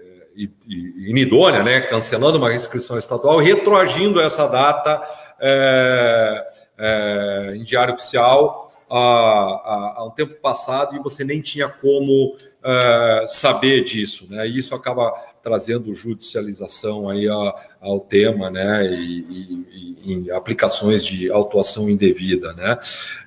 inidônea, 0.66 1.62
né, 1.62 1.80
cancelando 1.82 2.38
uma 2.38 2.54
inscrição 2.54 2.98
estadual, 2.98 3.38
retroagindo 3.38 4.20
essa 4.20 4.46
data 4.46 5.02
é, 5.40 6.46
é, 6.78 7.52
em 7.56 7.64
diário 7.64 7.94
oficial 7.94 8.68
há, 8.88 10.04
um 10.06 10.10
tempo 10.10 10.34
passado 10.34 10.96
e 10.96 10.98
você 10.98 11.24
nem 11.24 11.40
tinha 11.40 11.68
como 11.68 12.36
é, 12.62 13.24
saber 13.28 13.84
disso, 13.84 14.26
né? 14.30 14.46
E 14.46 14.58
isso 14.58 14.74
acaba 14.74 15.12
trazendo 15.42 15.94
judicialização 15.94 17.08
aí 17.08 17.28
a, 17.28 17.54
ao 17.80 18.00
tema, 18.00 18.50
né? 18.50 18.86
E, 18.86 19.64
e, 19.72 20.24
e, 20.26 20.30
aplicações 20.30 21.04
de 21.04 21.30
autuação 21.30 21.88
indevida, 21.88 22.52
né? 22.52 22.78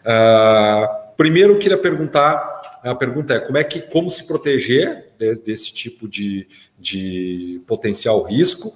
É, 0.05 0.89
primeiro, 1.16 1.53
eu 1.53 1.60
queria 1.60 1.78
perguntar 1.78 2.58
a 2.84 2.95
pergunta 2.95 3.34
é 3.34 3.39
como 3.39 3.58
é 3.58 3.64
que 3.64 3.82
como 3.82 4.10
se 4.10 4.26
proteger 4.26 5.08
desse 5.43 5.74
tipo 5.74 6.08
de, 6.08 6.47
de 6.78 7.62
potencial 7.66 8.24
risco 8.24 8.72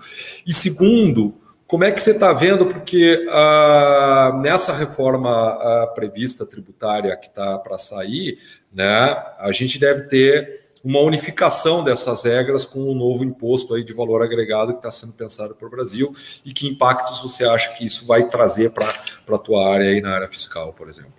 e 0.45 0.53
segundo 0.53 1.35
como 1.71 1.85
é 1.85 1.91
que 1.93 2.01
você 2.01 2.11
está 2.11 2.33
vendo 2.33 2.65
porque 2.65 3.25
ah, 3.29 4.37
nessa 4.41 4.73
reforma 4.73 5.29
ah, 5.29 5.87
prevista 5.95 6.45
tributária 6.45 7.15
que 7.15 7.27
está 7.27 7.57
para 7.59 7.77
sair 7.77 8.37
né 8.73 9.23
a 9.39 9.53
gente 9.53 9.79
deve 9.79 10.01
ter 10.09 10.69
uma 10.83 10.99
unificação 10.99 11.81
dessas 11.81 12.25
regras 12.25 12.65
com 12.65 12.81
o 12.81 12.93
novo 12.93 13.23
imposto 13.23 13.73
aí 13.73 13.85
de 13.85 13.93
valor 13.93 14.21
agregado 14.21 14.73
que 14.73 14.79
está 14.79 14.91
sendo 14.91 15.13
pensado 15.13 15.55
para 15.55 15.65
o 15.65 15.71
Brasil 15.71 16.13
e 16.43 16.51
que 16.51 16.67
impactos 16.67 17.21
você 17.21 17.45
acha 17.45 17.71
que 17.71 17.85
isso 17.85 18.05
vai 18.05 18.27
trazer 18.27 18.71
para 18.71 18.85
a 19.33 19.37
tua 19.37 19.73
área 19.73 19.91
aí 19.91 20.01
na 20.01 20.13
área 20.13 20.27
fiscal, 20.27 20.73
por 20.73 20.89
exemplo? 20.89 21.13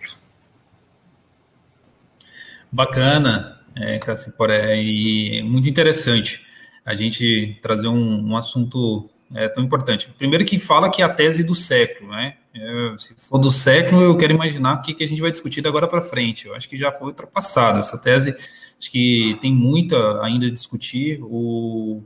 Bacana, 2.71 3.59
é, 3.75 3.97
Cassiporé, 3.97 4.79
e 4.83 5.41
muito 5.41 5.67
interessante 5.67 6.45
a 6.85 6.93
gente 6.93 7.57
trazer 7.61 7.87
um, 7.87 8.31
um 8.31 8.37
assunto 8.37 9.09
é, 9.33 9.47
tão 9.47 9.63
importante. 9.63 10.09
Primeiro 10.17 10.45
que 10.45 10.57
fala 10.57 10.89
que 10.89 11.01
é 11.01 11.05
a 11.05 11.09
tese 11.09 11.43
do 11.43 11.55
século, 11.55 12.11
né? 12.11 12.35
É, 12.55 12.93
se 12.97 13.15
for 13.17 13.39
do 13.39 13.49
século, 13.49 14.01
eu 14.03 14.15
quero 14.15 14.33
imaginar 14.33 14.75
o 14.75 14.81
que, 14.81 15.03
a 15.03 15.07
gente 15.07 15.21
vai 15.21 15.31
discutir 15.31 15.61
da 15.61 15.69
agora 15.69 15.87
para 15.87 16.01
frente. 16.01 16.47
Eu 16.47 16.55
acho 16.55 16.69
que 16.69 16.77
já 16.77 16.91
foi 16.91 17.07
ultrapassada 17.07 17.79
essa 17.79 17.97
tese. 17.97 18.35
Acho 18.77 18.91
que 18.91 19.37
tem 19.41 19.53
muita 19.53 20.23
ainda 20.23 20.45
a 20.45 20.51
discutir. 20.51 21.19
O, 21.23 22.03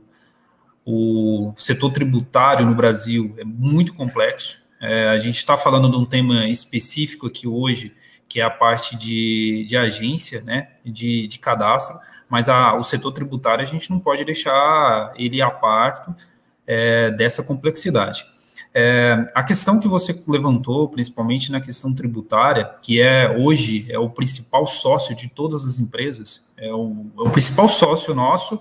o 0.86 1.52
setor 1.56 1.90
tributário 1.92 2.64
no 2.64 2.74
Brasil 2.74 3.34
é 3.38 3.44
muito 3.44 3.92
complexo. 3.94 4.58
É, 4.80 5.08
a 5.08 5.18
gente 5.18 5.36
está 5.36 5.56
falando 5.56 5.90
de 5.90 5.96
um 5.96 6.04
tema 6.04 6.48
específico 6.48 7.26
aqui 7.26 7.46
hoje, 7.46 7.92
que 8.28 8.40
é 8.40 8.44
a 8.44 8.50
parte 8.50 8.96
de, 8.96 9.66
de 9.68 9.76
agência, 9.76 10.40
né, 10.42 10.68
de, 10.84 11.26
de 11.26 11.38
cadastro, 11.38 11.98
mas 12.28 12.48
a, 12.48 12.74
o 12.74 12.82
setor 12.82 13.12
tributário 13.12 13.62
a 13.62 13.66
gente 13.66 13.90
não 13.90 13.98
pode 13.98 14.24
deixar 14.24 15.12
ele 15.16 15.42
a 15.42 15.50
parte 15.50 16.10
é, 16.68 17.10
dessa 17.10 17.42
complexidade. 17.42 18.26
É, 18.74 19.26
a 19.34 19.42
questão 19.42 19.80
que 19.80 19.88
você 19.88 20.22
levantou, 20.28 20.88
principalmente 20.88 21.50
na 21.50 21.60
questão 21.60 21.94
tributária, 21.94 22.70
que 22.82 23.00
é 23.00 23.34
hoje 23.36 23.86
é 23.88 23.98
o 23.98 24.10
principal 24.10 24.66
sócio 24.66 25.16
de 25.16 25.28
todas 25.28 25.64
as 25.64 25.78
empresas, 25.78 26.46
é 26.56 26.72
o, 26.72 27.06
é 27.18 27.22
o 27.22 27.30
principal 27.30 27.68
sócio 27.68 28.14
nosso 28.14 28.60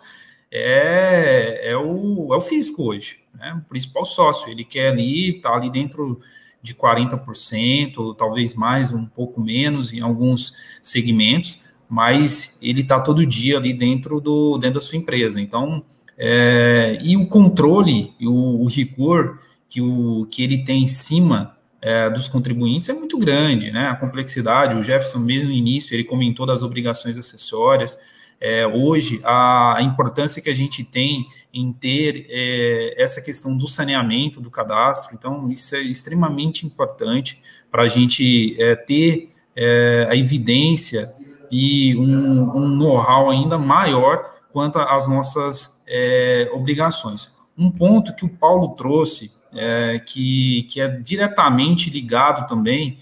é, 0.50 1.72
é, 1.72 1.78
o, 1.78 2.34
é 2.34 2.38
o 2.38 2.42
fisco 2.42 2.84
hoje, 2.84 3.20
né? 3.34 3.62
o 3.62 3.70
principal 3.70 4.06
sócio. 4.06 4.50
Ele 4.50 4.64
quer 4.64 4.88
ali, 4.92 5.36
está 5.36 5.54
ali 5.54 5.70
dentro 5.70 6.20
de 6.62 6.74
40%, 6.74 8.16
talvez 8.18 8.54
mais, 8.54 8.94
um 8.94 9.06
pouco 9.06 9.42
menos 9.42 9.92
em 9.92 10.00
alguns 10.00 10.54
segmentos, 10.82 11.60
mas 11.90 12.58
ele 12.62 12.82
está 12.82 13.00
todo 13.00 13.26
dia 13.26 13.58
ali 13.58 13.74
dentro, 13.74 14.20
do, 14.22 14.58
dentro 14.58 14.76
da 14.76 14.82
sua 14.82 14.98
empresa. 14.98 15.40
Então, 15.40 15.84
é, 16.18 17.00
e 17.02 17.16
o 17.16 17.28
controle, 17.28 18.14
o, 18.22 18.64
o 18.64 18.68
rigor 18.68 19.40
que, 19.70 19.82
o, 19.82 20.28
que 20.32 20.44
ele 20.44 20.64
tem 20.64 20.84
em 20.84 20.88
cima 20.88 21.56
é, 21.82 22.10
dos 22.10 22.28
contribuintes 22.28 22.90
é 22.90 22.94
muito 22.94 23.18
grande, 23.18 23.72
né? 23.72 23.88
A 23.88 23.96
complexidade, 23.96 24.76
o 24.76 24.82
Jefferson 24.82 25.20
mesmo 25.20 25.50
no 25.50 25.56
início, 25.56 25.94
ele 25.94 26.04
comentou 26.04 26.46
das 26.46 26.64
obrigações 26.64 27.18
acessórias, 27.18 27.98
é, 28.40 28.66
hoje 28.68 29.20
a, 29.24 29.78
a, 29.78 29.82
importância 29.82 30.42
que 30.42 30.50
a 30.50 30.54
gente 30.54 30.84
tem 30.84 31.26
em 31.52 31.74
ter 31.74 32.28
é, 32.30 33.02
essa 33.02 33.20
questão 33.22 33.58
do 33.58 33.68
saneamento 33.68 34.40
do 34.40 34.52
cadastro, 34.52 35.16
então 35.16 35.50
isso 35.52 35.76
é 35.76 35.82
extremamente 35.82 36.66
importante 36.66 37.42
para 37.72 37.84
a 37.84 37.88
gente 37.88 38.56
é, 38.62 38.76
ter 38.76 39.32
é, 39.56 40.08
a 40.10 40.16
evidência 40.16 41.12
e 41.52 41.96
um, 41.96 42.58
um 42.58 42.68
know-how 42.68 43.32
ainda 43.32 43.58
maior 43.58 44.24
quanto 44.52 44.78
às 44.78 45.08
nossas 45.08 45.77
é, 45.88 46.50
obrigações. 46.54 47.32
Um 47.58 47.72
ponto 47.72 48.14
que 48.16 48.26
o 48.26 48.30
Paulo 48.30 48.76
trouxe, 48.76 49.32
é, 49.54 50.00
que, 50.00 50.64
que 50.64 50.82
é 50.82 50.88
diretamente 50.88 51.90
ligado 51.90 52.48
também, 52.48 52.98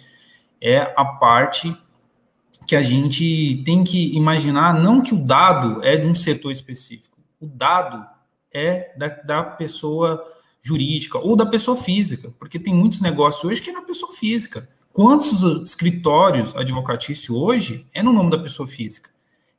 é 0.62 0.94
a 0.96 1.04
parte 1.04 1.76
que 2.68 2.76
a 2.76 2.82
gente 2.82 3.62
tem 3.66 3.84
que 3.84 4.16
imaginar, 4.16 4.74
não 4.74 5.02
que 5.02 5.14
o 5.14 5.18
dado 5.18 5.84
é 5.84 5.98
de 5.98 6.08
um 6.08 6.16
setor 6.16 6.52
específico, 6.52 7.18
o 7.40 7.46
dado 7.46 8.06
é 8.54 8.94
da, 8.98 9.08
da 9.08 9.44
pessoa 9.44 10.24
jurídica 10.62 11.20
ou 11.20 11.36
da 11.36 11.46
pessoa 11.46 11.78
física, 11.78 12.34
porque 12.40 12.58
tem 12.58 12.74
muitos 12.74 13.02
negócios 13.02 13.44
hoje 13.44 13.62
que 13.62 13.70
é 13.70 13.74
na 13.74 13.84
pessoa 13.84 14.12
física. 14.14 14.68
Quantos 14.92 15.44
escritórios 15.62 16.56
advocatícios 16.56 17.30
hoje 17.30 17.86
é 17.94 18.02
no 18.02 18.14
nome 18.14 18.32
da 18.32 18.40
pessoa 18.40 18.68
física? 18.68 19.10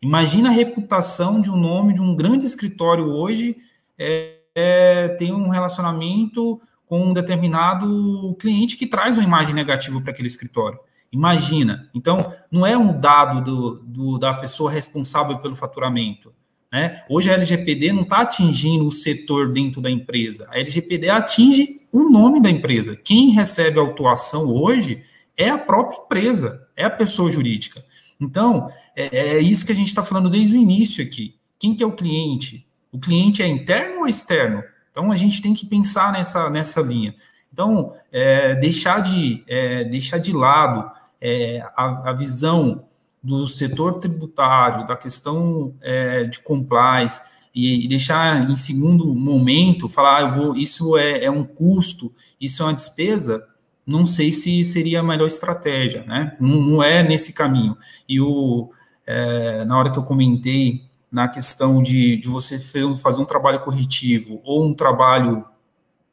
Imagina 0.01 0.49
a 0.49 0.53
reputação 0.53 1.41
de 1.41 1.51
um 1.51 1.57
nome 1.57 1.95
de 1.95 2.01
um 2.01 2.15
grande 2.15 2.47
escritório 2.47 3.05
hoje 3.05 3.57
é, 3.99 4.37
é, 4.55 5.09
tem 5.19 5.33
um 5.33 5.49
relacionamento 5.49 6.61
com 6.87 7.01
um 7.01 7.13
determinado 7.13 8.37
cliente 8.39 8.77
que 8.77 8.87
traz 8.87 9.17
uma 9.17 9.25
imagem 9.25 9.55
negativa 9.55 10.01
para 10.01 10.13
aquele 10.13 10.29
escritório. 10.29 10.79
Imagina. 11.11 11.91
Então, 11.95 12.33
não 12.51 12.65
é 12.67 12.77
um 12.77 12.99
dado 12.99 13.41
do, 13.41 13.75
do, 13.85 14.19
da 14.19 14.35
pessoa 14.35 14.71
responsável 14.71 15.39
pelo 15.39 15.57
faturamento. 15.57 16.33
Né? 16.73 17.03
Hoje 17.09 17.31
a 17.31 17.35
LGPD 17.35 17.93
não 17.93 18.03
está 18.03 18.19
atingindo 18.19 18.87
o 18.87 18.93
setor 18.93 19.53
dentro 19.53 19.81
da 19.81 19.91
empresa. 19.91 20.47
A 20.51 20.59
LGPD 20.59 21.09
atinge 21.09 21.81
o 21.93 22.11
nome 22.11 22.41
da 22.41 22.51
empresa. 22.51 22.97
Quem 22.97 23.31
recebe 23.31 23.79
a 23.79 23.83
autuação 23.83 24.47
hoje 24.47 25.03
é 25.37 25.49
a 25.49 25.59
própria 25.59 25.99
empresa, 25.99 26.67
é 26.77 26.85
a 26.85 26.91
pessoa 26.91 27.31
jurídica. 27.31 27.85
Então, 28.21 28.71
é, 28.95 29.37
é 29.37 29.39
isso 29.41 29.65
que 29.65 29.73
a 29.73 29.75
gente 29.75 29.89
está 29.89 30.03
falando 30.03 30.31
desde 30.31 30.55
o 30.55 30.57
início 30.57 31.05
aqui. 31.05 31.37
Quem 31.59 31.75
que 31.75 31.83
é 31.83 31.87
o 31.87 31.93
cliente? 31.93 32.67
O 32.93 32.99
cliente 32.99 33.43
é 33.43 33.47
interno 33.47 34.01
ou 34.01 34.09
externo? 34.09 34.63
Então, 34.91 35.13
a 35.13 35.15
gente 35.15 35.43
tem 35.43 35.53
que 35.53 35.67
pensar 35.67 36.13
nessa, 36.13 36.49
nessa 36.49 36.81
linha. 36.81 37.15
Então, 37.53 37.95
é, 38.13 38.55
deixar, 38.55 39.01
de, 39.01 39.43
é, 39.47 39.85
deixar 39.85 40.19
de 40.19 40.33
lado 40.33 40.91
é, 41.21 41.63
a, 41.77 42.11
a, 42.11 42.13
visão 42.13 42.85
do 43.23 43.49
setor 43.49 43.95
tributário, 43.95 44.87
da 44.87 44.97
questão 44.97 45.75
é, 45.81 46.25
de 46.25 46.39
compliance, 46.41 47.21
e, 47.55 47.89
deixar 47.89 48.51
em 48.51 48.57
segundo 48.57 49.15
momento, 49.15 49.89
falar, 49.89 50.19
ah, 50.19 50.21
eu 50.21 50.31
vou, 50.31 50.57
isso 50.57 50.97
é, 50.99 51.25
é 51.25 51.31
um 51.31 51.45
custo, 51.45 52.13
isso 52.39 52.63
é 52.63 52.67
uma 52.67 52.75
despesa, 52.75 53.43
não 53.87 54.05
sei 54.05 54.33
se 54.33 54.65
seria 54.65 55.01
a 55.01 55.03
melhor 55.03 55.27
estratégia, 55.27 56.05
né? 56.05 56.37
Não, 56.41 56.61
não 56.61 56.83
é 56.83 57.03
nesse 57.03 57.33
caminho. 57.33 57.77
E 58.09 58.21
o, 58.21 58.71
é, 59.07 59.65
na 59.65 59.79
hora 59.79 59.91
que 59.91 59.99
eu 59.99 60.03
comentei 60.03 60.83
na 61.11 61.29
questão 61.29 61.81
de, 61.81 62.17
de 62.17 62.29
você 62.29 62.59
fazer 62.97 63.21
um 63.21 63.25
trabalho 63.25 63.61
corretivo 63.61 64.41
ou 64.45 64.67
um 64.67 64.75
trabalho 64.75 65.45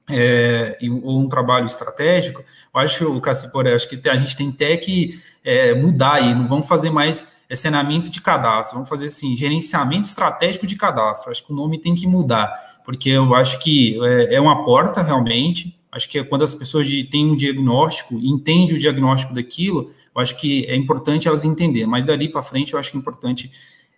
é, 0.09 0.77
ou 1.01 1.19
um 1.19 1.27
trabalho 1.27 1.65
estratégico, 1.65 2.41
eu 2.41 2.79
acho, 2.79 3.21
Caciporé, 3.21 3.73
acho 3.73 3.87
que 3.87 4.07
a 4.07 4.17
gente 4.17 4.35
tem 4.35 4.49
até 4.49 4.77
que 4.77 5.19
é, 5.43 5.73
mudar 5.73 6.15
aí, 6.15 6.35
não 6.35 6.47
vamos 6.47 6.67
fazer 6.67 6.89
mais 6.89 7.33
saneamento 7.53 8.09
de 8.09 8.19
cadastro, 8.19 8.75
vamos 8.75 8.89
fazer 8.89 9.07
assim, 9.07 9.37
gerenciamento 9.37 10.07
estratégico 10.07 10.65
de 10.65 10.75
cadastro, 10.75 11.31
acho 11.31 11.45
que 11.45 11.53
o 11.53 11.55
nome 11.55 11.77
tem 11.77 11.93
que 11.93 12.07
mudar, 12.07 12.81
porque 12.83 13.09
eu 13.09 13.33
acho 13.35 13.59
que 13.59 13.99
é, 14.03 14.35
é 14.35 14.41
uma 14.41 14.65
porta 14.65 15.01
realmente, 15.01 15.77
Acho 15.93 16.09
que 16.09 16.17
é 16.17 16.23
quando 16.23 16.43
as 16.43 16.55
pessoas 16.55 16.87
têm 17.11 17.27
um 17.27 17.35
diagnóstico, 17.35 18.15
entendem 18.15 18.75
o 18.75 18.79
diagnóstico 18.79 19.31
daquilo, 19.31 19.91
eu 20.13 20.21
acho 20.21 20.35
que 20.35 20.65
é 20.65 20.75
importante 20.75 21.27
elas 21.27 21.43
entenderem. 21.43 21.87
Mas 21.87 22.03
dali 22.03 22.27
para 22.27 22.41
frente, 22.41 22.73
eu 22.73 22.79
acho 22.79 22.89
que 22.89 22.97
é 22.97 22.99
importante 22.99 23.51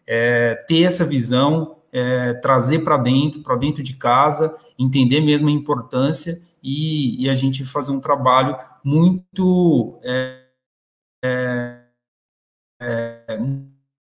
é, 0.06 0.56
ter 0.68 0.84
essa 0.84 1.06
visão, 1.06 1.78
é, 1.93 2.34
trazer 2.34 2.80
para 2.80 2.98
dentro, 2.98 3.41
para 3.41 3.56
dentro 3.56 3.82
de 3.82 3.96
casa, 3.96 4.54
entender 4.78 5.22
mesmo 5.22 5.48
a 5.48 5.52
importância 5.52 6.41
e, 6.62 7.24
e 7.24 7.30
a 7.30 7.36
gente 7.36 7.64
fazer 7.64 7.93
um 7.93 8.02
trabalho 8.02 8.58
muito 8.84 9.98
é, 10.04 10.43
é, 11.24 11.80
é 12.82 13.39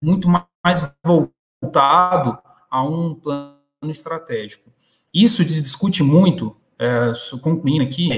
muito 0.01 0.29
mais 0.29 0.81
voltado 1.05 2.37
a 2.69 2.83
um 2.83 3.13
plano 3.15 3.59
estratégico. 3.89 4.71
Isso 5.13 5.43
discute 5.43 6.01
muito 6.03 6.55
é, 6.81 7.13
concluindo 7.39 7.83
aqui, 7.83 8.09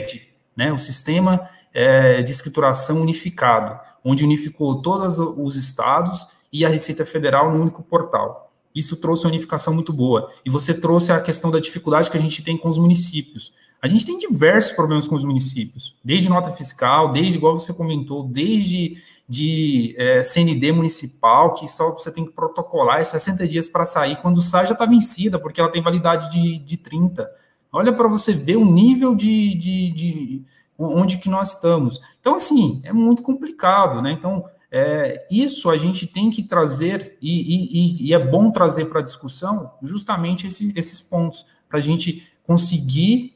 né, 0.55 0.71
o 0.71 0.77
sistema 0.77 1.41
é, 1.73 2.21
de 2.21 2.31
escrituração 2.31 3.01
unificado, 3.01 3.77
onde 4.03 4.23
unificou 4.23 4.81
todos 4.81 5.19
os 5.19 5.57
estados 5.57 6.25
e 6.51 6.63
a 6.65 6.69
Receita 6.69 7.05
Federal 7.05 7.51
no 7.51 7.61
único 7.61 7.83
portal. 7.83 8.51
Isso 8.73 8.97
trouxe 8.97 9.25
uma 9.25 9.31
unificação 9.31 9.73
muito 9.73 9.91
boa. 9.91 10.31
E 10.45 10.49
você 10.49 10.73
trouxe 10.73 11.11
a 11.11 11.19
questão 11.19 11.51
da 11.51 11.59
dificuldade 11.59 12.09
que 12.09 12.17
a 12.17 12.21
gente 12.21 12.41
tem 12.41 12.57
com 12.57 12.69
os 12.69 12.77
municípios. 12.77 13.53
A 13.81 13.87
gente 13.87 14.05
tem 14.05 14.17
diversos 14.17 14.71
problemas 14.71 15.07
com 15.07 15.15
os 15.15 15.25
municípios, 15.25 15.95
desde 16.03 16.29
nota 16.29 16.51
fiscal, 16.51 17.11
desde, 17.11 17.37
igual 17.37 17.59
você 17.59 17.73
comentou, 17.73 18.23
desde 18.23 18.97
de 19.27 19.93
é, 19.97 20.23
CND 20.23 20.71
municipal, 20.71 21.53
que 21.53 21.67
só 21.67 21.91
você 21.91 22.09
tem 22.09 22.25
que 22.25 22.31
protocolar 22.31 22.99
é 22.99 23.03
60 23.03 23.45
dias 23.47 23.67
para 23.67 23.83
sair, 23.83 24.15
quando 24.21 24.41
sai 24.41 24.67
já 24.67 24.73
está 24.73 24.85
vencida, 24.85 25.37
porque 25.37 25.59
ela 25.59 25.69
tem 25.69 25.81
validade 25.81 26.31
de, 26.31 26.57
de 26.59 26.77
30. 26.77 27.29
Olha 27.73 27.91
para 27.91 28.07
você 28.07 28.31
ver 28.31 28.55
o 28.55 28.63
nível 28.63 29.15
de, 29.15 29.55
de, 29.55 29.91
de, 29.91 30.41
onde 30.77 31.17
que 31.17 31.27
nós 31.27 31.55
estamos. 31.55 31.99
Então, 32.19 32.35
assim, 32.35 32.79
é 32.83 32.93
muito 32.93 33.23
complicado, 33.23 33.99
né? 33.99 34.11
Então, 34.11 34.45
é, 34.71 35.25
isso 35.29 35.71
a 35.71 35.77
gente 35.77 36.05
tem 36.05 36.29
que 36.29 36.43
trazer, 36.43 37.17
e, 37.19 38.01
e, 38.01 38.07
e 38.07 38.13
é 38.13 38.19
bom 38.19 38.51
trazer 38.51 38.85
para 38.85 38.99
a 38.99 39.03
discussão 39.03 39.71
justamente 39.81 40.45
esse, 40.47 40.71
esses 40.75 41.01
pontos, 41.01 41.45
para 41.67 41.79
a 41.79 41.81
gente 41.81 42.27
conseguir 42.45 43.35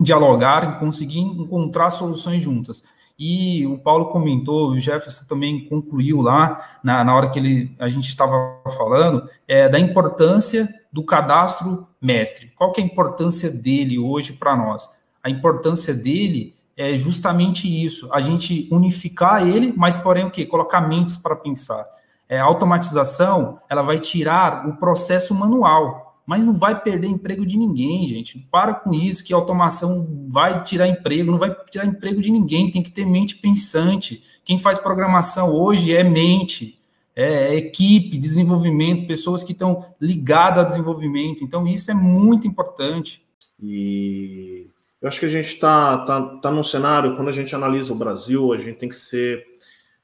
dialogar, 0.00 0.80
conseguir 0.80 1.20
encontrar 1.20 1.90
soluções 1.90 2.42
juntas. 2.42 2.82
E 3.18 3.66
o 3.66 3.76
Paulo 3.76 4.06
comentou, 4.06 4.70
o 4.70 4.80
Jefferson 4.80 5.26
também 5.26 5.66
concluiu 5.66 6.22
lá, 6.22 6.78
na, 6.82 7.04
na 7.04 7.14
hora 7.14 7.28
que 7.28 7.38
ele, 7.38 7.70
a 7.78 7.86
gente 7.86 8.08
estava 8.08 8.58
falando, 8.76 9.28
é, 9.46 9.68
da 9.68 9.78
importância 9.78 10.68
do 10.92 11.04
cadastro 11.04 11.86
mestre. 12.00 12.52
Qual 12.56 12.72
que 12.72 12.80
é 12.80 12.84
a 12.84 12.86
importância 12.86 13.50
dele 13.50 13.98
hoje 13.98 14.32
para 14.32 14.56
nós? 14.56 14.88
A 15.22 15.30
importância 15.30 15.94
dele 15.94 16.54
é 16.76 16.96
justamente 16.96 17.68
isso, 17.68 18.08
a 18.12 18.20
gente 18.20 18.66
unificar 18.72 19.46
ele, 19.46 19.74
mas 19.76 19.96
porém 19.96 20.24
o 20.24 20.30
quê? 20.30 20.46
Colocar 20.46 20.80
mentes 20.80 21.16
para 21.16 21.36
pensar. 21.36 21.84
É, 22.26 22.40
a 22.40 22.44
automatização, 22.44 23.60
ela 23.68 23.82
vai 23.82 23.98
tirar 23.98 24.66
o 24.66 24.76
processo 24.78 25.34
manual, 25.34 26.10
mas 26.24 26.46
não 26.46 26.56
vai 26.56 26.80
perder 26.80 27.08
emprego 27.08 27.44
de 27.44 27.58
ninguém, 27.58 28.06
gente. 28.06 28.38
Para 28.50 28.72
com 28.72 28.94
isso, 28.94 29.22
que 29.24 29.34
a 29.34 29.36
automação 29.36 30.26
vai 30.28 30.62
tirar 30.62 30.88
emprego, 30.88 31.30
não 31.30 31.38
vai 31.38 31.54
tirar 31.70 31.84
emprego 31.84 32.22
de 32.22 32.30
ninguém, 32.30 32.70
tem 32.70 32.82
que 32.82 32.90
ter 32.90 33.04
mente 33.04 33.36
pensante. 33.36 34.22
Quem 34.44 34.58
faz 34.58 34.78
programação 34.78 35.52
hoje 35.52 35.94
é 35.94 36.02
mente, 36.02 36.79
é, 37.14 37.54
é 37.54 37.56
equipe, 37.56 38.18
desenvolvimento, 38.18 39.06
pessoas 39.06 39.42
que 39.42 39.52
estão 39.52 39.84
ligadas 40.00 40.58
ao 40.58 40.64
desenvolvimento. 40.64 41.44
Então, 41.44 41.66
isso 41.66 41.90
é 41.90 41.94
muito 41.94 42.46
importante. 42.46 43.24
E 43.62 44.66
eu 45.00 45.08
acho 45.08 45.18
que 45.18 45.26
a 45.26 45.30
gente 45.30 45.48
está 45.48 46.04
tá, 46.04 46.36
tá 46.36 46.50
num 46.50 46.62
cenário, 46.62 47.16
quando 47.16 47.28
a 47.28 47.32
gente 47.32 47.54
analisa 47.54 47.92
o 47.92 47.96
Brasil, 47.96 48.52
a 48.52 48.58
gente 48.58 48.78
tem 48.78 48.88
que 48.88 48.96
ser. 48.96 49.44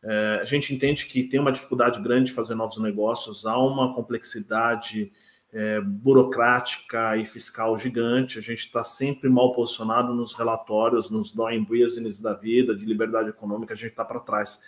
É, 0.03 0.39
a 0.41 0.45
gente 0.45 0.75
entende 0.75 1.07
que 1.07 1.25
tem 1.25 1.41
uma 1.41 1.53
dificuldade 1.53 2.01
grande 2.01 2.27
de 2.27 2.33
fazer 2.33 2.55
novos 2.55 2.79
negócios, 2.79 3.45
há 3.45 3.59
uma 3.59 3.93
complexidade 3.93 5.11
é, 5.53 5.81
burocrática 5.81 7.17
e 7.17 7.27
fiscal 7.27 7.79
gigante. 7.79 8.39
A 8.39 8.43
gente 8.43 8.61
está 8.61 8.85
sempre 8.85 9.29
mal 9.29 9.53
posicionado 9.53 10.15
nos 10.15 10.33
relatórios, 10.33 11.11
nos 11.11 11.33
doing 11.33 11.65
business 11.65 12.21
da 12.21 12.35
vida, 12.35 12.77
de 12.77 12.85
liberdade 12.85 13.31
econômica, 13.31 13.75
a 13.75 13.77
gente 13.77 13.91
está 13.91 14.05
para 14.05 14.21
trás. 14.21 14.63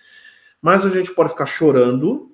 Mas 0.60 0.84
a 0.84 0.90
gente 0.90 1.14
pode 1.14 1.30
ficar 1.30 1.46
chorando 1.46 2.32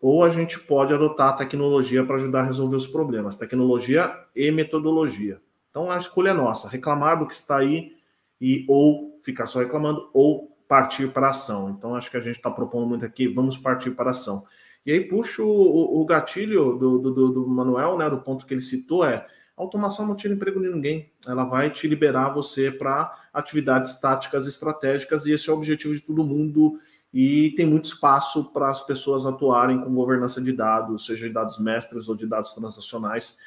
ou 0.00 0.22
a 0.22 0.30
gente 0.30 0.60
pode 0.60 0.94
adotar 0.94 1.30
a 1.30 1.36
tecnologia 1.36 2.04
para 2.04 2.16
ajudar 2.16 2.40
a 2.40 2.44
resolver 2.44 2.76
os 2.76 2.86
problemas, 2.86 3.36
tecnologia 3.36 4.12
e 4.34 4.50
metodologia. 4.50 5.40
Então 5.70 5.90
a 5.90 5.96
escolha 5.96 6.30
é 6.30 6.34
nossa, 6.34 6.68
reclamar 6.68 7.18
do 7.18 7.26
que 7.26 7.34
está 7.34 7.58
aí 7.58 7.92
e 8.40 8.64
ou 8.68 9.18
ficar 9.22 9.46
só 9.46 9.58
reclamando 9.58 10.08
ou 10.14 10.56
partir 10.68 11.08
para 11.08 11.30
ação. 11.30 11.70
Então 11.70 11.94
acho 11.94 12.10
que 12.10 12.16
a 12.16 12.20
gente 12.20 12.36
está 12.36 12.50
propondo 12.50 12.86
muito 12.86 13.04
aqui, 13.04 13.26
vamos 13.26 13.58
partir 13.58 13.90
para 13.90 14.10
ação. 14.10 14.44
E 14.86 14.92
aí 14.92 15.00
puxo 15.00 15.44
o, 15.44 16.00
o 16.00 16.04
gatilho 16.06 16.76
do, 16.78 16.98
do, 16.98 17.30
do, 17.32 17.48
Manuel, 17.48 17.98
né, 17.98 18.08
do 18.08 18.18
ponto 18.18 18.46
que 18.46 18.54
ele 18.54 18.60
citou, 18.60 19.04
é 19.04 19.26
automação 19.56 20.06
não 20.06 20.14
tira 20.14 20.32
emprego 20.32 20.60
de 20.60 20.68
ninguém. 20.68 21.10
Ela 21.26 21.44
vai 21.44 21.70
te 21.70 21.88
liberar 21.88 22.30
você 22.30 22.70
para 22.70 23.14
atividades 23.32 24.00
táticas 24.00 24.46
estratégicas, 24.46 25.26
e 25.26 25.32
esse 25.32 25.50
é 25.50 25.52
o 25.52 25.56
objetivo 25.56 25.94
de 25.94 26.00
todo 26.00 26.24
mundo. 26.24 26.78
E 27.12 27.54
tem 27.56 27.66
muito 27.66 27.86
espaço 27.86 28.52
para 28.52 28.70
as 28.70 28.84
pessoas 28.84 29.26
atuarem 29.26 29.78
com 29.78 29.94
governança 29.94 30.42
de 30.42 30.52
dados, 30.52 31.06
seja 31.06 31.26
de 31.26 31.32
dados 31.32 31.58
mestres 31.58 32.08
ou 32.08 32.14
de 32.14 32.26
dados 32.26 32.52
transacionais. 32.52 33.38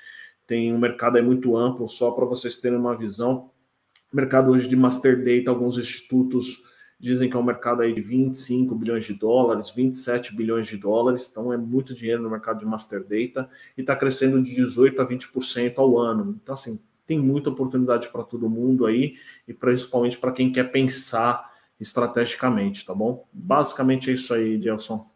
Tem 0.48 0.74
um 0.74 0.80
mercado 0.80 1.18
aí 1.18 1.24
muito 1.24 1.56
amplo, 1.56 1.88
só 1.88 2.12
para 2.12 2.26
vocês 2.26 2.58
terem 2.58 2.78
uma 2.78 2.96
visão. 2.96 3.52
Mercado 4.12 4.52
hoje 4.52 4.68
de 4.68 4.76
master 4.76 5.24
data, 5.24 5.52
alguns 5.52 5.78
institutos 5.78 6.62
dizem 7.02 7.28
que 7.28 7.36
é 7.36 7.40
um 7.40 7.44
mercado 7.44 7.82
aí 7.82 7.94
de 7.94 8.00
25 8.00 8.76
bilhões 8.76 9.06
de 9.06 9.16
dólares, 9.16 9.72
27 9.72 10.36
bilhões 10.36 10.68
de 10.68 10.78
dólares, 10.78 11.28
então 11.30 11.52
é 11.52 11.58
muito 11.58 11.96
dinheiro 11.96 12.22
no 12.22 12.30
mercado 12.30 12.60
de 12.60 12.66
Master 12.66 13.02
Data 13.02 13.50
e 13.76 13.82
está 13.82 13.96
crescendo 13.96 14.42
de 14.42 14.54
18 14.54 15.02
a 15.02 15.08
20% 15.08 15.74
ao 15.78 15.98
ano. 15.98 16.40
Então, 16.42 16.54
assim, 16.54 16.80
tem 17.08 17.18
muita 17.18 17.50
oportunidade 17.50 18.08
para 18.10 18.24
todo 18.24 18.48
mundo 18.48 18.86
aí 18.86 19.16
e 19.48 19.54
principalmente 19.54 20.20
para 20.20 20.32
quem 20.32 20.52
quer 20.52 20.72
pensar 20.72 21.51
estrategicamente, 21.82 22.86
tá 22.86 22.94
bom? 22.94 23.28
Basicamente 23.34 24.12
é 24.12 24.14
isso 24.14 24.34
aí, 24.34 24.62
Gelson. 24.62 25.10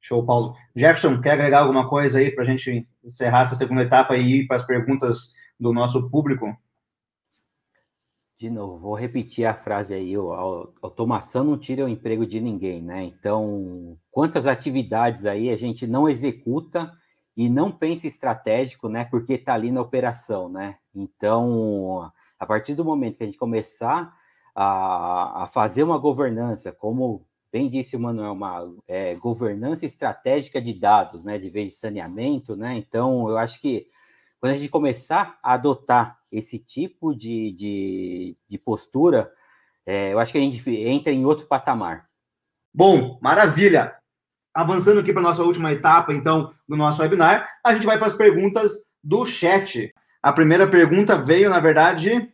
Show, 0.00 0.24
Paulo. 0.24 0.56
Jefferson, 0.74 1.20
quer 1.20 1.32
agregar 1.32 1.60
alguma 1.60 1.86
coisa 1.86 2.20
aí 2.20 2.30
para 2.30 2.44
a 2.44 2.46
gente 2.46 2.88
encerrar 3.04 3.42
essa 3.42 3.56
segunda 3.56 3.82
etapa 3.82 4.16
e 4.16 4.40
ir 4.40 4.46
para 4.46 4.56
as 4.56 4.64
perguntas 4.64 5.34
do 5.58 5.72
nosso 5.74 6.08
público? 6.08 6.56
De 8.38 8.48
novo, 8.48 8.78
vou 8.78 8.94
repetir 8.94 9.44
a 9.44 9.52
frase 9.52 9.92
aí: 9.92 10.14
a 10.14 10.18
automação 10.80 11.44
não 11.44 11.58
tira 11.58 11.84
o 11.84 11.88
emprego 11.88 12.24
de 12.24 12.40
ninguém, 12.40 12.80
né? 12.80 13.04
Então, 13.04 13.98
quantas 14.10 14.46
atividades 14.46 15.26
aí 15.26 15.50
a 15.50 15.56
gente 15.56 15.86
não 15.86 16.08
executa 16.08 16.90
e 17.36 17.50
não 17.50 17.70
pensa 17.70 18.06
estratégico, 18.06 18.88
né? 18.88 19.04
Porque 19.04 19.34
está 19.34 19.52
ali 19.52 19.70
na 19.70 19.82
operação, 19.82 20.48
né? 20.48 20.78
Então, 20.94 22.10
a 22.38 22.46
partir 22.46 22.74
do 22.74 22.84
momento 22.84 23.18
que 23.18 23.24
a 23.24 23.26
gente 23.26 23.36
começar 23.36 24.18
a, 24.54 25.44
a 25.44 25.46
fazer 25.46 25.82
uma 25.82 25.98
governança, 25.98 26.72
como 26.72 27.26
bem 27.52 27.68
disse 27.68 27.96
o 27.96 28.00
Manuel, 28.00 28.32
uma 28.32 28.72
é, 28.86 29.14
governança 29.16 29.84
estratégica 29.84 30.60
de 30.60 30.72
dados, 30.72 31.24
né? 31.24 31.38
De 31.38 31.50
vez 31.50 31.70
de 31.70 31.74
saneamento, 31.74 32.56
né? 32.56 32.76
Então, 32.76 33.28
eu 33.28 33.36
acho 33.36 33.60
que 33.60 33.88
quando 34.40 34.54
a 34.54 34.56
gente 34.56 34.68
começar 34.68 35.38
a 35.42 35.54
adotar 35.54 36.18
esse 36.32 36.58
tipo 36.58 37.14
de, 37.14 37.52
de, 37.52 38.36
de 38.48 38.58
postura, 38.58 39.30
é, 39.84 40.12
eu 40.12 40.18
acho 40.18 40.32
que 40.32 40.38
a 40.38 40.40
gente 40.40 40.70
entra 40.70 41.12
em 41.12 41.24
outro 41.26 41.46
patamar. 41.46 42.06
Bom, 42.72 43.18
maravilha. 43.20 43.94
Avançando 44.54 45.00
aqui 45.00 45.12
para 45.12 45.20
a 45.20 45.24
nossa 45.24 45.42
última 45.42 45.72
etapa, 45.72 46.12
então, 46.12 46.52
do 46.68 46.76
nosso 46.76 47.02
webinar, 47.02 47.48
a 47.64 47.74
gente 47.74 47.86
vai 47.86 47.98
para 47.98 48.08
as 48.08 48.14
perguntas 48.14 48.72
do 49.02 49.24
chat. 49.26 49.92
A 50.22 50.32
primeira 50.32 50.68
pergunta 50.68 51.16
veio, 51.16 51.50
na 51.50 51.60
verdade, 51.60 52.32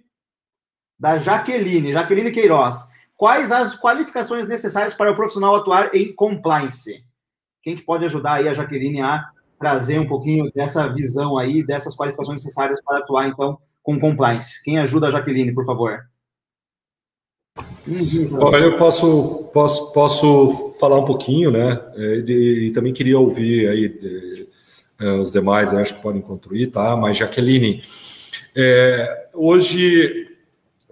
da 0.98 1.18
Jaqueline, 1.18 1.92
Jaqueline 1.92 2.32
Queiroz. 2.32 2.88
Quais 3.16 3.50
as 3.50 3.78
qualificações 3.78 4.46
necessárias 4.46 4.94
para 4.94 5.10
o 5.10 5.14
profissional 5.14 5.56
atuar 5.56 5.94
em 5.94 6.12
compliance? 6.14 7.04
Quem 7.62 7.74
que 7.74 7.82
pode 7.82 8.04
ajudar 8.04 8.34
aí 8.34 8.48
a 8.48 8.54
Jaqueline 8.54 9.00
a 9.00 9.24
trazer 9.58 9.98
um 9.98 10.06
pouquinho 10.06 10.50
dessa 10.54 10.86
visão 10.86 11.38
aí, 11.38 11.64
dessas 11.64 11.96
qualificações 11.96 12.42
necessárias 12.42 12.82
para 12.82 12.98
atuar, 12.98 13.28
então, 13.28 13.58
com 13.82 13.98
compliance. 13.98 14.62
Quem 14.62 14.78
ajuda 14.78 15.08
a 15.08 15.10
Jaqueline, 15.10 15.54
por 15.54 15.64
favor? 15.64 16.04
Olha, 18.38 18.64
eu 18.64 18.76
posso, 18.76 19.48
posso, 19.52 19.92
posso 19.92 20.76
falar 20.78 20.98
um 20.98 21.04
pouquinho, 21.04 21.50
né? 21.50 21.80
É, 21.94 22.16
e, 22.26 22.66
e 22.66 22.72
também 22.72 22.92
queria 22.92 23.18
ouvir 23.18 23.68
aí 23.68 23.88
de, 23.88 24.48
é, 25.00 25.10
os 25.12 25.32
demais, 25.32 25.72
acho 25.72 25.94
que 25.94 26.02
podem 26.02 26.20
contribuir, 26.20 26.66
tá? 26.66 26.96
Mas, 26.96 27.16
Jaqueline, 27.16 27.80
é, 28.54 29.28
hoje, 29.32 30.25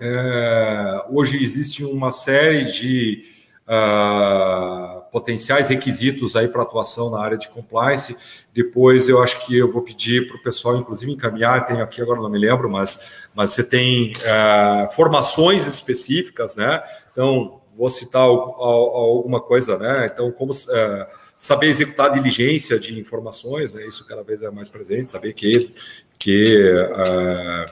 é, 0.07 1.05
hoje 1.09 1.42
existe 1.42 1.82
uma 1.82 2.12
série 2.12 2.64
de 2.64 3.22
uh, 3.66 5.00
potenciais 5.11 5.70
requisitos 5.70 6.36
aí 6.36 6.46
para 6.46 6.62
atuação 6.62 7.11
na 7.11 7.20
área 7.20 7.38
de 7.38 7.48
compliance. 7.48 8.14
Depois 8.52 9.09
eu 9.09 9.22
acho 9.22 9.46
que 9.46 9.57
eu 9.57 9.72
vou 9.72 9.80
pedir 9.80 10.26
para 10.26 10.36
o 10.36 10.42
pessoal, 10.42 10.76
inclusive, 10.76 11.11
encaminhar, 11.11 11.64
tenho 11.64 11.82
aqui 11.82 12.02
agora 12.02 12.20
não 12.20 12.28
me 12.28 12.38
lembro, 12.38 12.68
mas, 12.68 13.28
mas 13.34 13.50
você 13.50 13.64
tem 13.64 14.12
uh, 14.12 14.92
formações 14.92 15.66
específicas, 15.66 16.55
né? 16.55 16.82
Então, 17.12 17.61
vou 17.74 17.88
citar 17.88 18.22
alguma 18.22 19.40
coisa, 19.40 19.78
né? 19.78 20.07
Então, 20.12 20.30
como 20.32 20.52
uh, 20.52 21.07
saber 21.34 21.68
executar 21.68 22.11
a 22.11 22.12
diligência 22.12 22.78
de 22.78 23.00
informações, 23.00 23.72
né? 23.72 23.86
Isso 23.86 24.07
cada 24.07 24.22
vez 24.22 24.42
é 24.42 24.50
mais 24.50 24.68
presente, 24.68 25.12
saber 25.12 25.32
que, 25.32 25.74
que 26.18 26.62
uh, 26.92 27.64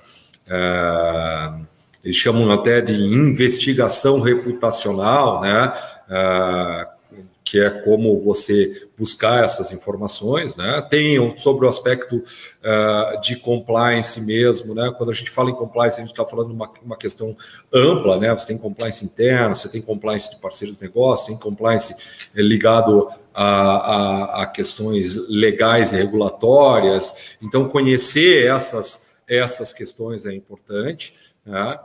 uh, 0.48 1.71
eles 2.04 2.16
chamam 2.16 2.50
até 2.52 2.80
de 2.80 2.94
investigação 2.94 4.20
reputacional, 4.20 5.40
né? 5.40 5.72
Uh, 6.08 7.02
que 7.44 7.60
é 7.60 7.68
como 7.68 8.18
você 8.20 8.88
buscar 8.96 9.44
essas 9.44 9.72
informações, 9.72 10.56
né? 10.56 10.86
Tem 10.88 11.38
sobre 11.38 11.66
o 11.66 11.68
aspecto 11.68 12.16
uh, 12.16 13.20
de 13.20 13.36
compliance 13.36 14.20
mesmo, 14.20 14.74
né? 14.74 14.92
Quando 14.96 15.10
a 15.10 15.12
gente 15.12 15.30
fala 15.30 15.50
em 15.50 15.54
compliance, 15.54 15.98
a 15.98 16.00
gente 16.00 16.12
está 16.12 16.24
falando 16.24 16.52
uma, 16.52 16.70
uma 16.82 16.96
questão 16.96 17.36
ampla, 17.72 18.18
né? 18.18 18.32
Você 18.32 18.46
tem 18.46 18.58
compliance 18.58 19.04
interno, 19.04 19.54
você 19.54 19.68
tem 19.68 19.82
compliance 19.82 20.30
de 20.30 20.40
parceiros 20.40 20.78
de 20.78 20.82
negócio, 20.82 21.26
tem 21.26 21.36
compliance 21.36 21.94
ligado 22.34 23.08
a, 23.34 23.44
a, 23.44 24.42
a 24.42 24.46
questões 24.46 25.16
legais 25.28 25.92
e 25.92 25.96
regulatórias. 25.96 27.36
Então, 27.42 27.68
conhecer 27.68 28.46
essas, 28.46 29.10
essas 29.28 29.72
questões 29.72 30.26
é 30.26 30.32
importante. 30.32 31.12
Né? 31.44 31.78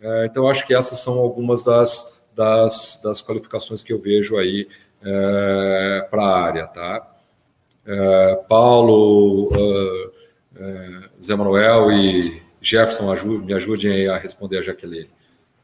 É, 0.00 0.26
então, 0.26 0.48
acho 0.48 0.66
que 0.66 0.74
essas 0.74 0.98
são 0.98 1.18
algumas 1.18 1.62
das, 1.64 2.32
das, 2.36 3.00
das 3.02 3.22
qualificações 3.22 3.82
que 3.82 3.92
eu 3.92 4.00
vejo 4.00 4.36
aí 4.36 4.68
é, 5.02 6.06
para 6.10 6.22
a 6.22 6.42
área. 6.42 6.66
Tá? 6.66 7.10
É, 7.86 8.36
Paulo, 8.48 9.48
uh, 9.48 10.12
Zé 11.22 11.34
Manuel 11.34 11.92
e 11.92 12.42
Jefferson 12.60 13.12
ajude, 13.12 13.44
me 13.44 13.52
ajudem 13.52 14.08
a 14.08 14.16
responder 14.16 14.58
a 14.58 14.62
Jaqueline. 14.62 15.10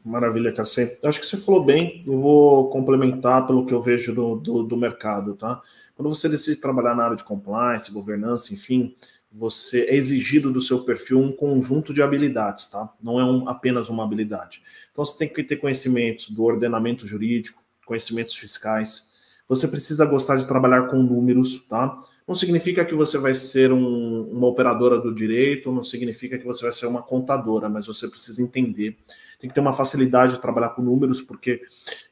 Maravilha, 0.03 0.51
Cacê. 0.51 0.99
Acho 1.03 1.19
que 1.19 1.25
você 1.25 1.37
falou 1.37 1.63
bem, 1.63 2.03
eu 2.05 2.19
vou 2.19 2.69
complementar 2.69 3.45
pelo 3.45 3.65
que 3.65 3.73
eu 3.73 3.81
vejo 3.81 4.13
do, 4.13 4.35
do, 4.35 4.63
do 4.63 4.77
mercado, 4.77 5.35
tá? 5.35 5.61
Quando 5.95 6.09
você 6.09 6.27
decide 6.27 6.59
trabalhar 6.59 6.95
na 6.95 7.03
área 7.03 7.15
de 7.15 7.23
compliance, 7.23 7.91
governança, 7.91 8.53
enfim, 8.53 8.95
você 9.31 9.83
é 9.83 9.95
exigido 9.95 10.51
do 10.51 10.59
seu 10.59 10.83
perfil 10.83 11.19
um 11.19 11.31
conjunto 11.31 11.93
de 11.93 12.01
habilidades, 12.01 12.69
tá? 12.69 12.91
Não 13.01 13.19
é 13.19 13.23
um, 13.23 13.47
apenas 13.47 13.87
uma 13.87 14.03
habilidade. 14.03 14.61
Então 14.91 15.05
você 15.05 15.17
tem 15.17 15.29
que 15.29 15.43
ter 15.43 15.55
conhecimentos 15.55 16.29
do 16.29 16.43
ordenamento 16.43 17.07
jurídico, 17.07 17.63
conhecimentos 17.85 18.35
fiscais. 18.35 19.09
Você 19.47 19.67
precisa 19.67 20.05
gostar 20.05 20.35
de 20.35 20.47
trabalhar 20.47 20.87
com 20.87 21.01
números, 21.01 21.65
tá? 21.67 21.97
Não 22.27 22.35
significa 22.35 22.85
que 22.85 22.93
você 22.93 23.17
vai 23.17 23.33
ser 23.33 23.71
um, 23.71 24.23
uma 24.31 24.47
operadora 24.47 24.99
do 24.99 25.13
direito, 25.13 25.71
não 25.71 25.83
significa 25.83 26.37
que 26.37 26.45
você 26.45 26.63
vai 26.63 26.71
ser 26.71 26.85
uma 26.85 27.01
contadora, 27.01 27.69
mas 27.69 27.87
você 27.87 28.07
precisa 28.07 28.41
entender. 28.41 28.97
Tem 29.41 29.49
que 29.49 29.53
ter 29.53 29.59
uma 29.59 29.73
facilidade 29.73 30.35
de 30.35 30.39
trabalhar 30.39 30.69
com 30.69 30.81
números, 30.81 31.19
porque 31.19 31.61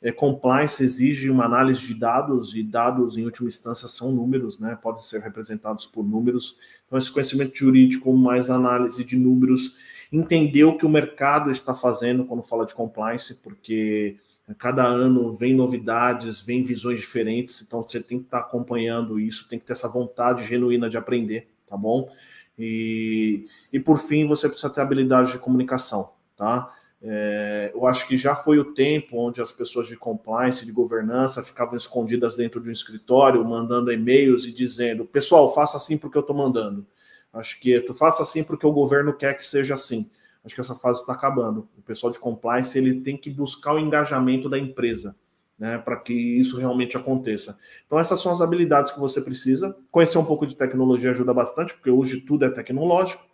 é, 0.01 0.11
compliance 0.11 0.83
exige 0.83 1.29
uma 1.29 1.45
análise 1.45 1.81
de 1.81 1.93
dados, 1.93 2.55
e 2.55 2.63
dados, 2.63 3.15
em 3.15 3.23
última 3.23 3.47
instância, 3.47 3.87
são 3.87 4.11
números, 4.11 4.59
né? 4.59 4.77
Podem 4.81 5.03
ser 5.03 5.21
representados 5.21 5.85
por 5.85 6.03
números. 6.03 6.57
Então, 6.87 6.97
esse 6.97 7.11
conhecimento 7.11 7.55
jurídico, 7.55 8.11
mais 8.17 8.49
análise 8.49 9.03
de 9.05 9.15
números, 9.15 9.77
entender 10.11 10.63
o 10.63 10.75
que 10.75 10.85
o 10.85 10.89
mercado 10.89 11.51
está 11.51 11.75
fazendo 11.75 12.25
quando 12.25 12.41
fala 12.41 12.65
de 12.65 12.73
compliance, 12.73 13.35
porque 13.35 14.17
Cada 14.57 14.83
ano 14.83 15.31
vem 15.33 15.53
novidades, 15.53 16.41
vem 16.41 16.63
visões 16.63 16.99
diferentes, 16.99 17.61
então 17.61 17.83
você 17.83 18.01
tem 18.01 18.17
que 18.17 18.25
estar 18.25 18.39
acompanhando 18.39 19.19
isso, 19.19 19.47
tem 19.47 19.59
que 19.59 19.65
ter 19.65 19.73
essa 19.73 19.87
vontade 19.87 20.43
genuína 20.43 20.89
de 20.89 20.97
aprender, 20.97 21.47
tá 21.67 21.77
bom? 21.77 22.09
E, 22.57 23.45
e 23.71 23.79
por 23.79 23.99
fim, 23.99 24.25
você 24.25 24.49
precisa 24.49 24.73
ter 24.73 24.81
habilidade 24.81 25.33
de 25.33 25.37
comunicação, 25.37 26.09
tá? 26.35 26.71
É, 27.01 27.71
eu 27.73 27.87
acho 27.87 28.07
que 28.07 28.17
já 28.17 28.35
foi 28.35 28.59
o 28.59 28.73
tempo 28.73 29.17
onde 29.17 29.41
as 29.41 29.51
pessoas 29.51 29.87
de 29.87 29.95
compliance, 29.95 30.65
de 30.65 30.71
governança, 30.71 31.41
ficavam 31.41 31.77
escondidas 31.77 32.35
dentro 32.35 32.59
de 32.59 32.69
um 32.69 32.73
escritório, 32.73 33.43
mandando 33.45 33.91
e-mails 33.91 34.45
e 34.45 34.51
dizendo: 34.51 35.05
pessoal, 35.05 35.53
faça 35.53 35.77
assim 35.77 35.97
porque 35.97 36.17
eu 36.17 36.21
estou 36.21 36.35
mandando. 36.35 36.85
Acho 37.31 37.59
que 37.59 37.79
tu 37.81 37.93
faça 37.93 38.23
assim 38.23 38.43
porque 38.43 38.65
o 38.65 38.71
governo 38.71 39.13
quer 39.13 39.35
que 39.35 39.45
seja 39.45 39.75
assim. 39.75 40.09
Acho 40.43 40.55
que 40.55 40.61
essa 40.61 40.75
fase 40.75 41.01
está 41.01 41.13
acabando. 41.13 41.67
O 41.77 41.81
pessoal 41.81 42.11
de 42.11 42.19
compliance 42.19 42.77
ele 42.77 43.01
tem 43.01 43.15
que 43.15 43.29
buscar 43.29 43.73
o 43.73 43.79
engajamento 43.79 44.49
da 44.49 44.57
empresa, 44.57 45.15
né, 45.57 45.77
para 45.77 45.95
que 45.97 46.13
isso 46.13 46.57
realmente 46.57 46.97
aconteça. 46.97 47.59
Então 47.85 47.99
essas 47.99 48.19
são 48.19 48.31
as 48.31 48.41
habilidades 48.41 48.91
que 48.91 48.99
você 48.99 49.21
precisa. 49.21 49.77
Conhecer 49.91 50.17
um 50.17 50.25
pouco 50.25 50.47
de 50.47 50.55
tecnologia 50.55 51.11
ajuda 51.11 51.33
bastante, 51.33 51.73
porque 51.73 51.89
hoje 51.89 52.21
tudo 52.21 52.45
é 52.45 52.49
tecnológico. 52.49 53.28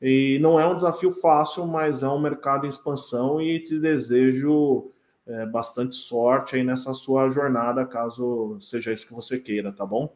E 0.00 0.38
não 0.40 0.60
é 0.60 0.66
um 0.66 0.76
desafio 0.76 1.10
fácil, 1.10 1.66
mas 1.66 2.02
é 2.02 2.08
um 2.08 2.20
mercado 2.20 2.66
em 2.66 2.68
expansão 2.68 3.40
e 3.40 3.60
te 3.60 3.78
desejo 3.78 4.92
é, 5.26 5.46
bastante 5.46 5.94
sorte 5.94 6.56
aí 6.56 6.62
nessa 6.62 6.94
sua 6.94 7.28
jornada, 7.28 7.84
caso 7.84 8.58
seja 8.60 8.92
isso 8.92 9.06
que 9.06 9.14
você 9.14 9.38
queira, 9.38 9.72
tá 9.72 9.84
bom? 9.84 10.14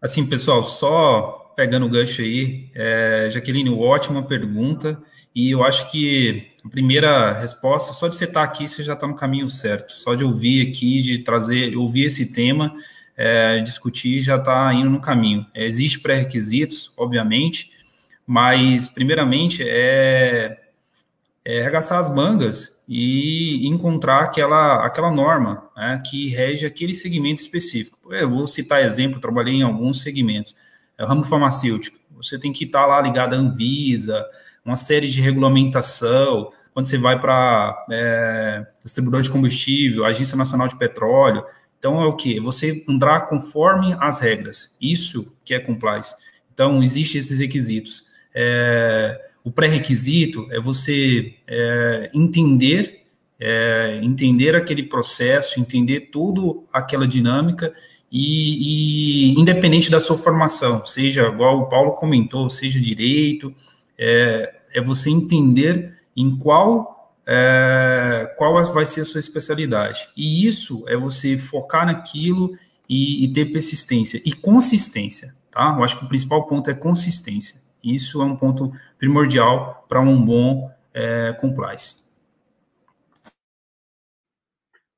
Assim, 0.00 0.28
pessoal, 0.28 0.64
só 0.64 1.52
pegando 1.54 1.86
o 1.86 1.88
gancho 1.88 2.22
aí, 2.22 2.70
é, 2.74 3.28
Jaqueline, 3.30 3.70
ótima 3.70 4.22
pergunta. 4.22 5.00
E 5.34 5.50
eu 5.50 5.62
acho 5.64 5.90
que 5.90 6.48
a 6.64 6.68
primeira 6.68 7.32
resposta, 7.32 7.92
só 7.92 8.08
de 8.08 8.16
você 8.16 8.24
estar 8.24 8.42
aqui, 8.42 8.68
você 8.68 8.82
já 8.82 8.94
está 8.94 9.06
no 9.06 9.14
caminho 9.14 9.48
certo. 9.48 9.92
Só 9.92 10.14
de 10.14 10.24
ouvir 10.24 10.68
aqui, 10.68 11.00
de 11.00 11.18
trazer, 11.18 11.76
ouvir 11.76 12.06
esse 12.06 12.32
tema, 12.32 12.74
é, 13.16 13.60
discutir, 13.60 14.20
já 14.20 14.36
está 14.36 14.72
indo 14.74 14.90
no 14.90 15.00
caminho. 15.00 15.46
É, 15.54 15.66
Existem 15.66 16.00
pré-requisitos, 16.00 16.92
obviamente, 16.96 17.70
mas, 18.26 18.88
primeiramente, 18.88 19.62
é, 19.66 20.58
é 21.44 21.60
arregaçar 21.60 21.98
as 21.98 22.14
mangas 22.14 22.82
e 22.88 23.66
encontrar 23.66 24.20
aquela, 24.20 24.86
aquela 24.86 25.10
norma 25.10 25.68
né, 25.76 26.00
que 26.04 26.28
rege 26.28 26.64
aquele 26.64 26.94
segmento 26.94 27.40
específico. 27.40 28.12
Eu 28.14 28.30
vou 28.30 28.46
citar 28.46 28.82
exemplo, 28.82 29.20
trabalhei 29.20 29.54
em 29.54 29.62
alguns 29.62 30.02
segmentos 30.02 30.54
é 31.02 31.04
o 31.04 31.08
ramo 31.08 31.22
farmacêutico. 31.24 31.98
Você 32.16 32.38
tem 32.38 32.52
que 32.52 32.64
estar 32.64 32.86
lá 32.86 33.00
ligado 33.00 33.34
à 33.34 33.36
Anvisa, 33.36 34.24
uma 34.64 34.76
série 34.76 35.08
de 35.08 35.20
regulamentação. 35.20 36.52
Quando 36.72 36.86
você 36.86 36.96
vai 36.96 37.20
para 37.20 37.84
é, 37.90 38.66
distribuidor 38.84 39.22
de 39.22 39.30
combustível, 39.30 40.04
Agência 40.04 40.36
Nacional 40.36 40.68
de 40.68 40.76
Petróleo. 40.76 41.44
Então, 41.82 42.00
é 42.00 42.06
o 42.06 42.14
que? 42.14 42.38
Você 42.38 42.84
andar 42.88 43.22
conforme 43.26 43.96
as 43.98 44.20
regras. 44.20 44.76
Isso 44.80 45.26
que 45.44 45.52
é 45.52 45.58
compliance. 45.58 46.14
Então, 46.54 46.80
existem 46.80 47.18
esses 47.18 47.40
requisitos. 47.40 48.04
É, 48.32 49.20
o 49.42 49.50
pré-requisito 49.50 50.46
é 50.52 50.60
você 50.60 51.34
é, 51.44 52.08
entender 52.14 53.02
é, 53.40 53.98
entender 54.00 54.54
aquele 54.54 54.84
processo, 54.84 55.58
entender 55.58 56.10
tudo 56.12 56.62
aquela 56.72 57.08
dinâmica 57.08 57.74
e, 58.10 59.32
e, 59.32 59.40
independente 59.40 59.90
da 59.90 59.98
sua 59.98 60.16
formação, 60.16 60.86
seja 60.86 61.26
igual 61.26 61.58
o 61.58 61.66
Paulo 61.66 61.96
comentou, 61.96 62.48
seja 62.48 62.80
direito, 62.80 63.52
é, 63.98 64.54
é 64.72 64.80
você 64.80 65.10
entender 65.10 65.98
em 66.16 66.38
qual 66.38 67.01
é, 67.26 68.32
qual 68.36 68.64
vai 68.72 68.86
ser 68.86 69.02
a 69.02 69.04
sua 69.04 69.20
especialidade. 69.20 70.08
E 70.16 70.46
isso 70.46 70.84
é 70.88 70.96
você 70.96 71.38
focar 71.38 71.86
naquilo 71.86 72.56
e, 72.88 73.24
e 73.24 73.32
ter 73.32 73.46
persistência 73.46 74.20
e 74.24 74.32
consistência, 74.32 75.34
tá? 75.50 75.74
Eu 75.76 75.84
acho 75.84 75.98
que 75.98 76.04
o 76.04 76.08
principal 76.08 76.46
ponto 76.46 76.70
é 76.70 76.74
consistência. 76.74 77.60
Isso 77.82 78.22
é 78.22 78.24
um 78.24 78.36
ponto 78.36 78.72
primordial 78.98 79.84
para 79.88 80.00
um 80.00 80.24
bom 80.24 80.70
é, 80.94 81.32
compliance. 81.32 82.02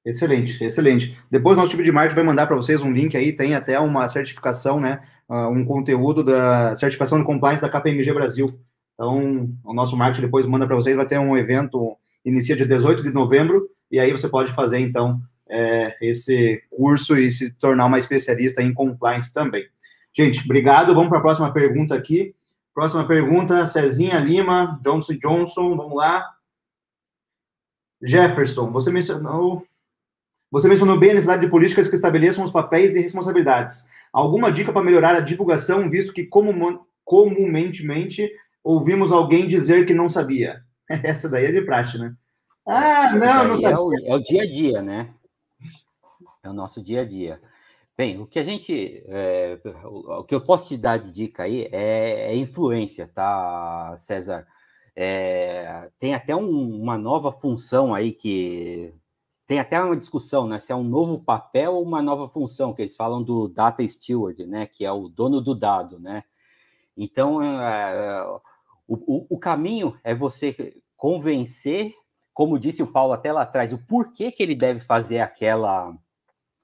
Excelente, 0.05 0.63
excelente. 0.63 1.19
Depois, 1.31 1.57
nosso 1.57 1.71
time 1.71 1.83
de 1.83 1.91
marketing 1.91 2.17
vai 2.17 2.25
mandar 2.25 2.47
para 2.47 2.57
vocês 2.57 2.83
um 2.83 2.93
link 2.93 3.17
aí, 3.17 3.33
tem 3.33 3.55
até 3.55 3.81
uma 3.81 4.07
certificação, 4.07 4.79
né? 4.79 5.01
Uh, 5.27 5.49
um 5.49 5.65
conteúdo 5.65 6.23
da 6.23 6.77
certificação 6.77 7.19
de 7.19 7.25
compliance 7.25 7.63
da 7.63 7.71
KPMG 7.71 8.13
Brasil. 8.13 8.47
Então, 8.93 9.49
o 9.65 9.73
nosso 9.73 9.97
marketing 9.97 10.27
depois 10.27 10.47
manda 10.47 10.67
para 10.67 10.77
vocês, 10.77 10.95
vai 10.95 11.07
ter 11.07 11.19
um 11.19 11.37
evento, 11.37 11.97
inicia 12.25 12.57
dia 12.57 12.67
18 12.67 13.03
de 13.03 13.11
novembro, 13.11 13.69
e 13.91 14.01
aí 14.01 14.11
você 14.11 14.29
pode 14.29 14.53
fazer, 14.53 14.79
então, 14.79 15.21
é, 15.49 15.97
esse 16.01 16.63
curso 16.71 17.19
e 17.19 17.31
se 17.31 17.53
tornar 17.55 17.87
uma 17.87 17.99
especialista 17.99 18.63
em 18.63 18.73
compliance 18.73 19.33
também. 19.33 19.67
Gente, 20.13 20.45
obrigado. 20.45 20.95
Vamos 20.95 21.09
para 21.09 21.19
a 21.19 21.23
próxima 21.23 21.53
pergunta 21.53 21.95
aqui. 21.95 22.35
Próxima 22.73 23.07
pergunta, 23.07 23.67
Cezinha 23.67 24.19
Lima, 24.19 24.81
Johnson 24.83 25.15
Johnson, 25.15 25.77
vamos 25.77 25.97
lá. 25.97 26.29
Jefferson, 28.03 28.71
você 28.71 28.91
mencionou 28.91 29.67
você 30.51 30.69
mencionou 30.69 30.97
bem 30.97 31.11
a 31.11 31.15
necessidade 31.15 31.43
de 31.45 31.51
políticas 31.51 31.89
que 31.89 31.97
estabeleçam 31.97 32.45
os 32.45 32.53
papéis 32.53 32.95
e 32.95 33.01
responsabilidades. 33.01 33.89
Alguma 34.13 34.53
dica 34.53 34.73
para 34.73 34.85
melhorar 34.85 35.17
a 35.17 35.21
divulgação, 35.21 35.91
visto 35.91 36.13
que 36.13 36.25
comum, 36.25 36.79
comumente 37.05 38.31
ouvimos 38.63 39.11
alguém 39.11 39.49
dizer 39.49 39.85
que 39.85 39.93
não 39.93 40.09
sabia? 40.09 40.63
Essa 41.03 41.29
daí 41.29 41.47
é 41.47 41.53
de 41.53 41.63
praxe, 41.63 41.99
né? 41.99 42.15
Ah, 42.67 43.13
não, 43.13 43.49
não 43.49 43.61
sabia. 43.61 43.77
É 43.77 43.79
o, 43.79 43.93
é 43.95 44.15
o 44.15 44.19
dia 44.21 44.43
a 44.43 44.47
dia, 44.47 44.83
né? 44.83 45.15
É 46.43 46.49
o 46.49 46.53
nosso 46.53 46.83
dia 46.83 47.03
a 47.03 47.05
dia. 47.05 47.41
Bem, 47.97 48.21
o 48.21 48.27
que 48.27 48.39
a 48.39 48.45
gente. 48.45 49.05
É, 49.07 49.59
o 49.85 50.25
que 50.25 50.35
eu 50.35 50.41
posso 50.41 50.69
te 50.69 50.77
dar 50.77 50.99
de 50.99 51.13
dica 51.13 51.45
aí 51.45 51.69
é, 51.71 52.33
é 52.33 52.37
influência, 52.37 53.09
tá, 53.15 53.95
César? 53.97 54.47
É, 54.97 55.91
tem 55.99 56.15
até 56.15 56.35
um, 56.35 56.81
uma 56.81 56.97
nova 56.97 57.33
função 57.33 57.95
aí 57.95 58.13
que 58.13 58.95
tem 59.47 59.59
até 59.59 59.81
uma 59.83 59.97
discussão, 59.97 60.47
né, 60.47 60.59
se 60.59 60.73
é 60.73 60.77
um 60.77 60.85
novo 60.85 61.19
papel 61.23 61.75
ou 61.75 61.83
uma 61.83 62.01
nova 62.01 62.29
função, 62.29 62.73
que 62.73 62.81
eles 62.81 62.97
falam 62.97 63.23
do 63.23 63.49
data 63.49 63.87
steward, 63.87 64.47
né, 64.47 64.67
que 64.67 64.85
é 64.85 64.93
o 64.93 65.09
dono 65.09 65.41
do 65.41 65.55
dado, 65.55 65.99
né. 65.99 66.25
Então, 66.97 67.43
é, 67.43 68.41
o, 69.07 69.27
o, 69.31 69.39
caminho 69.39 69.97
é 70.03 70.15
você 70.15 70.75
convencer, 70.97 71.93
como 72.33 72.59
disse 72.59 72.83
o 72.83 72.87
Paulo 72.87 73.13
até 73.13 73.33
lá 73.33 73.43
atrás, 73.43 73.73
o 73.73 73.79
porquê 73.87 74.31
que 74.31 74.43
ele 74.43 74.55
deve 74.55 74.81
fazer 74.81 75.21
aquela, 75.21 75.95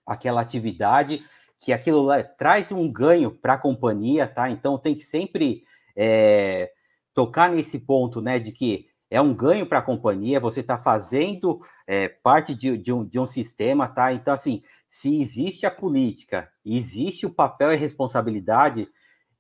aquela 0.07 0.41
atividade, 0.41 1.23
que 1.61 1.73
aquilo 1.73 2.03
lá 2.03 2.23
traz 2.23 2.73
um 2.73 2.91
ganho 2.91 3.31
para 3.31 3.55
a 3.55 3.59
companhia, 3.59 4.27
tá? 4.27 4.51
Então, 4.51 4.79
tem 4.79 4.95
que 4.95 5.05
sempre 5.05 5.65
é, 5.95 6.73
tocar 7.13 7.51
nesse 7.51 7.79
ponto, 7.79 8.21
né, 8.21 8.39
de 8.39 8.53
que 8.53 8.87
é 9.11 9.21
um 9.21 9.35
ganho 9.35 9.67
para 9.67 9.81
a 9.81 9.83
companhia, 9.83 10.39
você 10.39 10.61
está 10.61 10.79
fazendo 10.79 11.61
é, 11.87 12.09
parte 12.09 12.55
de, 12.55 12.79
de, 12.79 12.93
um, 12.93 13.05
de 13.05 13.19
um 13.19 13.27
sistema, 13.27 13.89
tá? 13.89 14.13
Então, 14.13 14.33
assim, 14.33 14.63
se 14.89 15.21
existe 15.21 15.67
a 15.67 15.71
política, 15.71 16.49
existe 16.65 17.27
o 17.27 17.35
papel 17.35 17.73
e 17.73 17.77
responsabilidade, 17.77 18.89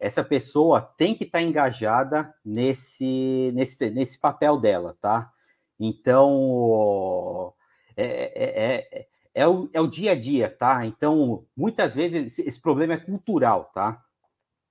essa 0.00 0.24
pessoa 0.24 0.80
tem 0.80 1.14
que 1.14 1.24
estar 1.24 1.38
tá 1.38 1.44
engajada 1.44 2.34
nesse, 2.42 3.52
nesse, 3.54 3.90
nesse 3.90 4.18
papel 4.18 4.58
dela, 4.58 4.96
tá? 4.98 5.30
Então, 5.78 7.52
é, 7.94 8.06
é, 8.44 8.88
é, 9.00 9.06
é, 9.34 9.46
o, 9.46 9.68
é 9.72 9.80
o 9.80 9.86
dia 9.86 10.12
a 10.12 10.14
dia, 10.14 10.48
tá? 10.48 10.86
Então, 10.86 11.44
muitas 11.54 11.94
vezes 11.94 12.38
esse 12.38 12.60
problema 12.60 12.94
é 12.94 12.96
cultural, 12.96 13.70
tá? 13.74 14.02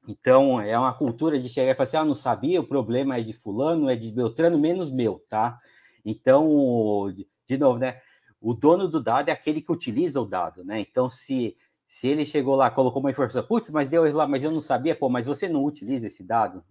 Então, 0.07 0.59
é 0.59 0.77
uma 0.77 0.93
cultura 0.93 1.39
de 1.39 1.47
chegar 1.47 1.71
e 1.71 1.75
falar 1.75 1.83
assim: 1.83 1.97
ah, 1.97 2.05
não 2.05 2.15
sabia, 2.15 2.59
o 2.59 2.67
problema 2.67 3.17
é 3.17 3.21
de 3.21 3.33
Fulano, 3.33 3.89
é 3.89 3.95
de 3.95 4.11
Beltrano, 4.11 4.57
menos 4.57 4.89
meu, 4.89 5.23
tá? 5.29 5.59
Então, 6.03 7.13
de 7.47 7.57
novo, 7.57 7.77
né? 7.77 8.01
O 8.41 8.53
dono 8.53 8.87
do 8.87 9.03
dado 9.03 9.29
é 9.29 9.31
aquele 9.31 9.61
que 9.61 9.71
utiliza 9.71 10.19
o 10.19 10.25
dado, 10.25 10.63
né? 10.63 10.79
Então, 10.79 11.09
se, 11.09 11.55
Se 11.89 12.07
ele 12.07 12.23
chegou 12.23 12.55
lá, 12.55 12.69
colocou 12.69 13.01
uma 13.01 13.09
informação, 13.09 13.41
putz, 13.41 13.71
mas 13.71 13.89
deu 13.89 14.15
lá, 14.15 14.27
mas 14.27 14.43
eu 14.43 14.51
não 14.51 14.61
sabia, 14.61 14.95
pô, 14.95 15.09
mas 15.09 15.25
você 15.25 15.49
não 15.49 15.65
utiliza 15.65 16.05
esse 16.05 16.23
dado, 16.23 16.63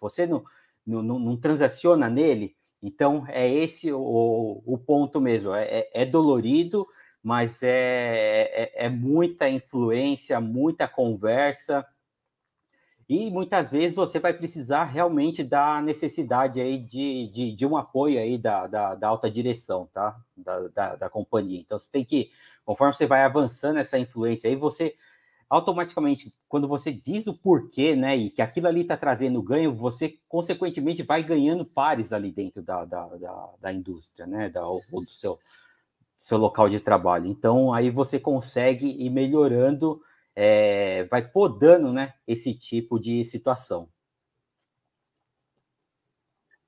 você 0.00 0.26
não, 0.26 0.44
não, 0.84 1.02
não, 1.02 1.18
não 1.20 1.36
transaciona 1.36 2.10
nele, 2.10 2.56
então 2.82 3.24
é 3.28 3.48
esse 3.48 3.92
o, 3.92 4.62
o 4.66 4.76
ponto 4.76 5.20
mesmo, 5.20 5.54
é, 5.54 5.64
é, 5.66 5.90
é 6.02 6.04
dolorido, 6.04 6.84
mas 7.22 7.62
é, 7.62 8.72
é, 8.74 8.86
é 8.86 8.88
muita 8.88 9.48
influência, 9.48 10.40
muita 10.40 10.88
conversa, 10.88 11.86
e 13.08 13.30
muitas 13.30 13.70
vezes 13.70 13.94
você 13.94 14.18
vai 14.18 14.34
precisar 14.34 14.84
realmente 14.84 15.44
da 15.44 15.80
necessidade 15.80 16.60
aí 16.60 16.76
de, 16.76 17.28
de, 17.28 17.52
de 17.52 17.66
um 17.66 17.76
apoio 17.76 18.18
aí 18.18 18.36
da, 18.36 18.66
da, 18.66 18.94
da 18.96 19.08
alta 19.08 19.30
direção, 19.30 19.88
tá? 19.92 20.20
Da, 20.36 20.68
da, 20.68 20.96
da, 20.96 21.08
companhia. 21.08 21.60
Então 21.60 21.78
você 21.78 21.88
tem 21.90 22.04
que, 22.04 22.32
conforme 22.64 22.92
você 22.92 23.06
vai 23.06 23.22
avançando 23.22 23.78
essa 23.78 23.96
influência 23.96 24.50
aí, 24.50 24.56
você 24.56 24.96
automaticamente, 25.48 26.34
quando 26.48 26.66
você 26.66 26.92
diz 26.92 27.28
o 27.28 27.34
porquê, 27.34 27.94
né, 27.94 28.16
e 28.16 28.30
que 28.30 28.42
aquilo 28.42 28.66
ali 28.66 28.80
está 28.80 28.96
trazendo 28.96 29.40
ganho, 29.40 29.72
você 29.72 30.18
consequentemente 30.28 31.04
vai 31.04 31.22
ganhando 31.22 31.64
pares 31.64 32.12
ali 32.12 32.32
dentro 32.32 32.60
da, 32.60 32.84
da, 32.84 33.06
da, 33.06 33.50
da 33.60 33.72
indústria, 33.72 34.26
né, 34.26 34.48
da, 34.48 34.66
ou 34.66 34.80
do 34.90 35.08
seu, 35.08 35.38
seu 36.18 36.36
local 36.36 36.68
de 36.68 36.80
trabalho. 36.80 37.28
Então 37.28 37.72
aí 37.72 37.90
você 37.90 38.18
consegue 38.18 38.88
ir 38.98 39.10
melhorando 39.10 40.02
é, 40.36 41.04
vai 41.10 41.26
podando 41.26 41.92
né, 41.92 42.12
esse 42.28 42.52
tipo 42.54 43.00
de 43.00 43.24
situação. 43.24 43.88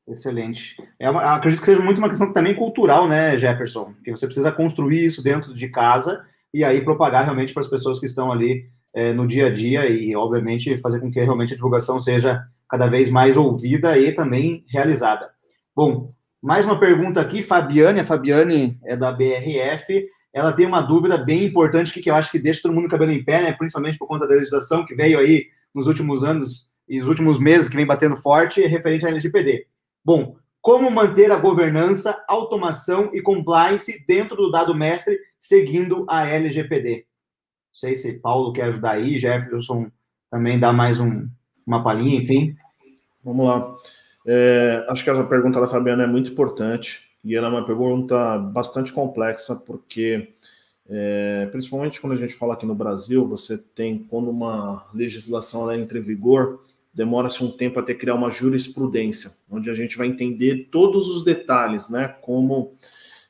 Excelente. 0.08 0.74
É 0.98 1.10
uma, 1.10 1.34
acredito 1.34 1.60
que 1.60 1.66
seja 1.66 1.82
muito 1.82 1.98
uma 1.98 2.08
questão 2.08 2.32
também 2.32 2.54
cultural, 2.54 3.06
né, 3.06 3.36
Jefferson? 3.36 3.92
Que 4.02 4.10
você 4.10 4.24
precisa 4.24 4.50
construir 4.50 5.04
isso 5.04 5.22
dentro 5.22 5.52
de 5.52 5.68
casa 5.68 6.24
e 6.52 6.64
aí 6.64 6.80
propagar 6.80 7.24
realmente 7.24 7.52
para 7.52 7.62
as 7.62 7.68
pessoas 7.68 8.00
que 8.00 8.06
estão 8.06 8.32
ali 8.32 8.70
é, 8.94 9.12
no 9.12 9.26
dia 9.26 9.48
a 9.48 9.50
dia 9.50 9.86
e, 9.86 10.16
obviamente, 10.16 10.78
fazer 10.78 10.98
com 11.00 11.10
que 11.10 11.20
realmente 11.20 11.52
a 11.52 11.56
divulgação 11.56 12.00
seja 12.00 12.42
cada 12.70 12.86
vez 12.86 13.10
mais 13.10 13.36
ouvida 13.36 13.98
e 13.98 14.12
também 14.12 14.64
realizada. 14.68 15.30
Bom, 15.76 16.14
mais 16.42 16.64
uma 16.64 16.80
pergunta 16.80 17.20
aqui, 17.20 17.42
Fabiane. 17.42 18.00
A 18.00 18.04
Fabiane 18.04 18.78
é 18.86 18.96
da 18.96 19.12
BRF 19.12 20.08
ela 20.32 20.52
tem 20.52 20.66
uma 20.66 20.80
dúvida 20.80 21.16
bem 21.16 21.44
importante 21.44 21.92
que, 21.92 22.00
que 22.00 22.10
eu 22.10 22.14
acho 22.14 22.30
que 22.30 22.38
deixa 22.38 22.62
todo 22.62 22.74
mundo 22.74 22.88
cabelo 22.88 23.12
em 23.12 23.24
pé, 23.24 23.42
né? 23.42 23.52
principalmente 23.52 23.98
por 23.98 24.06
conta 24.06 24.26
da 24.26 24.34
legislação 24.34 24.84
que 24.84 24.94
veio 24.94 25.18
aí 25.18 25.46
nos 25.74 25.86
últimos 25.86 26.22
anos 26.22 26.70
e 26.88 26.98
nos 26.98 27.08
últimos 27.08 27.38
meses 27.38 27.68
que 27.68 27.76
vem 27.76 27.86
batendo 27.86 28.16
forte, 28.16 28.64
referente 28.66 29.06
à 29.06 29.08
LGPD. 29.08 29.66
Bom, 30.04 30.36
como 30.60 30.90
manter 30.90 31.30
a 31.30 31.36
governança, 31.36 32.22
automação 32.26 33.10
e 33.12 33.22
compliance 33.22 34.04
dentro 34.06 34.36
do 34.36 34.50
dado 34.50 34.74
mestre, 34.74 35.18
seguindo 35.38 36.04
a 36.08 36.26
LGPD? 36.26 36.90
Não 36.90 37.04
sei 37.72 37.94
se 37.94 38.20
Paulo 38.20 38.52
quer 38.52 38.64
ajudar 38.64 38.92
aí, 38.92 39.18
Jefferson 39.18 39.90
também 40.30 40.58
dá 40.58 40.72
mais 40.72 41.00
um, 41.00 41.28
uma 41.66 41.82
palhinha, 41.82 42.18
enfim. 42.18 42.54
Vamos 43.22 43.46
lá. 43.46 43.74
É, 44.26 44.84
acho 44.88 45.04
que 45.04 45.10
essa 45.10 45.24
pergunta 45.24 45.60
da 45.60 45.66
Fabiana 45.66 46.04
é 46.04 46.06
muito 46.06 46.32
importante 46.32 47.07
e 47.24 47.34
ela 47.34 47.48
é 47.48 47.50
uma 47.50 47.64
pergunta 47.64 48.38
bastante 48.38 48.92
complexa, 48.92 49.56
porque, 49.56 50.34
é, 50.88 51.48
principalmente 51.50 52.00
quando 52.00 52.12
a 52.14 52.16
gente 52.16 52.34
fala 52.34 52.54
aqui 52.54 52.64
no 52.64 52.74
Brasil, 52.74 53.26
você 53.26 53.58
tem, 53.58 53.98
quando 53.98 54.30
uma 54.30 54.86
legislação 54.94 55.72
entra 55.72 55.98
em 55.98 56.02
vigor, 56.02 56.64
demora-se 56.92 57.44
um 57.44 57.50
tempo 57.50 57.78
até 57.78 57.94
criar 57.94 58.14
uma 58.14 58.30
jurisprudência, 58.30 59.32
onde 59.50 59.70
a 59.70 59.74
gente 59.74 59.96
vai 59.96 60.06
entender 60.06 60.68
todos 60.70 61.08
os 61.08 61.22
detalhes, 61.22 61.88
né? 61.88 62.08
Como, 62.22 62.74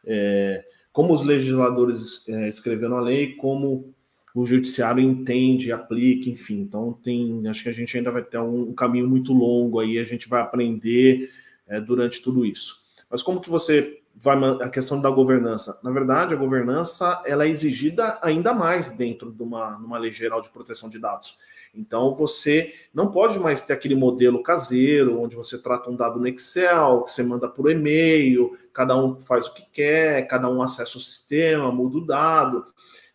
é, 0.07 0.65
como 0.93 1.13
os 1.13 1.23
legisladores 1.23 2.27
é, 2.29 2.49
escreveram 2.49 2.97
a 2.97 3.01
lei, 3.01 3.35
como 3.35 3.95
o 4.35 4.47
judiciário 4.47 5.03
entende, 5.03 5.73
aplica, 5.73 6.31
enfim. 6.31 6.61
Então 6.61 6.93
tem, 7.03 7.47
acho 7.49 7.63
que 7.63 7.69
a 7.69 7.73
gente 7.73 7.97
ainda 7.97 8.11
vai 8.11 8.23
ter 8.23 8.39
um, 8.39 8.71
um 8.71 8.75
caminho 8.75 9.09
muito 9.09 9.33
longo 9.33 9.81
aí, 9.81 9.99
a 9.99 10.05
gente 10.05 10.29
vai 10.29 10.41
aprender 10.41 11.31
é, 11.67 11.81
durante 11.81 12.23
tudo 12.23 12.47
isso. 12.47 12.88
Mas 13.11 13.23
como 13.23 13.41
que 13.41 13.51
você 13.51 14.03
vai 14.15 14.37
a 14.63 14.69
questão 14.69 15.01
da 15.01 15.11
governança? 15.11 15.79
Na 15.83 15.91
verdade, 15.91 16.35
a 16.35 16.37
governança 16.37 17.23
ela 17.25 17.45
é 17.45 17.49
exigida 17.49 18.19
ainda 18.23 18.53
mais 18.53 18.91
dentro 18.91 19.33
de 19.33 19.43
uma, 19.43 19.77
uma 19.77 19.99
lei 19.99 20.13
geral 20.13 20.41
de 20.41 20.51
proteção 20.51 20.89
de 20.89 20.99
dados. 20.99 21.39
Então 21.75 22.15
você 22.15 22.75
não 22.93 23.11
pode 23.11 23.39
mais 23.39 23.63
ter 23.63 23.73
aquele 23.73 23.95
modelo 23.95 24.43
caseiro, 24.43 25.21
onde 25.21 25.37
você 25.37 25.59
trata 25.59 25.91
um 25.91 25.97
dado 25.97 26.19
no 26.19 26.27
Excel, 26.27 27.05
que 27.05 27.11
você 27.11 27.23
manda 27.23 27.49
por 27.49 27.71
e-mail, 27.71 28.51
cada 28.73 28.97
um 28.97 29.19
faz 29.19 29.47
o 29.47 29.55
que 29.55 29.67
quer, 29.73 30.27
cada 30.27 30.49
um 30.49 30.63
acessa 30.63 30.99
o 30.99 31.01
sistema, 31.01 31.71
muda 31.71 31.99
o 31.99 32.07
dado. 32.07 32.65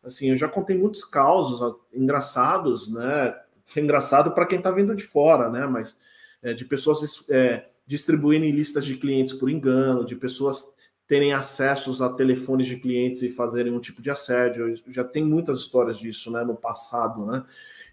Assim, 0.03 0.29
eu 0.29 0.37
já 0.37 0.47
contei 0.47 0.77
muitos 0.77 1.03
causos 1.03 1.77
engraçados, 1.93 2.91
né? 2.91 3.35
Engraçado 3.75 4.31
para 4.31 4.45
quem 4.45 4.57
está 4.57 4.69
vindo 4.69 4.95
de 4.95 5.03
fora, 5.03 5.49
né? 5.49 5.65
Mas 5.65 5.97
é, 6.41 6.53
de 6.53 6.65
pessoas 6.65 7.27
é, 7.29 7.69
distribuindo 7.85 8.45
listas 8.45 8.85
de 8.85 8.95
clientes 8.95 9.33
por 9.33 9.49
engano, 9.49 10.05
de 10.05 10.15
pessoas 10.15 10.73
terem 11.07 11.33
acessos 11.33 12.01
a 12.01 12.09
telefones 12.09 12.67
de 12.67 12.77
clientes 12.77 13.21
e 13.21 13.29
fazerem 13.29 13.73
um 13.73 13.79
tipo 13.79 14.01
de 14.01 14.09
assédio. 14.09 14.73
Já 14.87 15.03
tem 15.03 15.23
muitas 15.23 15.59
histórias 15.59 15.97
disso, 15.97 16.31
né, 16.31 16.43
no 16.43 16.55
passado, 16.55 17.25
né? 17.25 17.43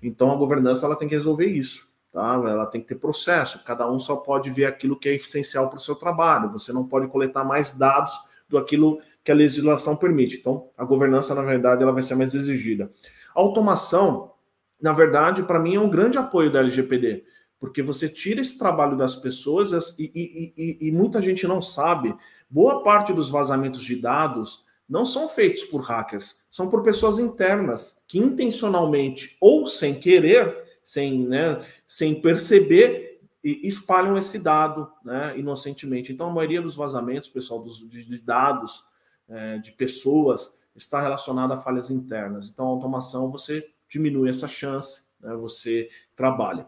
Então 0.03 0.31
a 0.33 0.37
governança 0.37 0.87
ela 0.87 0.97
tem 0.97 1.09
que 1.09 1.15
resolver 1.15 1.47
isso, 1.47 1.93
tá? 2.13 2.35
Ela 2.35 2.67
tem 2.67 2.81
que 2.81 2.89
ter 2.89 2.95
processo. 2.95 3.63
Cada 3.65 3.91
um 3.91 3.99
só 3.99 4.17
pode 4.17 4.49
ver 4.51 4.65
aquilo 4.65 4.99
que 4.99 5.09
é 5.09 5.15
essencial 5.15 5.69
para 5.69 5.77
o 5.77 5.81
seu 5.81 5.95
trabalho. 5.95 6.51
Você 6.51 6.73
não 6.73 6.87
pode 6.87 7.09
coletar 7.09 7.45
mais 7.45 7.77
dados 7.77 8.13
do 8.49 8.57
aquilo 8.57 9.01
que 9.23 9.31
a 9.31 9.35
legislação 9.35 9.97
permite. 9.97 10.37
Então 10.37 10.69
a 10.79 10.85
governança 10.85 11.35
na 11.35 11.43
verdade 11.43 11.83
ela 11.83 11.93
vai 11.93 12.03
ser 12.03 12.15
mais 12.15 12.33
exigida. 12.33 12.91
A 13.35 13.41
automação, 13.41 14.33
na 14.81 14.93
verdade, 14.93 15.43
para 15.43 15.59
mim 15.59 15.75
é 15.75 15.81
um 15.81 15.91
grande 15.91 16.17
apoio 16.17 16.51
da 16.51 16.61
LGPD 16.61 17.25
porque 17.61 17.83
você 17.83 18.09
tira 18.09 18.41
esse 18.41 18.59
trabalho 18.59 18.97
das 18.97 19.15
pessoas 19.15 19.99
e, 19.99 20.11
e, 20.15 20.55
e, 20.57 20.89
e, 20.89 20.91
muita 20.91 21.21
gente 21.21 21.47
não 21.47 21.61
sabe. 21.61 22.17
Boa 22.49 22.83
parte 22.83 23.13
dos 23.13 23.29
vazamentos 23.29 23.83
de 23.83 23.97
dados 23.97 24.65
não 24.89 25.05
são 25.05 25.29
feitos 25.29 25.63
por 25.65 25.83
hackers, 25.83 26.43
são 26.51 26.69
por 26.69 26.83
pessoas 26.83 27.19
internas 27.19 28.03
que 28.09 28.19
intencionalmente 28.19 29.37
ou 29.41 29.69
sem 29.69 29.95
querer, 30.01 30.57
sem, 30.83 31.29
né, 31.29 31.65
sem 31.87 32.21
perceber, 32.21 33.21
espalham 33.45 34.19
esse 34.19 34.39
dado 34.39 34.91
né, 35.05 35.39
inocentemente. 35.39 36.13
Então, 36.13 36.29
a 36.29 36.33
maioria 36.33 36.61
dos 36.61 36.75
vazamentos, 36.75 37.29
pessoal, 37.29 37.61
dos, 37.61 37.89
de, 37.89 38.19
dados 38.21 38.83
é, 39.29 39.59
de 39.59 39.71
pessoas 39.73 40.61
está 40.75 41.01
relacionada 41.01 41.55
a 41.55 41.59
falhas 41.59 41.91
internas. 41.91 42.51
Então, 42.51 42.67
a 42.67 42.71
automação 42.71 43.31
você 43.31 43.67
diminui 43.89 44.29
essa 44.31 44.49
chance, 44.49 45.15
né, 45.21 45.35
você 45.37 45.89
trabalha. 46.17 46.67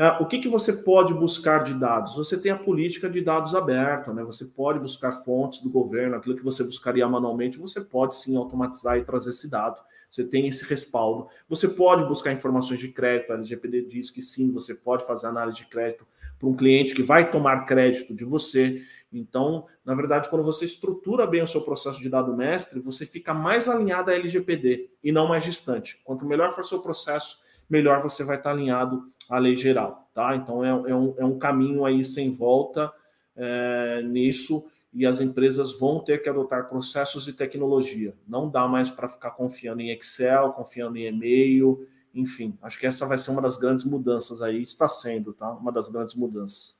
É, 0.00 0.10
o 0.22 0.26
que, 0.26 0.38
que 0.38 0.48
você 0.48 0.72
pode 0.72 1.12
buscar 1.12 1.64
de 1.64 1.74
dados? 1.74 2.14
Você 2.14 2.40
tem 2.40 2.52
a 2.52 2.56
política 2.56 3.10
de 3.10 3.20
dados 3.20 3.52
aberta, 3.56 4.12
né? 4.12 4.22
Você 4.22 4.44
pode 4.44 4.78
buscar 4.78 5.10
fontes 5.10 5.60
do 5.60 5.70
governo, 5.70 6.14
aquilo 6.14 6.36
que 6.36 6.44
você 6.44 6.62
buscaria 6.62 7.08
manualmente, 7.08 7.58
você 7.58 7.80
pode 7.80 8.14
sim 8.14 8.36
automatizar 8.36 8.96
e 8.96 9.04
trazer 9.04 9.30
esse 9.30 9.50
dado. 9.50 9.80
Você 10.08 10.22
tem 10.22 10.46
esse 10.46 10.64
respaldo. 10.64 11.26
Você 11.48 11.66
pode 11.66 12.06
buscar 12.06 12.32
informações 12.32 12.78
de 12.78 12.88
crédito. 12.88 13.32
A 13.32 13.34
LGPD 13.34 13.82
diz 13.82 14.08
que 14.08 14.22
sim, 14.22 14.52
você 14.52 14.72
pode 14.72 15.04
fazer 15.04 15.26
análise 15.26 15.58
de 15.58 15.66
crédito 15.66 16.06
para 16.38 16.48
um 16.48 16.54
cliente 16.54 16.94
que 16.94 17.02
vai 17.02 17.28
tomar 17.28 17.66
crédito 17.66 18.14
de 18.14 18.24
você. 18.24 18.80
Então, 19.12 19.66
na 19.84 19.96
verdade, 19.96 20.28
quando 20.28 20.44
você 20.44 20.64
estrutura 20.64 21.26
bem 21.26 21.42
o 21.42 21.46
seu 21.46 21.62
processo 21.62 22.00
de 22.00 22.08
dado 22.08 22.36
mestre, 22.36 22.78
você 22.78 23.04
fica 23.04 23.34
mais 23.34 23.68
alinhado 23.68 24.12
à 24.12 24.14
LGPD 24.14 24.90
e 25.02 25.10
não 25.10 25.26
mais 25.26 25.44
distante. 25.44 26.00
Quanto 26.04 26.24
melhor 26.24 26.50
for 26.52 26.64
seu 26.64 26.80
processo, 26.80 27.40
melhor 27.68 28.00
você 28.00 28.22
vai 28.22 28.36
estar 28.36 28.52
alinhado 28.52 29.12
à 29.28 29.38
lei 29.38 29.56
geral, 29.56 30.08
tá? 30.14 30.34
Então 30.36 30.64
é, 30.64 30.68
é, 30.68 30.94
um, 30.94 31.14
é 31.18 31.24
um 31.24 31.38
caminho 31.38 31.84
aí 31.84 32.02
sem 32.04 32.30
volta 32.30 32.92
é, 33.36 34.02
nisso 34.02 34.66
e 34.92 35.06
as 35.06 35.20
empresas 35.20 35.78
vão 35.78 36.00
ter 36.00 36.22
que 36.22 36.28
adotar 36.28 36.68
processos 36.68 37.28
e 37.28 37.32
tecnologia. 37.32 38.14
Não 38.26 38.48
dá 38.48 38.66
mais 38.66 38.90
para 38.90 39.08
ficar 39.08 39.32
confiando 39.32 39.80
em 39.82 39.90
Excel, 39.90 40.52
confiando 40.52 40.96
em 40.96 41.06
e-mail, 41.06 41.86
enfim. 42.14 42.56
Acho 42.62 42.78
que 42.78 42.86
essa 42.86 43.06
vai 43.06 43.18
ser 43.18 43.30
uma 43.30 43.42
das 43.42 43.56
grandes 43.56 43.84
mudanças 43.84 44.40
aí, 44.42 44.62
está 44.62 44.88
sendo, 44.88 45.32
tá? 45.32 45.50
Uma 45.52 45.70
das 45.70 45.88
grandes 45.88 46.14
mudanças. 46.14 46.78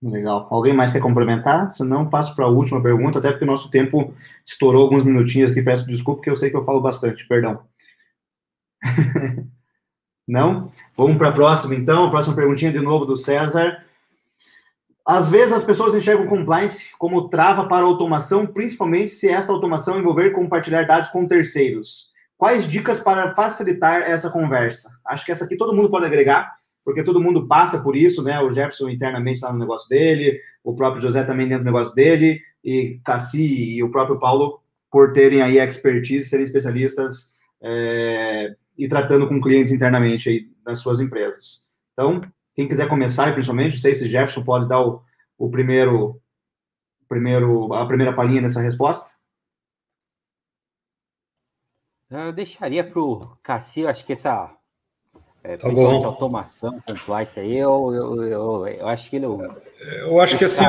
Legal. 0.00 0.46
Alguém 0.50 0.74
mais 0.74 0.92
quer 0.92 1.00
complementar? 1.00 1.68
Se 1.70 1.82
não, 1.82 2.08
passo 2.08 2.36
para 2.36 2.44
a 2.44 2.48
última 2.48 2.80
pergunta, 2.80 3.18
até 3.18 3.30
porque 3.30 3.44
o 3.44 3.48
nosso 3.48 3.68
tempo 3.68 4.14
estourou 4.46 4.82
alguns 4.82 5.02
minutinhos 5.02 5.50
aqui. 5.50 5.60
Peço 5.62 5.86
desculpa, 5.86 6.18
porque 6.18 6.30
eu 6.30 6.36
sei 6.36 6.50
que 6.50 6.56
eu 6.56 6.64
falo 6.64 6.80
bastante, 6.80 7.26
perdão. 7.26 7.66
Não? 10.28 10.70
Vamos 10.94 11.16
para 11.16 11.30
a 11.30 11.32
próxima, 11.32 11.74
então. 11.74 12.04
A 12.04 12.10
próxima 12.10 12.36
perguntinha 12.36 12.70
de 12.70 12.80
novo 12.80 13.06
do 13.06 13.16
César. 13.16 13.82
Às 15.04 15.26
vezes 15.26 15.54
as 15.54 15.64
pessoas 15.64 15.94
enxergam 15.94 16.26
compliance 16.26 16.90
como 16.98 17.30
trava 17.30 17.66
para 17.66 17.86
automação, 17.86 18.46
principalmente 18.46 19.10
se 19.10 19.26
esta 19.26 19.50
automação 19.50 19.98
envolver 19.98 20.32
compartilhar 20.32 20.82
dados 20.82 21.08
com 21.08 21.26
terceiros. 21.26 22.08
Quais 22.36 22.68
dicas 22.68 23.00
para 23.00 23.34
facilitar 23.34 24.02
essa 24.02 24.28
conversa? 24.28 24.90
Acho 25.06 25.24
que 25.24 25.32
essa 25.32 25.46
aqui 25.46 25.56
todo 25.56 25.74
mundo 25.74 25.88
pode 25.88 26.04
agregar, 26.04 26.56
porque 26.84 27.02
todo 27.02 27.22
mundo 27.22 27.48
passa 27.48 27.78
por 27.82 27.96
isso, 27.96 28.22
né? 28.22 28.38
O 28.40 28.50
Jefferson 28.50 28.90
internamente 28.90 29.36
está 29.36 29.50
no 29.50 29.58
negócio 29.58 29.88
dele, 29.88 30.38
o 30.62 30.74
próprio 30.74 31.00
José 31.00 31.24
também 31.24 31.48
dentro 31.48 31.64
do 31.64 31.72
negócio 31.72 31.94
dele, 31.94 32.42
e 32.62 33.00
Cassi 33.02 33.76
e 33.76 33.82
o 33.82 33.90
próprio 33.90 34.18
Paulo 34.18 34.60
por 34.90 35.12
terem 35.12 35.40
aí 35.40 35.58
expertise, 35.58 36.28
serem 36.28 36.44
especialistas 36.44 37.32
é, 37.62 38.54
e 38.78 38.88
tratando 38.88 39.28
com 39.28 39.40
clientes 39.40 39.72
internamente 39.72 40.28
aí 40.28 40.48
nas 40.64 40.78
suas 40.78 41.00
empresas. 41.00 41.66
Então, 41.92 42.20
quem 42.54 42.68
quiser 42.68 42.88
começar, 42.88 43.32
principalmente, 43.32 43.72
não 43.72 43.80
sei 43.80 43.94
se 43.94 44.08
Jefferson 44.08 44.44
pode 44.44 44.68
dar 44.68 44.80
o, 44.80 45.02
o 45.36 45.50
primeiro, 45.50 46.22
primeiro, 47.08 47.74
a 47.74 47.84
primeira 47.86 48.14
palhinha 48.14 48.40
nessa 48.40 48.60
resposta. 48.60 49.10
Eu 52.08 52.32
deixaria 52.32 52.88
para 52.88 53.00
o 53.00 53.36
Cassi, 53.42 53.86
acho 53.86 54.06
que 54.06 54.12
essa 54.14 54.56
é, 55.42 55.56
tá 55.56 55.66
principalmente 55.66 56.02
bom. 56.02 56.08
automação, 56.08 56.80
compliance 56.86 57.38
aí, 57.38 57.56
eu, 57.56 57.92
eu, 57.92 58.24
eu, 58.24 58.66
eu, 58.66 58.88
acho 58.88 59.10
que 59.10 59.16
ele. 59.16 59.26
Eu, 59.26 59.40
eu 59.80 60.20
acho 60.20 60.38
que 60.38 60.44
assim, 60.44 60.64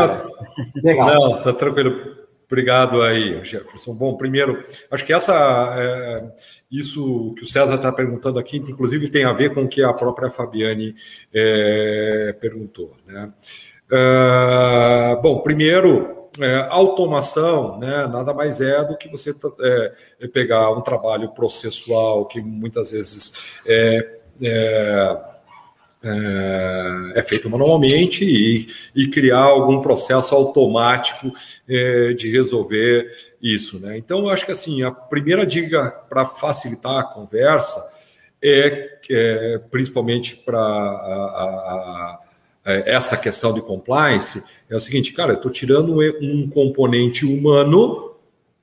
Legal. 0.84 1.08
não, 1.08 1.42
tá 1.42 1.54
tranquilo. 1.54 2.19
Obrigado 2.52 3.04
aí, 3.04 3.46
Jefferson. 3.46 3.94
Bom, 3.94 4.18
primeiro, 4.18 4.64
acho 4.90 5.06
que 5.06 5.14
essa, 5.14 5.76
é, 5.78 6.32
isso 6.72 7.36
que 7.38 7.44
o 7.44 7.46
César 7.46 7.76
está 7.76 7.92
perguntando 7.92 8.40
aqui, 8.40 8.58
inclusive 8.58 9.08
tem 9.08 9.24
a 9.24 9.32
ver 9.32 9.54
com 9.54 9.66
o 9.66 9.68
que 9.68 9.84
a 9.84 9.94
própria 9.94 10.32
Fabiane 10.32 10.96
é, 11.32 12.36
perguntou. 12.42 12.96
Né? 13.06 13.32
É, 13.92 15.20
bom, 15.22 15.42
primeiro, 15.42 16.28
é, 16.40 16.68
automação, 16.72 17.78
né, 17.78 18.08
nada 18.08 18.34
mais 18.34 18.60
é 18.60 18.84
do 18.84 18.98
que 18.98 19.08
você 19.10 19.30
é, 19.60 19.94
é 20.22 20.28
pegar 20.28 20.72
um 20.72 20.82
trabalho 20.82 21.30
processual 21.30 22.26
que 22.26 22.42
muitas 22.42 22.90
vezes 22.90 23.62
é, 23.68 24.18
é 26.02 26.90
é, 27.16 27.24
feito 27.24 27.50
manualmente 27.50 28.24
e, 28.26 28.68
e, 28.96 29.08
criar 29.08 29.44
algum 29.44 29.82
processo 29.82 30.34
automático 30.34 31.32
é, 31.68 32.14
de 32.14 32.32
resolver 32.32 33.12
isso. 33.42 33.80
Né? 33.80 33.98
Então, 33.98 34.20
eu 34.20 34.30
acho 34.30 34.46
que 34.46 34.52
assim, 34.52 34.82
a 34.84 34.92
primeira 34.92 35.46
dica 35.46 35.92
para 36.10 36.26
facilitar 36.26 37.00
a 37.00 37.04
conversa 37.04 37.84
é, 38.42 38.98
é 39.10 39.58
principalmente 39.70 40.36
para 40.36 42.20
essa 42.86 43.18
questão 43.18 43.52
de 43.52 43.62
compliance, 43.62 44.44
é 44.70 44.76
o 44.76 44.80
seguinte, 44.80 45.12
cara, 45.12 45.32
eu 45.32 45.38
estou 45.38 45.50
tirando 45.50 45.98
um 46.22 46.48
componente 46.50 47.26
humano 47.26 48.09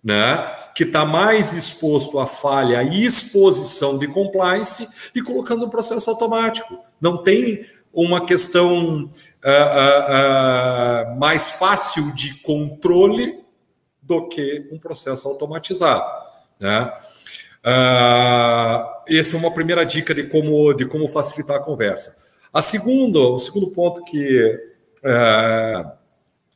né, 0.07 0.55
que 0.73 0.85
está 0.85 1.05
mais 1.05 1.53
exposto 1.53 2.21
à 2.21 2.29
falha 2.29 2.81
e 2.85 3.05
exposição 3.05 3.99
de 3.99 4.07
compliance 4.07 4.89
e 5.13 5.21
colocando 5.21 5.67
um 5.67 5.69
processo 5.69 6.09
automático. 6.09 6.79
Não 7.01 7.25
tem 7.25 7.67
uma 7.93 8.25
questão 8.25 9.03
uh, 9.03 9.09
uh, 9.09 11.13
uh, 11.13 11.19
mais 11.19 11.51
fácil 11.51 12.13
de 12.13 12.35
controle 12.35 13.41
do 14.01 14.29
que 14.29 14.69
um 14.71 14.79
processo 14.79 15.27
automatizado. 15.27 16.05
Né? 16.61 16.93
essa 19.09 19.37
é 19.37 19.39
uma 19.39 19.53
primeira 19.53 19.85
dica 19.85 20.15
de 20.15 20.29
como, 20.29 20.73
de 20.73 20.87
como 20.87 21.09
facilitar 21.09 21.57
a 21.57 21.61
conversa. 21.61 22.17
A 22.53 22.63
segunda, 22.63 23.19
o 23.19 23.41
segundo 23.41 23.73
ponto 23.73 24.05
que 24.05 24.57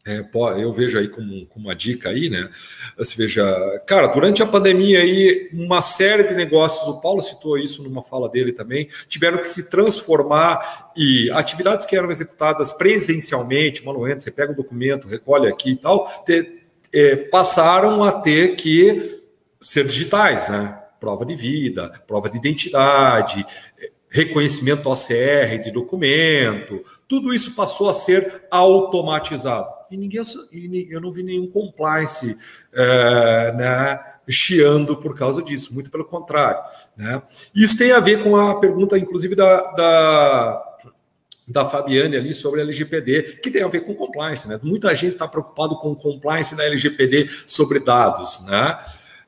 é, 0.06 0.24
eu 0.58 0.72
vejo 0.72 0.98
aí 0.98 1.08
como, 1.08 1.44
como 1.46 1.66
uma 1.66 1.74
dica 1.74 2.08
aí, 2.08 2.30
né? 2.30 2.48
Você 2.96 3.14
veja, 3.16 3.44
cara, 3.86 4.06
durante 4.06 4.42
a 4.42 4.46
pandemia 4.46 5.00
aí, 5.00 5.50
uma 5.52 5.82
série 5.82 6.24
de 6.24 6.34
negócios, 6.34 6.88
o 6.88 7.00
Paulo 7.02 7.20
citou 7.20 7.58
isso 7.58 7.82
numa 7.82 8.02
fala 8.02 8.26
dele 8.26 8.50
também, 8.52 8.88
tiveram 9.08 9.38
que 9.38 9.48
se 9.48 9.68
transformar 9.68 10.90
e 10.96 11.30
atividades 11.32 11.84
que 11.84 11.94
eram 11.94 12.10
executadas 12.10 12.72
presencialmente, 12.72 13.84
manualmente, 13.84 14.24
você 14.24 14.30
pega 14.30 14.52
o 14.52 14.56
documento, 14.56 15.06
recolhe 15.06 15.46
aqui 15.46 15.72
e 15.72 15.76
tal, 15.76 16.06
te, 16.24 16.60
é, 16.92 17.16
passaram 17.16 18.02
a 18.02 18.10
ter 18.10 18.56
que 18.56 19.20
ser 19.60 19.84
digitais, 19.84 20.48
né? 20.48 20.78
Prova 20.98 21.26
de 21.26 21.34
vida, 21.34 22.02
prova 22.06 22.30
de 22.30 22.38
identidade, 22.38 23.44
reconhecimento 24.08 24.90
OCR 24.90 25.62
de 25.62 25.70
documento, 25.70 26.82
tudo 27.06 27.34
isso 27.34 27.54
passou 27.54 27.90
a 27.90 27.92
ser 27.92 28.44
automatizado 28.50 29.79
e 29.90 29.96
ninguém 29.96 30.20
e 30.52 30.94
eu 30.94 31.00
não 31.00 31.10
vi 31.10 31.22
nenhum 31.22 31.48
compliance 31.48 32.36
é, 32.72 33.52
né, 33.52 34.00
chiando 34.28 34.96
por 34.96 35.16
causa 35.16 35.42
disso, 35.42 35.74
muito 35.74 35.90
pelo 35.90 36.04
contrário. 36.04 36.60
Né? 36.96 37.22
Isso 37.54 37.76
tem 37.76 37.92
a 37.92 38.00
ver 38.00 38.22
com 38.22 38.36
a 38.36 38.58
pergunta, 38.60 38.98
inclusive, 38.98 39.34
da, 39.34 39.72
da, 39.72 40.76
da 41.48 41.64
Fabiane 41.64 42.16
ali 42.16 42.32
sobre 42.32 42.60
a 42.60 42.64
LGPD, 42.64 43.40
que 43.42 43.50
tem 43.50 43.62
a 43.62 43.68
ver 43.68 43.80
com 43.80 43.94
compliance. 43.94 44.48
Né? 44.48 44.58
Muita 44.62 44.94
gente 44.94 45.14
está 45.14 45.26
preocupado 45.26 45.76
com 45.78 45.94
compliance 45.94 46.54
da 46.54 46.64
LGPD 46.64 47.28
sobre 47.46 47.80
dados. 47.80 48.44
Né? 48.46 48.78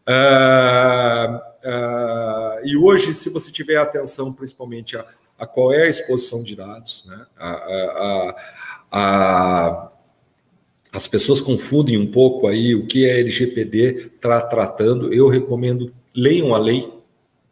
Uh, 0.08 1.36
uh, 1.68 2.66
e 2.66 2.76
hoje, 2.76 3.14
se 3.14 3.28
você 3.30 3.50
tiver 3.50 3.76
atenção 3.76 4.32
principalmente 4.32 4.96
a, 4.96 5.04
a 5.38 5.46
qual 5.46 5.72
é 5.72 5.84
a 5.84 5.88
exposição 5.88 6.42
de 6.42 6.54
dados, 6.54 7.04
né? 7.06 7.26
a, 7.36 7.50
a, 7.50 8.36
a, 8.92 9.91
as 10.92 11.08
pessoas 11.08 11.40
confundem 11.40 11.96
um 11.96 12.06
pouco 12.06 12.46
aí 12.46 12.74
o 12.74 12.86
que 12.86 13.08
é 13.08 13.20
LGPD 13.20 14.10
está 14.14 14.40
tratando. 14.42 15.12
Eu 15.12 15.28
recomendo 15.28 15.92
leiam 16.14 16.54
a 16.54 16.58
lei. 16.58 16.92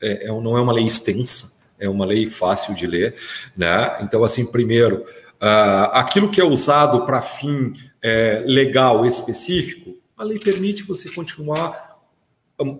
É, 0.01 0.26
é, 0.26 0.28
não 0.28 0.57
é 0.59 0.61
uma 0.61 0.72
lei 0.72 0.86
extensa, 0.86 1.61
é 1.78 1.88
uma 1.88 2.05
lei 2.05 2.28
fácil 2.28 2.74
de 2.74 2.86
ler, 2.86 3.14
né? 3.57 3.99
Então, 4.03 4.22
assim, 4.24 4.45
primeiro, 4.47 5.05
uh, 5.41 5.91
aquilo 5.93 6.30
que 6.30 6.41
é 6.41 6.45
usado 6.45 7.05
para 7.05 7.20
fim 7.20 7.72
é, 8.03 8.43
legal 8.47 9.05
específico, 9.05 9.97
a 10.16 10.24
lei 10.24 10.38
permite 10.38 10.84
você 10.84 11.11
continuar 11.11 11.99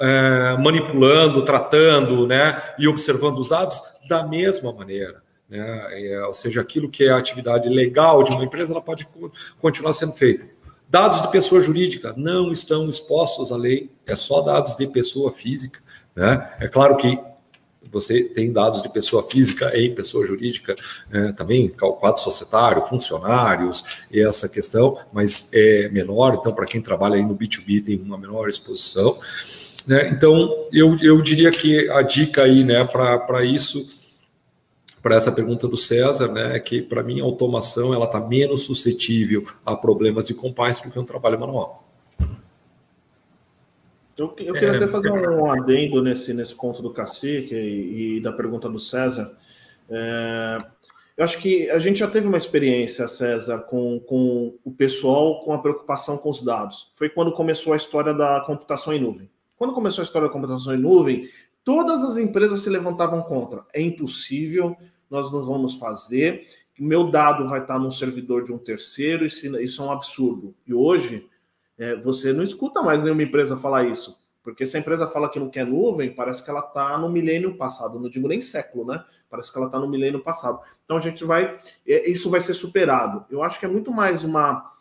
é, 0.01 0.57
manipulando, 0.59 1.43
tratando, 1.43 2.27
né? 2.27 2.63
E 2.79 2.87
observando 2.87 3.39
os 3.39 3.49
dados 3.49 3.81
da 4.09 4.27
mesma 4.27 4.73
maneira. 4.73 5.23
Né? 5.51 6.09
É, 6.13 6.25
ou 6.25 6.33
seja, 6.33 6.61
aquilo 6.61 6.89
que 6.89 7.05
é 7.05 7.11
a 7.11 7.19
atividade 7.19 7.69
legal 7.69 8.23
de 8.23 8.31
uma 8.31 8.45
empresa, 8.45 8.73
ela 8.73 8.81
pode 8.81 9.07
continuar 9.61 9.93
sendo 9.93 10.13
feita. 10.13 10.45
Dados 10.89 11.21
de 11.21 11.31
pessoa 11.31 11.61
jurídica 11.61 12.15
não 12.17 12.53
estão 12.53 12.89
expostos 12.89 13.53
à 13.53 13.57
lei, 13.57 13.91
é 14.07 14.15
só 14.15 14.41
dados 14.41 14.75
de 14.75 14.87
pessoa 14.87 15.33
física. 15.33 15.81
Né? 16.15 16.53
É 16.61 16.69
claro 16.69 16.97
que 16.97 17.19
você 17.93 18.23
tem 18.23 18.53
dados 18.53 18.83
de 18.83 18.89
pessoa 18.89 19.29
física 19.29 19.77
em 19.77 19.95
pessoa 19.95 20.25
jurídica, 20.25 20.77
é, 21.11 21.33
também 21.33 21.69
quadro 21.69 22.21
societário, 22.21 22.83
funcionários, 22.83 24.05
e 24.11 24.21
essa 24.21 24.49
questão, 24.49 24.99
mas 25.13 25.51
é 25.53 25.89
menor, 25.89 26.37
então 26.39 26.53
para 26.53 26.67
quem 26.67 26.81
trabalha 26.81 27.17
aí 27.17 27.23
no 27.23 27.37
B2B 27.37 27.85
tem 27.85 27.99
uma 27.99 28.17
menor 28.17 28.49
exposição. 28.49 29.19
Né? 29.87 30.11
Então, 30.11 30.69
eu, 30.73 30.97
eu 31.01 31.21
diria 31.21 31.51
que 31.51 31.89
a 31.91 32.03
dica 32.03 32.43
aí 32.43 32.63
né, 32.63 32.85
para 32.85 33.45
isso 33.45 34.00
para 35.03 35.17
essa 35.17 35.33
pergunta 35.33 35.67
do 35.67 35.77
César, 35.77 36.29
né, 36.29 36.59
que 36.61 36.83
para 36.83 37.03
mim 37.03 37.21
a 37.21 37.25
automação 37.25 37.95
ela 37.95 38.05
está 38.05 38.21
menos 38.21 38.65
suscetível 38.65 39.45
a 39.65 39.75
problemas 39.77 40.27
de 40.27 40.35
compliance 40.35 40.83
do 40.83 40.91
que 40.91 40.99
um 40.99 41.05
trabalho 41.05 41.41
manual. 41.41 41.87
Eu, 44.19 44.27
eu 44.39 44.53
queria 44.53 44.73
é, 44.73 44.77
até 44.77 44.87
fazer 44.87 45.11
um 45.11 45.51
adendo 45.51 46.03
nesse, 46.03 46.35
nesse 46.35 46.55
ponto 46.55 46.83
do 46.83 46.91
cacique 46.91 47.55
e, 47.55 48.17
e 48.17 48.21
da 48.21 48.31
pergunta 48.31 48.69
do 48.69 48.79
César. 48.79 49.35
É, 49.89 50.59
eu 51.17 51.25
acho 51.25 51.39
que 51.39 51.71
a 51.71 51.79
gente 51.79 52.01
já 52.01 52.07
teve 52.07 52.27
uma 52.27 52.37
experiência, 52.37 53.09
César, 53.09 53.61
com, 53.61 53.99
com 54.01 54.55
o 54.63 54.71
pessoal 54.71 55.43
com 55.43 55.55
a 55.55 55.59
preocupação 55.59 56.19
com 56.19 56.29
os 56.29 56.43
dados. 56.43 56.93
Foi 56.95 57.09
quando 57.09 57.33
começou 57.33 57.73
a 57.73 57.77
história 57.77 58.13
da 58.13 58.41
computação 58.41 58.93
em 58.93 59.01
nuvem. 59.01 59.31
Quando 59.57 59.73
começou 59.73 60.03
a 60.03 60.05
história 60.05 60.29
da 60.29 60.33
computação 60.33 60.75
em 60.75 60.79
nuvem, 60.79 61.29
Todas 61.63 62.03
as 62.05 62.17
empresas 62.17 62.61
se 62.61 62.71
levantavam 62.71 63.23
contra. 63.23 63.65
É 63.73 63.81
impossível, 63.81 64.77
nós 65.11 65.33
não 65.33 65.43
vamos 65.43 65.75
fazer. 65.75 66.47
Meu 66.79 67.11
dado 67.11 67.49
vai 67.49 67.61
estar 67.61 67.79
no 67.79 67.91
servidor 67.91 68.45
de 68.45 68.53
um 68.53 68.59
terceiro, 68.59 69.27
isso 69.27 69.83
é 69.83 69.85
um 69.85 69.91
absurdo. 69.91 70.55
E 70.67 70.73
hoje, 70.73 71.29
é, 71.77 71.97
você 71.97 72.33
não 72.33 72.43
escuta 72.43 72.83
mais 72.83 73.03
nenhuma 73.03 73.23
empresa 73.23 73.57
falar 73.57 73.85
isso. 73.85 74.19
Porque 74.43 74.65
se 74.65 74.77
a 74.77 74.81
empresa 74.81 75.07
fala 75.07 75.29
que 75.29 75.39
não 75.39 75.51
quer 75.51 75.67
nuvem, 75.67 76.15
parece 76.15 76.43
que 76.43 76.51
ela 76.51 76.61
está 76.61 76.97
no 76.97 77.11
milênio 77.11 77.57
passado. 77.57 78.01
Não 78.01 78.09
digo 78.09 78.29
nem 78.29 78.41
século, 78.41 78.87
né? 78.87 79.05
Parece 79.29 79.53
que 79.53 79.59
ela 79.59 79.67
está 79.67 79.79
no 79.79 79.89
milênio 79.89 80.21
passado. 80.21 80.61
Então 80.85 80.97
a 80.97 81.01
gente 81.01 81.25
vai. 81.25 81.59
É, 81.87 82.09
isso 82.09 82.31
vai 82.31 82.41
ser 82.41 82.55
superado. 82.55 83.27
Eu 83.31 83.43
acho 83.43 83.61
que 83.61 83.67
é 83.67 83.69
muito 83.69 83.93
mais 83.93 84.25
uma, 84.25 84.73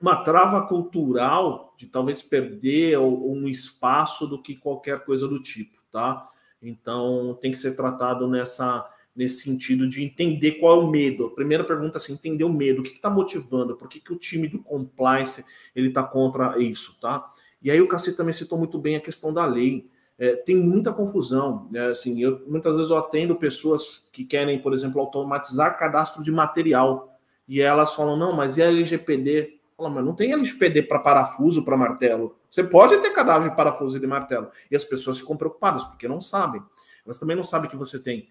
uma 0.00 0.24
trava 0.24 0.66
cultural 0.66 1.74
de 1.76 1.86
talvez 1.86 2.22
perder 2.22 2.98
um 2.98 3.46
espaço 3.46 4.26
do 4.26 4.40
que 4.40 4.56
qualquer 4.56 5.04
coisa 5.04 5.28
do 5.28 5.42
tipo 5.42 5.78
tá? 5.90 6.28
Então 6.62 7.38
tem 7.40 7.50
que 7.50 7.58
ser 7.58 7.76
tratado 7.76 8.26
nessa 8.26 8.88
nesse 9.18 9.42
sentido 9.42 9.88
de 9.88 10.04
entender 10.04 10.52
qual 10.52 10.80
é 10.80 10.84
o 10.84 10.88
medo. 10.88 11.26
A 11.26 11.30
primeira 11.34 11.64
pergunta 11.64 11.96
é 11.96 11.98
assim, 11.98 12.12
entender 12.12 12.44
o 12.44 12.52
medo, 12.52 12.78
o 12.80 12.84
que 12.84 12.90
está 12.90 13.10
motivando, 13.10 13.74
por 13.74 13.88
que, 13.88 13.98
que 13.98 14.12
o 14.12 14.16
time 14.16 14.46
do 14.46 14.60
compliance 14.60 15.44
ele 15.74 15.88
está 15.88 16.04
contra 16.04 16.56
isso, 16.62 16.96
tá? 17.00 17.28
E 17.60 17.68
aí 17.68 17.80
o 17.80 17.88
Cassi 17.88 18.16
também 18.16 18.32
citou 18.32 18.56
muito 18.56 18.78
bem 18.78 18.94
a 18.94 19.00
questão 19.00 19.34
da 19.34 19.44
lei. 19.44 19.90
É, 20.16 20.36
tem 20.36 20.54
muita 20.54 20.92
confusão, 20.92 21.68
né? 21.68 21.88
Assim, 21.88 22.22
eu, 22.22 22.44
muitas 22.46 22.76
vezes 22.76 22.92
eu 22.92 22.96
atendo 22.96 23.34
pessoas 23.34 24.08
que 24.12 24.24
querem, 24.24 24.62
por 24.62 24.72
exemplo, 24.72 25.00
automatizar 25.00 25.76
cadastro 25.76 26.22
de 26.22 26.30
material 26.30 27.18
e 27.48 27.60
elas 27.60 27.94
falam 27.94 28.16
não, 28.16 28.32
mas 28.32 28.56
e 28.56 28.62
a 28.62 28.66
LGPD? 28.66 29.58
Fala, 29.76 29.90
mas 29.90 30.04
não 30.04 30.14
tem 30.14 30.32
LGPD 30.32 30.82
para 30.82 31.00
parafuso, 31.00 31.64
para 31.64 31.76
martelo. 31.76 32.36
Você 32.48 32.62
pode 32.62 32.96
ter 32.98 33.10
cadáver 33.10 33.50
de 33.50 33.56
parafuso 33.56 33.96
e 33.96 34.00
de 34.00 34.06
martelo. 34.06 34.48
E 34.70 34.76
as 34.76 34.84
pessoas 34.84 35.18
ficam 35.18 35.36
preocupadas, 35.36 35.84
porque 35.84 36.06
não 36.06 36.20
sabem. 36.20 36.62
Elas 37.04 37.18
também 37.18 37.34
não 37.34 37.42
sabem 37.42 37.68
que 37.70 37.76
você 37.76 37.98
tem 37.98 38.28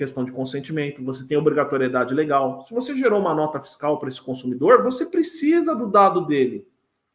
questão 0.00 0.24
de 0.24 0.32
consentimento, 0.32 1.04
você 1.04 1.28
tem 1.28 1.36
obrigatoriedade 1.36 2.14
legal. 2.14 2.64
Se 2.64 2.72
você 2.72 2.96
gerou 2.96 3.20
uma 3.20 3.34
nota 3.34 3.60
fiscal 3.60 3.98
para 3.98 4.08
esse 4.08 4.20
consumidor, 4.20 4.82
você 4.82 5.04
precisa 5.04 5.76
do 5.76 5.86
dado 5.86 6.24
dele. 6.24 6.66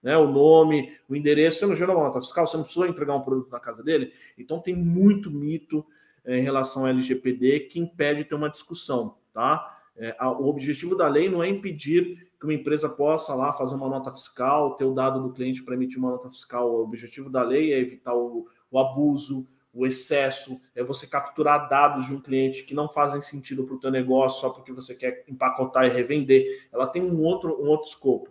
Né, 0.04 0.16
o 0.16 0.32
nome, 0.32 0.92
o 1.10 1.16
endereço, 1.16 1.58
você 1.58 1.66
não 1.66 1.76
gerou 1.76 1.96
uma 1.96 2.04
nota 2.04 2.22
fiscal, 2.22 2.46
você 2.46 2.56
não 2.56 2.64
precisou 2.64 2.86
entregar 2.86 3.16
um 3.16 3.22
produto 3.22 3.50
na 3.52 3.60
casa 3.60 3.84
dele. 3.84 4.14
Então 4.38 4.60
tem 4.60 4.76
muito 4.76 5.32
mito 5.32 5.84
é, 6.24 6.38
em 6.38 6.44
relação 6.44 6.84
ao 6.84 6.90
LGPD 6.90 7.62
que 7.62 7.80
impede 7.80 8.24
ter 8.24 8.36
uma 8.36 8.52
discussão, 8.52 9.18
tá? 9.34 9.80
É, 9.98 10.16
o 10.24 10.46
objetivo 10.46 10.96
da 10.96 11.08
lei 11.08 11.28
não 11.28 11.42
é 11.42 11.50
impedir 11.50 12.30
que 12.40 12.46
uma 12.46 12.54
empresa 12.54 12.88
possa 12.88 13.34
lá 13.34 13.52
fazer 13.52 13.74
uma 13.74 13.90
nota 13.90 14.12
fiscal, 14.12 14.76
ter 14.76 14.86
o 14.86 14.94
dado 14.94 15.24
do 15.24 15.34
cliente 15.34 15.64
para 15.64 15.74
emitir 15.74 15.98
uma 15.98 16.12
nota 16.12 16.30
fiscal. 16.30 16.70
O 16.70 16.84
objetivo 16.84 17.32
da 17.32 17.42
lei 17.42 17.74
é 17.74 17.80
evitar 17.80 18.14
o, 18.14 18.48
o 18.70 18.78
abuso, 18.78 19.48
o 19.76 19.86
excesso, 19.86 20.60
é 20.74 20.82
você 20.82 21.06
capturar 21.06 21.68
dados 21.68 22.06
de 22.06 22.14
um 22.14 22.22
cliente 22.22 22.64
que 22.64 22.74
não 22.74 22.88
fazem 22.88 23.22
sentido 23.22 23.66
para 23.66 23.76
o 23.76 23.80
teu 23.80 23.92
negócio 23.92 24.40
só 24.40 24.50
porque 24.50 24.72
você 24.72 24.96
quer 24.96 25.26
empacotar 25.28 25.86
e 25.86 25.90
revender. 25.90 26.68
Ela 26.72 26.88
tem 26.88 27.04
um 27.04 27.22
outro, 27.22 27.62
um 27.62 27.68
outro 27.68 27.90
escopo. 27.90 28.30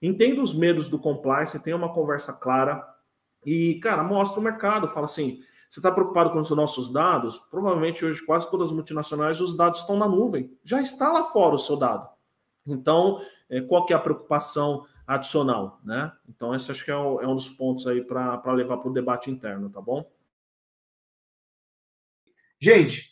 Entenda 0.00 0.40
os 0.40 0.54
medos 0.54 0.88
do 0.88 0.98
compliance, 0.98 1.62
tenha 1.62 1.76
uma 1.76 1.92
conversa 1.92 2.32
clara 2.32 2.82
e, 3.44 3.74
cara, 3.82 4.02
mostra 4.02 4.40
o 4.40 4.42
mercado. 4.42 4.88
Fala 4.88 5.04
assim, 5.04 5.42
você 5.68 5.80
está 5.80 5.92
preocupado 5.92 6.30
com 6.30 6.38
os 6.38 6.50
nossos 6.50 6.90
dados? 6.90 7.38
Provavelmente 7.50 8.02
hoje 8.02 8.24
quase 8.24 8.50
todas 8.50 8.70
as 8.70 8.74
multinacionais 8.74 9.38
os 9.38 9.54
dados 9.54 9.80
estão 9.80 9.98
na 9.98 10.08
nuvem. 10.08 10.56
Já 10.64 10.80
está 10.80 11.12
lá 11.12 11.24
fora 11.24 11.56
o 11.56 11.58
seu 11.58 11.76
dado. 11.76 12.08
Então, 12.66 13.20
é, 13.50 13.60
qual 13.60 13.84
que 13.84 13.92
é 13.92 13.96
a 13.96 14.00
preocupação 14.00 14.86
adicional, 15.06 15.78
né? 15.84 16.10
Então, 16.26 16.54
esse 16.54 16.70
acho 16.70 16.84
que 16.84 16.90
é, 16.90 16.94
é 16.94 17.28
um 17.28 17.34
dos 17.34 17.50
pontos 17.50 17.86
aí 17.86 18.02
para 18.02 18.52
levar 18.52 18.78
para 18.78 18.90
o 18.90 18.94
debate 18.94 19.30
interno, 19.30 19.68
tá 19.68 19.80
bom? 19.80 20.10
Gente, 22.60 23.10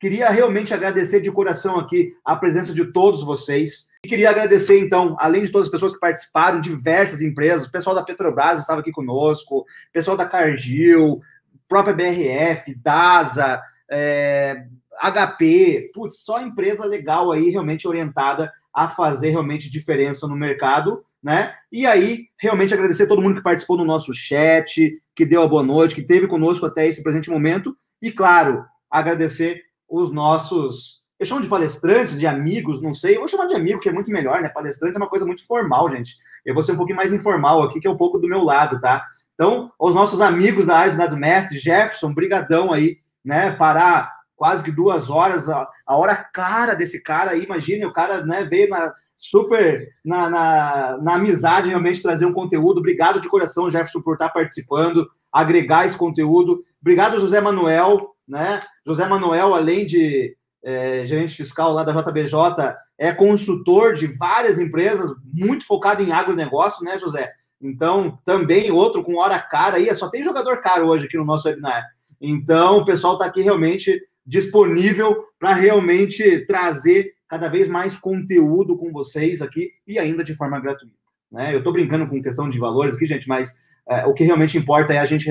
queria 0.00 0.28
realmente 0.30 0.72
agradecer 0.72 1.20
de 1.20 1.30
coração 1.30 1.78
aqui 1.78 2.14
a 2.24 2.36
presença 2.36 2.72
de 2.72 2.92
todos 2.92 3.22
vocês. 3.22 3.88
E 4.04 4.08
queria 4.08 4.30
agradecer, 4.30 4.78
então, 4.78 5.16
além 5.18 5.42
de 5.42 5.50
todas 5.50 5.66
as 5.66 5.70
pessoas 5.70 5.92
que 5.92 6.00
participaram, 6.00 6.60
diversas 6.60 7.22
empresas, 7.22 7.66
o 7.66 7.72
pessoal 7.72 7.94
da 7.94 8.02
Petrobras 8.02 8.58
estava 8.58 8.80
aqui 8.80 8.92
conosco, 8.92 9.60
o 9.60 9.64
pessoal 9.92 10.16
da 10.16 10.26
Cargill, 10.26 11.20
própria 11.68 11.94
BRF, 11.94 12.74
DASA, 12.76 13.62
é, 13.90 14.66
HP, 15.00 15.90
putz, 15.94 16.18
só 16.18 16.40
empresa 16.40 16.84
legal 16.84 17.32
aí, 17.32 17.50
realmente 17.50 17.88
orientada 17.88 18.52
a 18.72 18.88
fazer 18.88 19.30
realmente 19.30 19.70
diferença 19.70 20.26
no 20.26 20.36
mercado, 20.36 21.04
né? 21.22 21.54
E 21.70 21.86
aí, 21.86 22.26
realmente 22.38 22.74
agradecer 22.74 23.06
todo 23.06 23.22
mundo 23.22 23.36
que 23.36 23.42
participou 23.42 23.76
no 23.76 23.84
nosso 23.84 24.12
chat, 24.12 25.00
que 25.14 25.24
deu 25.24 25.42
a 25.42 25.48
boa 25.48 25.62
noite, 25.62 25.94
que 25.94 26.00
esteve 26.00 26.26
conosco 26.26 26.66
até 26.66 26.86
esse 26.86 27.02
presente 27.02 27.30
momento. 27.30 27.74
E, 28.04 28.12
claro, 28.12 28.66
agradecer 28.90 29.62
os 29.88 30.12
nossos. 30.12 31.02
Eu 31.18 31.24
chamo 31.24 31.40
de 31.40 31.48
palestrantes, 31.48 32.20
de 32.20 32.26
amigos, 32.26 32.82
não 32.82 32.92
sei. 32.92 33.16
Eu 33.16 33.20
vou 33.20 33.28
chamar 33.28 33.46
de 33.46 33.54
amigo, 33.54 33.80
que 33.80 33.88
é 33.88 33.92
muito 33.92 34.10
melhor, 34.10 34.42
né? 34.42 34.50
Palestrante 34.50 34.94
é 34.94 34.98
uma 34.98 35.08
coisa 35.08 35.24
muito 35.24 35.46
formal, 35.46 35.88
gente. 35.88 36.14
Eu 36.44 36.52
vou 36.52 36.62
ser 36.62 36.72
um 36.72 36.76
pouquinho 36.76 36.98
mais 36.98 37.14
informal 37.14 37.62
aqui, 37.62 37.80
que 37.80 37.86
é 37.86 37.90
um 37.90 37.96
pouco 37.96 38.18
do 38.18 38.28
meu 38.28 38.44
lado, 38.44 38.78
tá? 38.78 39.02
Então, 39.32 39.72
os 39.80 39.94
nossos 39.94 40.20
amigos 40.20 40.66
da 40.66 40.76
área 40.76 40.92
de 40.92 40.98
dado 40.98 41.16
mestre, 41.16 41.58
Jefferson, 41.58 42.12
brigadão 42.12 42.74
aí, 42.74 42.98
né? 43.24 43.52
Parar 43.52 44.12
quase 44.36 44.62
que 44.62 44.70
duas 44.70 45.08
horas, 45.08 45.48
a, 45.48 45.66
a 45.86 45.96
hora 45.96 46.14
cara 46.14 46.74
desse 46.74 47.02
cara 47.02 47.30
aí, 47.30 47.44
imagine, 47.44 47.86
o 47.86 47.92
cara 47.92 48.22
né, 48.26 48.44
veio 48.44 48.68
na, 48.68 48.92
super 49.16 49.88
na, 50.04 50.28
na, 50.28 50.98
na, 50.98 51.14
amizade 51.14 51.70
realmente 51.70 52.02
trazer 52.02 52.26
um 52.26 52.34
conteúdo. 52.34 52.80
Obrigado 52.80 53.18
de 53.18 53.28
coração, 53.30 53.70
Jefferson, 53.70 54.02
por 54.02 54.14
estar 54.14 54.28
participando, 54.28 55.08
agregar 55.32 55.86
esse 55.86 55.96
conteúdo. 55.96 56.62
Obrigado, 56.84 57.18
José 57.18 57.40
Manuel, 57.40 58.10
né? 58.28 58.60
José 58.86 59.06
Manuel, 59.06 59.54
além 59.54 59.86
de 59.86 60.36
é, 60.62 61.06
gerente 61.06 61.34
fiscal 61.34 61.72
lá 61.72 61.82
da 61.82 61.98
JBJ, 61.98 62.76
é 62.98 63.10
consultor 63.10 63.94
de 63.94 64.06
várias 64.06 64.58
empresas, 64.58 65.10
muito 65.32 65.66
focado 65.66 66.02
em 66.02 66.12
agronegócio, 66.12 66.84
né, 66.84 66.98
José? 66.98 67.32
Então, 67.58 68.18
também 68.22 68.70
outro 68.70 69.02
com 69.02 69.16
hora 69.16 69.40
cara 69.40 69.76
aí, 69.76 69.92
só 69.94 70.10
tem 70.10 70.22
jogador 70.22 70.60
caro 70.60 70.86
hoje 70.88 71.06
aqui 71.06 71.16
no 71.16 71.24
nosso 71.24 71.48
webinar. 71.48 71.82
Então, 72.20 72.76
o 72.76 72.84
pessoal 72.84 73.14
está 73.14 73.24
aqui 73.24 73.40
realmente 73.40 73.98
disponível 74.26 75.24
para 75.38 75.54
realmente 75.54 76.44
trazer 76.44 77.14
cada 77.26 77.48
vez 77.48 77.66
mais 77.66 77.96
conteúdo 77.96 78.76
com 78.76 78.92
vocês 78.92 79.40
aqui 79.40 79.70
e 79.86 79.98
ainda 79.98 80.22
de 80.22 80.34
forma 80.34 80.60
gratuita. 80.60 80.94
Né? 81.32 81.54
Eu 81.54 81.58
estou 81.58 81.72
brincando 81.72 82.06
com 82.06 82.22
questão 82.22 82.50
de 82.50 82.58
valores 82.58 82.94
aqui, 82.94 83.06
gente, 83.06 83.26
mas 83.26 83.54
é, 83.88 84.04
o 84.04 84.12
que 84.12 84.22
realmente 84.22 84.58
importa 84.58 84.92
é 84.92 84.98
a 84.98 85.04
gente 85.06 85.30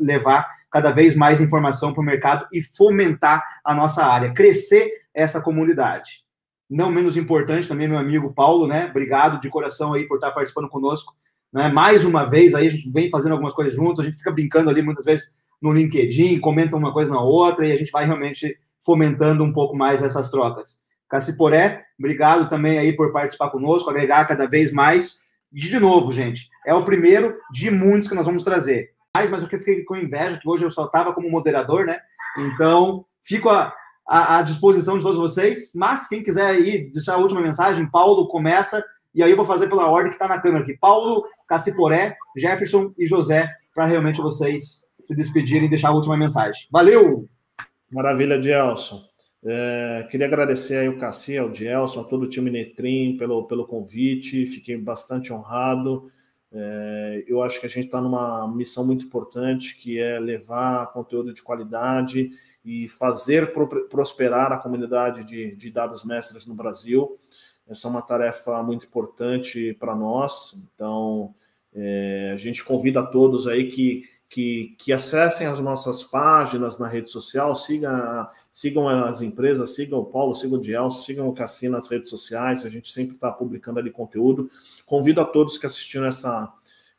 levar 0.00 0.57
cada 0.70 0.90
vez 0.90 1.14
mais 1.14 1.40
informação 1.40 1.92
para 1.92 2.02
o 2.02 2.04
mercado 2.04 2.46
e 2.52 2.62
fomentar 2.62 3.42
a 3.64 3.74
nossa 3.74 4.04
área, 4.04 4.32
crescer 4.32 4.90
essa 5.14 5.40
comunidade. 5.40 6.22
Não 6.68 6.90
menos 6.90 7.16
importante 7.16 7.66
também, 7.66 7.88
meu 7.88 7.98
amigo 7.98 8.32
Paulo, 8.34 8.66
né? 8.66 8.86
Obrigado 8.90 9.40
de 9.40 9.48
coração 9.48 9.94
aí 9.94 10.06
por 10.06 10.16
estar 10.16 10.30
participando 10.30 10.68
conosco 10.68 11.14
né? 11.52 11.68
Mais 11.68 12.04
uma 12.04 12.24
vez, 12.24 12.54
aí 12.54 12.66
a 12.66 12.70
gente 12.70 12.90
vem 12.90 13.10
fazendo 13.10 13.32
algumas 13.32 13.54
coisas 13.54 13.74
juntos, 13.74 14.00
a 14.00 14.04
gente 14.04 14.18
fica 14.18 14.30
brincando 14.30 14.70
ali 14.70 14.82
muitas 14.82 15.04
vezes 15.04 15.34
no 15.60 15.72
LinkedIn, 15.72 16.40
comenta 16.40 16.76
uma 16.76 16.92
coisa 16.92 17.10
na 17.10 17.20
outra 17.20 17.66
e 17.66 17.72
a 17.72 17.76
gente 17.76 17.90
vai 17.90 18.04
realmente 18.04 18.56
fomentando 18.84 19.42
um 19.42 19.52
pouco 19.52 19.76
mais 19.76 20.02
essas 20.02 20.30
trocas. 20.30 20.80
Caciporé, 21.08 21.84
obrigado 21.98 22.48
também 22.48 22.78
aí 22.78 22.92
por 22.92 23.10
participar 23.12 23.50
conosco, 23.50 23.88
agregar 23.88 24.26
cada 24.26 24.46
vez 24.46 24.70
mais. 24.70 25.20
E, 25.50 25.58
de 25.58 25.80
novo, 25.80 26.12
gente, 26.12 26.48
é 26.66 26.74
o 26.74 26.84
primeiro 26.84 27.34
de 27.50 27.70
muitos 27.70 28.08
que 28.08 28.14
nós 28.14 28.26
vamos 28.26 28.42
trazer. 28.42 28.90
Mas, 29.18 29.30
mas 29.30 29.42
o 29.42 29.48
que 29.48 29.56
eu 29.56 29.58
fiquei 29.58 29.82
com 29.82 29.96
inveja, 29.96 30.38
que 30.38 30.48
hoje 30.48 30.64
eu 30.64 30.70
só 30.70 30.84
estava 30.84 31.12
como 31.12 31.28
moderador, 31.28 31.84
né? 31.84 31.98
Então, 32.38 33.04
fico 33.20 33.48
à, 33.48 34.42
disposição 34.42 34.96
de 34.96 35.02
todos 35.02 35.18
vocês. 35.18 35.72
Mas, 35.74 36.06
quem 36.06 36.22
quiser 36.22 36.46
aí 36.46 36.88
deixar 36.92 37.14
a 37.14 37.18
última 37.18 37.40
mensagem, 37.40 37.90
Paulo 37.90 38.28
começa 38.28 38.84
e 39.12 39.22
aí 39.22 39.30
eu 39.30 39.36
vou 39.36 39.44
fazer 39.44 39.68
pela 39.68 39.88
ordem 39.88 40.10
que 40.10 40.16
está 40.16 40.28
na 40.28 40.40
câmera 40.40 40.62
aqui. 40.62 40.76
Paulo, 40.78 41.24
Caciporé, 41.48 42.16
Jefferson 42.36 42.92
e 42.96 43.06
José, 43.06 43.52
para 43.74 43.86
realmente 43.86 44.20
vocês 44.20 44.84
se 45.02 45.16
despedirem 45.16 45.64
e 45.64 45.70
deixar 45.70 45.88
a 45.88 45.94
última 45.94 46.16
mensagem. 46.16 46.62
Valeu! 46.70 47.28
Maravilha, 47.90 48.40
Gelson. 48.40 49.02
É, 49.44 50.06
queria 50.10 50.26
agradecer 50.26 50.76
aí 50.76 50.88
o 50.88 50.98
Cassi, 50.98 51.36
ao 51.36 51.52
Gelson, 51.52 52.02
a 52.02 52.04
todo 52.04 52.24
o 52.24 52.28
time 52.28 52.50
Netrim 52.50 53.16
pelo, 53.16 53.48
pelo 53.48 53.66
convite. 53.66 54.46
Fiquei 54.46 54.76
bastante 54.76 55.32
honrado. 55.32 56.08
É, 56.50 57.24
eu 57.26 57.42
acho 57.42 57.60
que 57.60 57.66
a 57.66 57.68
gente 57.68 57.86
está 57.86 58.00
numa 58.00 58.48
missão 58.48 58.86
muito 58.86 59.04
importante, 59.04 59.76
que 59.76 59.98
é 59.98 60.18
levar 60.18 60.92
conteúdo 60.92 61.32
de 61.32 61.42
qualidade 61.42 62.30
e 62.64 62.88
fazer 62.88 63.52
prosperar 63.90 64.52
a 64.52 64.58
comunidade 64.58 65.24
de, 65.24 65.54
de 65.54 65.70
dados 65.70 66.04
mestres 66.04 66.46
no 66.46 66.54
Brasil. 66.54 67.18
Essa 67.68 67.86
é 67.86 67.90
uma 67.90 68.02
tarefa 68.02 68.62
muito 68.62 68.86
importante 68.86 69.76
para 69.78 69.94
nós. 69.94 70.54
Então, 70.74 71.34
é, 71.74 72.30
a 72.32 72.36
gente 72.36 72.64
convida 72.64 73.00
a 73.00 73.06
todos 73.06 73.46
aí 73.46 73.70
que, 73.70 74.04
que, 74.28 74.76
que, 74.78 74.92
acessem 74.92 75.46
as 75.46 75.58
nossas 75.58 76.04
páginas 76.04 76.78
na 76.78 76.86
rede 76.86 77.10
social, 77.10 77.54
sigam, 77.54 78.28
sigam 78.52 78.88
as 78.88 79.22
empresas, 79.22 79.74
sigam 79.74 80.00
o 80.00 80.04
Paulo, 80.04 80.34
sigam 80.34 80.58
o 80.58 80.60
Dielso, 80.60 81.04
sigam 81.04 81.28
o 81.28 81.32
Cassino 81.32 81.72
nas 81.72 81.88
redes 81.88 82.10
sociais. 82.10 82.64
A 82.64 82.68
gente 82.68 82.92
sempre 82.92 83.14
está 83.14 83.30
publicando 83.30 83.78
ali 83.78 83.90
conteúdo. 83.90 84.50
Convido 84.84 85.20
a 85.20 85.24
todos 85.24 85.56
que 85.56 85.66
assistiram 85.66 86.06
essa, 86.06 86.52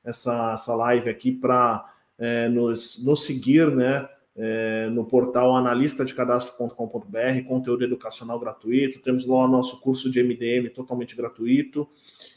essa, 0.03 0.53
essa 0.53 0.76
live 0.76 1.10
aqui 1.10 1.31
para 1.31 1.85
é, 2.18 2.49
nos, 2.49 3.03
nos 3.06 3.26
seguir, 3.26 3.69
né? 3.76 4.10
é, 4.41 4.89
no 4.89 5.03
portal 5.03 5.53
analistadecadastro.com.br, 5.57 7.43
conteúdo 7.45 7.84
educacional 7.84 8.39
gratuito. 8.39 8.99
Temos 8.99 9.26
lá 9.26 9.43
o 9.43 9.47
nosso 9.49 9.81
curso 9.81 10.10
de 10.10 10.23
MDM 10.23 10.69
totalmente 10.69 11.14
gratuito. 11.14 11.85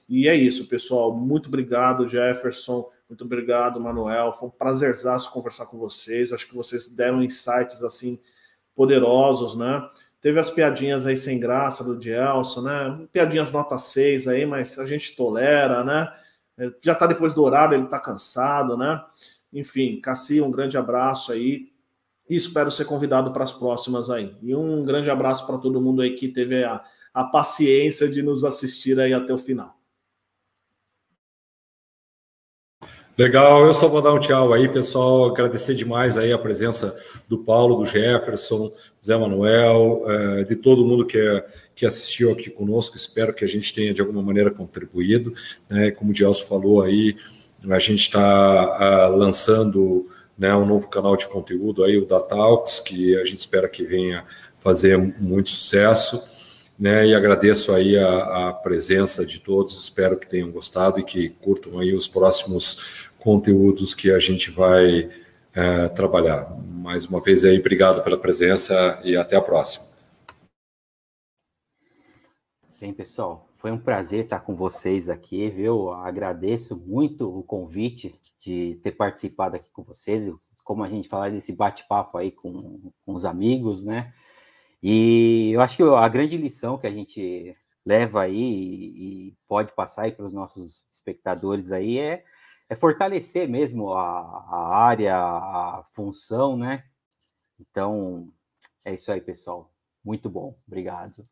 E 0.08 0.28
é 0.28 0.34
isso, 0.34 0.66
pessoal. 0.66 1.16
Muito 1.16 1.46
obrigado, 1.46 2.08
Jefferson. 2.08 2.90
Muito 3.12 3.24
obrigado, 3.24 3.78
Manuel. 3.78 4.32
Foi 4.32 4.48
um 4.48 4.50
prazerzaço 4.50 5.30
conversar 5.30 5.66
com 5.66 5.76
vocês. 5.76 6.32
Acho 6.32 6.48
que 6.48 6.54
vocês 6.54 6.88
deram 6.88 7.22
insights 7.22 7.84
assim 7.84 8.18
poderosos, 8.74 9.54
né? 9.54 9.86
Teve 10.18 10.40
as 10.40 10.48
piadinhas 10.48 11.04
aí 11.04 11.14
sem 11.14 11.38
graça 11.38 11.84
do 11.84 12.00
Gelson, 12.00 12.62
né? 12.62 13.06
Piadinhas 13.12 13.52
nota 13.52 13.76
6 13.76 14.28
aí, 14.28 14.46
mas 14.46 14.78
a 14.78 14.86
gente 14.86 15.14
tolera, 15.14 15.84
né? 15.84 16.10
É, 16.56 16.72
já 16.80 16.94
tá 16.94 17.06
depois 17.06 17.34
do 17.34 17.44
horário, 17.44 17.76
ele 17.76 17.86
tá 17.86 18.00
cansado, 18.00 18.78
né? 18.78 19.04
Enfim, 19.52 20.00
Cassi, 20.00 20.40
um 20.40 20.50
grande 20.50 20.78
abraço 20.78 21.32
aí 21.32 21.70
e 22.30 22.34
espero 22.34 22.70
ser 22.70 22.86
convidado 22.86 23.30
para 23.30 23.44
as 23.44 23.52
próximas 23.52 24.08
aí. 24.08 24.34
E 24.40 24.54
um 24.56 24.82
grande 24.86 25.10
abraço 25.10 25.46
para 25.46 25.58
todo 25.58 25.82
mundo 25.82 26.00
aí 26.00 26.16
que 26.16 26.28
teve 26.28 26.64
a, 26.64 26.82
a 27.12 27.24
paciência 27.24 28.08
de 28.08 28.22
nos 28.22 28.42
assistir 28.42 28.98
aí 28.98 29.12
até 29.12 29.34
o 29.34 29.38
final. 29.38 29.81
Legal, 33.16 33.66
eu 33.66 33.74
só 33.74 33.88
vou 33.88 34.00
dar 34.00 34.14
um 34.14 34.18
tchau 34.18 34.54
aí, 34.54 34.66
pessoal. 34.68 35.26
Agradecer 35.26 35.74
demais 35.74 36.16
aí 36.16 36.32
a 36.32 36.38
presença 36.38 36.96
do 37.28 37.36
Paulo, 37.36 37.76
do 37.76 37.84
Jefferson, 37.84 38.72
Zé 39.04 39.14
Manuel, 39.18 40.04
é, 40.06 40.44
de 40.44 40.56
todo 40.56 40.84
mundo 40.84 41.04
que, 41.04 41.18
é, 41.18 41.44
que 41.74 41.84
assistiu 41.84 42.32
aqui 42.32 42.48
conosco. 42.48 42.96
Espero 42.96 43.34
que 43.34 43.44
a 43.44 43.48
gente 43.48 43.74
tenha 43.74 43.92
de 43.92 44.00
alguma 44.00 44.22
maneira 44.22 44.50
contribuído. 44.50 45.34
Né? 45.68 45.90
Como 45.90 46.10
o 46.10 46.14
Gelson 46.14 46.46
falou 46.46 46.80
aí, 46.80 47.14
A 47.68 47.78
gente 47.78 48.00
está 48.00 49.10
uh, 49.10 49.16
lançando 49.16 50.06
né, 50.38 50.54
um 50.54 50.64
novo 50.64 50.88
canal 50.88 51.14
de 51.14 51.28
conteúdo 51.28 51.84
aí, 51.84 51.98
o 51.98 52.06
Datalks, 52.06 52.80
que 52.80 53.14
a 53.16 53.24
gente 53.26 53.40
espera 53.40 53.68
que 53.68 53.84
venha 53.84 54.24
fazer 54.60 54.96
muito 54.96 55.50
sucesso. 55.50 56.22
Né, 56.82 57.06
e 57.06 57.14
agradeço 57.14 57.72
aí 57.72 57.96
a, 57.96 58.48
a, 58.48 58.52
presença 58.52 59.24
de 59.24 59.38
todos, 59.38 59.80
espero 59.80 60.18
que 60.18 60.26
tenham 60.26 60.50
gostado 60.50 60.98
e 60.98 61.04
que 61.04 61.28
curtam 61.28 61.78
aí 61.78 61.94
os 61.94 62.08
próximos 62.08 63.08
conteúdos 63.20 63.94
que 63.94 64.10
a 64.10 64.18
gente 64.18 64.50
vai 64.50 65.08
é, 65.54 65.88
trabalhar. 65.90 66.52
Mais 66.60 67.06
uma 67.06 67.20
vez 67.20 67.44
aí, 67.44 67.56
obrigado 67.56 68.02
pela 68.02 68.18
presença 68.18 69.00
e 69.04 69.16
até 69.16 69.36
a 69.36 69.40
próxima. 69.40 69.86
Bem, 72.80 72.92
pessoal, 72.92 73.48
foi 73.58 73.70
um 73.70 73.78
prazer 73.78 74.24
estar 74.24 74.40
com 74.40 74.56
vocês 74.56 75.08
aqui, 75.08 75.48
viu? 75.50 75.92
Agradeço 75.92 76.76
muito 76.76 77.30
o 77.30 77.44
convite 77.44 78.12
de 78.40 78.80
ter 78.82 78.90
participado 78.90 79.54
aqui 79.54 79.70
com 79.72 79.84
vocês, 79.84 80.34
como 80.64 80.82
a 80.82 80.88
gente 80.88 81.08
falar 81.08 81.30
desse 81.30 81.52
bate-papo 81.52 82.18
aí 82.18 82.32
com, 82.32 82.90
com 83.06 83.14
os 83.14 83.24
amigos, 83.24 83.84
né? 83.84 84.12
E 84.82 85.52
eu 85.52 85.60
acho 85.60 85.76
que 85.76 85.82
a 85.82 86.08
grande 86.08 86.36
lição 86.36 86.76
que 86.76 86.86
a 86.86 86.90
gente 86.90 87.56
leva 87.84 88.22
aí 88.22 88.34
e, 88.36 89.36
pode 89.46 89.72
passar 89.74 90.02
aí 90.02 90.12
para 90.12 90.26
os 90.26 90.32
nossos 90.32 90.86
espectadores 90.90 91.70
aí 91.70 91.98
é, 91.98 92.24
é 92.68 92.74
fortalecer 92.74 93.48
mesmo 93.48 93.92
a, 93.92 94.20
a 94.48 94.76
área, 94.76 95.16
a 95.16 95.84
função, 95.92 96.56
né? 96.56 96.84
Então, 97.60 98.28
é 98.84 98.94
isso 98.94 99.12
aí, 99.12 99.20
pessoal. 99.20 99.72
Muito 100.04 100.28
bom. 100.28 100.58
Obrigado. 100.66 101.26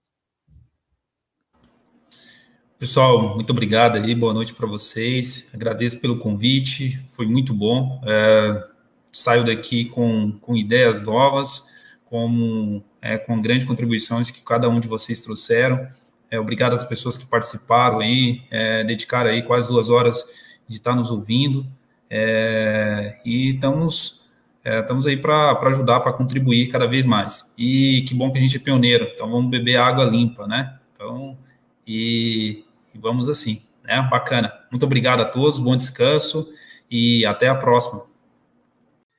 Pessoal, 2.79 3.35
muito 3.35 3.51
obrigado 3.51 3.97
aí, 3.97 4.15
boa 4.15 4.33
noite 4.33 4.55
para 4.55 4.67
vocês. 4.67 5.51
Agradeço 5.53 6.01
pelo 6.01 6.19
convite, 6.19 6.99
foi 7.11 7.27
muito 7.27 7.53
bom. 7.53 8.01
É, 8.07 8.71
saio 9.13 9.45
daqui 9.45 9.85
com, 9.85 10.39
com 10.41 10.57
ideias 10.57 11.03
novas, 11.03 11.70
com, 12.11 12.83
é, 13.01 13.17
com 13.17 13.41
grandes 13.41 13.67
contribuições 13.67 14.31
que 14.31 14.43
cada 14.43 14.69
um 14.69 14.79
de 14.79 14.87
vocês 14.87 15.21
trouxeram. 15.21 15.89
É, 16.31 16.39
obrigado 16.39 16.75
às 16.75 16.85
pessoas 16.85 17.17
que 17.17 17.25
participaram 17.25 18.01
aí, 18.01 18.43
é, 18.51 18.85
dedicaram 18.85 19.31
aí 19.31 19.43
quase 19.43 19.69
duas 19.69 19.89
horas 19.89 20.23
de 20.69 20.77
estar 20.77 20.95
nos 20.95 21.11
ouvindo. 21.11 21.67
É, 22.11 23.19
e 23.25 23.55
estamos, 23.55 24.29
é, 24.63 24.81
estamos 24.81 25.07
aí 25.07 25.17
para 25.17 25.59
ajudar, 25.69 26.01
para 26.01 26.13
contribuir 26.13 26.69
cada 26.69 26.87
vez 26.87 27.07
mais. 27.07 27.55
E 27.57 28.03
que 28.03 28.15
bom 28.15 28.31
que 28.31 28.39
a 28.39 28.41
gente 28.41 28.57
é 28.57 28.61
pioneiro, 28.61 29.09
então 29.15 29.31
vamos 29.31 29.51
beber 29.51 29.77
água 29.77 30.05
limpa, 30.05 30.47
né? 30.47 30.79
Então, 30.93 31.39
e 31.87 32.65
e 32.95 32.99
vamos 32.99 33.29
assim, 33.29 33.63
né? 33.85 34.07
Bacana. 34.11 34.53
Muito 34.71 34.85
obrigado 34.85 35.21
a 35.21 35.25
todos, 35.25 35.59
bom 35.59 35.77
descanso 35.77 36.53
e 36.91 37.25
até 37.25 37.49
a 37.49 37.55
próxima. 37.55 38.05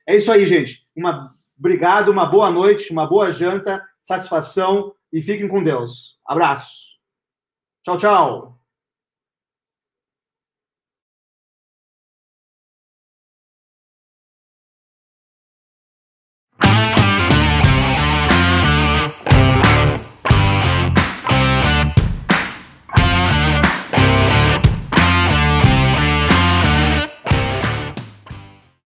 É 0.06 0.16
isso 0.16 0.30
aí, 0.30 0.44
gente. 0.46 0.86
Uma 0.94 1.31
obrigado, 1.58 2.10
uma 2.10 2.26
boa 2.26 2.50
noite, 2.50 2.92
uma 2.92 3.06
boa 3.06 3.30
janta, 3.30 3.84
satisfação 4.02 4.94
e 5.12 5.20
fiquem 5.20 5.48
com 5.48 5.62
Deus. 5.62 6.18
Abraço. 6.26 6.92
Tchau, 7.82 7.96
tchau. 7.96 8.61